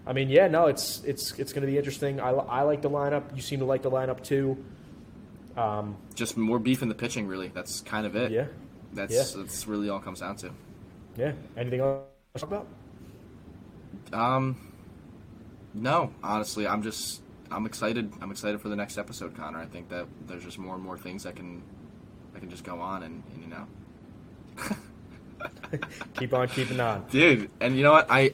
I 0.06 0.14
mean, 0.14 0.30
yeah, 0.30 0.48
no, 0.48 0.68
it's 0.68 1.04
it's 1.04 1.38
it's 1.38 1.52
going 1.54 1.66
to 1.66 1.72
be 1.72 1.78
interesting. 1.78 2.20
I, 2.22 2.30
I 2.30 2.62
like 2.62 2.82
the 2.82 2.90
lineup. 2.90 3.36
You 3.36 3.42
seem 3.42 3.60
to 3.60 3.66
like 3.66 3.82
the 3.82 3.92
lineup 3.92 4.24
too. 4.24 4.64
Um, 5.58 5.98
Just 6.16 6.38
more 6.38 6.60
beef 6.60 6.82
in 6.82 6.88
the 6.88 6.96
pitching, 6.96 7.28
really. 7.28 7.48
That's 7.50 7.82
kind 7.82 8.06
of 8.06 8.16
it. 8.16 8.32
yeah, 8.32 8.46
That's 8.94 9.14
Yeah. 9.14 9.42
that's 9.44 9.68
really 9.68 9.90
all 9.90 9.98
it 9.98 10.04
comes 10.04 10.20
down 10.22 10.36
to. 10.38 10.52
yeah. 11.18 11.32
Anything 11.58 11.80
else 11.82 12.04
to 12.36 12.40
talk 12.42 12.50
about? 12.52 12.68
Um, 14.14 14.56
no, 15.74 16.14
honestly, 16.24 16.68
I'm 16.68 16.84
just 16.84 17.22
I'm 17.52 17.66
excited. 17.66 18.14
I'm 18.22 18.32
excited 18.32 18.62
for 18.62 18.70
the 18.70 18.76
next 18.76 18.98
episode, 18.98 19.36
Connor. 19.36 19.60
I 19.60 19.66
think 19.66 19.90
that 19.90 20.06
there's 20.28 20.44
just 20.44 20.58
more 20.58 20.76
and 20.76 20.84
more 20.84 20.98
things 20.98 21.24
that 21.24 21.36
can 21.36 21.64
that 22.34 22.40
can 22.40 22.50
just 22.50 22.64
go 22.64 22.80
on, 22.80 23.04
and, 23.04 23.24
and 23.34 23.42
you 23.44 23.50
know, 23.50 23.68
Keep 26.18 26.34
on 26.34 26.48
keeping 26.48 26.80
on. 26.80 27.06
dude. 27.10 27.50
And 27.60 27.76
you 27.78 27.84
know 27.84 27.92
what? 27.92 28.08
I 28.10 28.34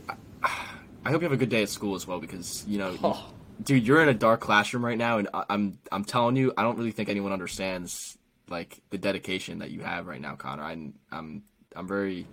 I 1.06 1.12
hope 1.12 1.22
you 1.22 1.26
have 1.26 1.32
a 1.34 1.38
good 1.38 1.50
day 1.50 1.64
at 1.64 1.70
school 1.70 1.96
as 1.96 2.08
well, 2.08 2.20
because 2.20 2.64
you 2.68 2.78
know, 2.78 2.98
Oh. 3.04 3.34
dude, 3.62 3.86
you're 3.86 4.02
in 4.02 4.10
a 4.10 4.14
dark 4.14 4.40
classroom 4.40 4.86
right 4.86 4.98
now, 4.98 5.18
and 5.18 5.28
I, 5.34 5.44
I'm 5.50 5.80
I'm 5.92 6.06
telling 6.06 6.36
you, 6.36 6.54
I 6.58 6.64
don't 6.64 6.78
really 6.78 6.92
think 6.92 7.10
anyone 7.10 7.32
understands 7.34 8.18
like 8.50 8.82
the 8.90 8.98
dedication 8.98 9.60
that 9.60 9.72
you 9.72 9.82
have 9.82 10.08
right 10.08 10.22
now, 10.22 10.36
Connor. 10.36 10.64
I'm 10.64 10.94
I'm 11.12 11.44
I'm 11.76 11.88
very 11.88 12.28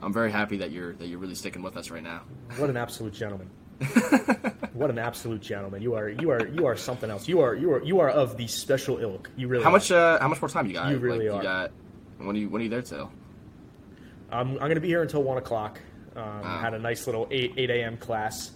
I'm 0.00 0.12
very 0.12 0.30
happy 0.30 0.58
that 0.58 0.70
you're 0.70 0.92
that 0.94 1.06
you're 1.08 1.18
really 1.18 1.34
sticking 1.34 1.62
with 1.62 1.76
us 1.76 1.90
right 1.90 2.02
now. 2.02 2.22
What 2.56 2.70
an 2.70 2.76
absolute 2.76 3.14
gentleman. 3.14 3.50
what 4.74 4.90
an 4.90 4.98
absolute 4.98 5.40
gentleman. 5.40 5.82
You 5.82 5.94
are 5.94 6.08
you 6.08 6.30
are 6.30 6.46
you 6.48 6.66
are 6.66 6.76
something 6.76 7.10
else. 7.10 7.26
You 7.26 7.40
are 7.40 7.54
you 7.54 7.72
are 7.72 7.82
you 7.82 7.98
are 8.00 8.10
of 8.10 8.36
the 8.36 8.46
special 8.46 8.98
ilk. 8.98 9.30
You 9.36 9.48
really 9.48 9.64
How 9.64 9.70
are. 9.70 9.72
much 9.72 9.90
uh 9.90 10.20
how 10.20 10.28
much 10.28 10.40
more 10.40 10.48
time 10.48 10.66
you 10.66 10.74
got? 10.74 10.90
You 10.90 10.98
really 10.98 11.28
like, 11.28 11.34
are. 11.34 11.36
You 11.38 11.42
got 11.42 11.70
when 12.18 12.36
are 12.36 12.38
you 12.38 12.48
when 12.48 12.60
are 12.60 12.64
you 12.64 12.70
there 12.70 12.82
till? 12.82 13.10
I'm, 14.32 14.50
I'm 14.52 14.58
going 14.58 14.74
to 14.74 14.80
be 14.80 14.88
here 14.88 15.02
until 15.02 15.22
one 15.22 15.38
o'clock. 15.38 15.80
Um, 16.16 16.22
Wow. 16.42 16.58
Had 16.60 16.74
a 16.74 16.78
nice 16.78 17.06
little 17.06 17.26
eight 17.30 17.54
eight 17.56 17.70
a.m. 17.70 17.96
class. 17.96 18.50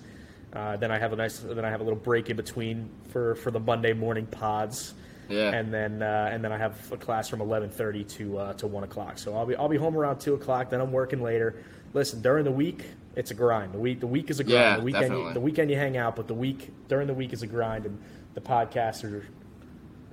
Uh, 0.53 0.77
then 0.77 0.91
I 0.91 0.99
have 0.99 1.13
a 1.13 1.17
nice 1.17 1.39
then 1.39 1.65
I 1.65 1.71
have 1.71 1.81
a 1.81 1.85
little 1.85 1.99
break 1.99 2.29
in 2.31 2.37
between 2.37 2.91
for 3.11 3.35
for 3.37 3.51
the 3.51 3.61
Monday 3.61 3.93
morning 3.93 4.27
pods. 4.27 4.95
Yeah. 5.29 5.51
And 5.53 5.73
then 5.73 6.03
uh, 6.03 6.31
and 6.33 6.45
then 6.45 6.53
I 6.53 6.59
have 6.59 6.93
a 6.93 6.97
class 6.97 7.29
from 7.29 7.41
eleven 7.41 7.71
thirty 7.71 8.05
to 8.05 8.39
uh, 8.39 8.53
to 8.55 8.67
one 8.67 8.85
o'clock. 8.85 9.19
So 9.19 9.35
I'll 9.37 9.47
be 9.47 9.57
I'll 9.57 9.69
be 9.69 9.77
home 9.77 9.97
around 9.97 10.19
two 10.21 10.35
o'clock. 10.35 10.71
Then 10.71 10.81
I'm 10.81 10.93
working 10.93 11.23
later. 11.23 11.63
Listen, 11.95 12.21
during 12.21 12.45
the 12.45 12.51
week 12.53 12.85
it's 13.17 13.31
a 13.31 13.35
grind. 13.35 13.73
The 13.73 13.79
week 13.79 14.01
the 14.01 14.07
week 14.07 14.29
is 14.31 14.39
a 14.41 14.45
grind. 14.45 14.59
Yeah, 14.59 14.77
the 14.77 14.83
weekend 14.83 15.03
definitely. 15.11 15.33
the 15.33 15.41
weekend 15.41 15.71
you 15.71 15.77
hang 15.77 15.97
out, 15.97 16.15
but 16.17 16.27
the 16.29 16.35
week 16.35 16.71
during 16.89 17.07
the 17.07 17.15
week 17.15 17.33
is 17.33 17.43
a 17.43 17.47
grind, 17.47 17.87
and 17.87 17.99
the 18.35 18.41
podcasts 18.41 19.03
are 19.05 19.27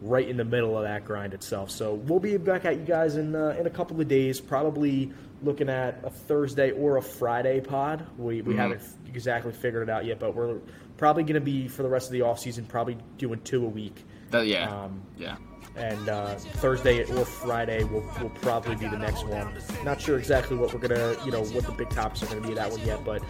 right 0.03 0.27
in 0.27 0.37
the 0.37 0.43
middle 0.45 0.77
of 0.77 0.83
that 0.83 1.05
grind 1.05 1.33
itself. 1.33 1.71
So 1.71 1.93
we'll 1.95 2.19
be 2.19 2.37
back 2.37 2.65
at 2.65 2.75
you 2.77 2.83
guys 2.83 3.15
in 3.15 3.35
uh, 3.35 3.55
in 3.59 3.65
a 3.65 3.69
couple 3.69 3.99
of 3.99 4.07
days, 4.07 4.39
probably 4.39 5.11
looking 5.41 5.69
at 5.69 5.99
a 6.03 6.09
Thursday 6.09 6.71
or 6.71 6.97
a 6.97 7.01
Friday 7.01 7.59
pod. 7.61 8.05
We 8.17 8.41
we 8.41 8.53
Mhm. 8.53 8.57
haven't 8.57 8.81
exactly 9.07 9.51
figured 9.53 9.83
it 9.83 9.89
out 9.89 10.05
yet, 10.05 10.19
but 10.19 10.35
we're 10.35 10.57
probably 10.97 11.23
going 11.23 11.35
to 11.35 11.41
be 11.41 11.67
for 11.67 11.83
the 11.83 11.89
rest 11.89 12.07
of 12.07 12.13
the 12.13 12.21
off 12.21 12.39
season, 12.39 12.65
probably 12.65 12.97
doing 13.17 13.39
two 13.43 13.65
a 13.65 13.69
week. 13.69 14.05
That- 14.31 14.47
yeah. 14.47 14.69
Um, 14.69 15.01
yeah. 15.17 15.35
and 15.75 16.07
uh, 16.07 16.35
Thursday 16.35 17.03
or 17.03 17.25
Friday 17.25 17.83
will, 17.83 18.03
will 18.21 18.29
probably 18.41 18.75
be 18.75 18.87
the 18.87 18.97
next 18.97 19.25
one. 19.25 19.47
Not 19.83 19.99
sure 19.99 20.19
exactly 20.19 20.55
what 20.55 20.71
we're 20.71 20.79
gonna, 20.87 21.15
you 21.25 21.31
know, 21.31 21.41
what 21.45 21.65
the 21.65 21.71
big 21.71 21.89
topics 21.89 22.21
are 22.21 22.27
gonna 22.27 22.47
be 22.47 22.53
that 22.53 22.69
one 22.69 22.79
yet, 22.81 23.03
but 23.03 23.23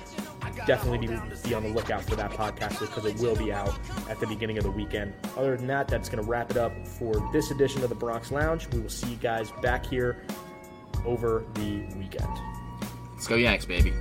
definitely 0.65 1.07
be, 1.07 1.19
be 1.43 1.53
on 1.53 1.63
the 1.63 1.69
lookout 1.69 2.03
for 2.03 2.15
that 2.15 2.31
podcast 2.31 2.79
because 2.79 3.05
it 3.05 3.17
will 3.17 3.35
be 3.35 3.51
out 3.51 3.77
at 4.09 4.19
the 4.19 4.27
beginning 4.27 4.57
of 4.57 4.63
the 4.63 4.71
weekend. 4.71 5.13
Other 5.37 5.57
than 5.57 5.67
that, 5.67 5.87
that's 5.87 6.09
gonna 6.09 6.23
wrap 6.23 6.51
it 6.51 6.57
up 6.57 6.87
for 6.87 7.13
this 7.31 7.51
edition 7.51 7.83
of 7.83 7.89
the 7.89 7.95
Bronx 7.95 8.31
Lounge. 8.31 8.67
We 8.69 8.79
will 8.79 8.89
see 8.89 9.11
you 9.11 9.17
guys 9.17 9.51
back 9.61 9.85
here 9.85 10.23
over 11.05 11.43
the 11.55 11.83
weekend. 11.95 12.29
Let's 13.13 13.27
go 13.27 13.35
Yanks, 13.35 13.65
baby. 13.65 13.93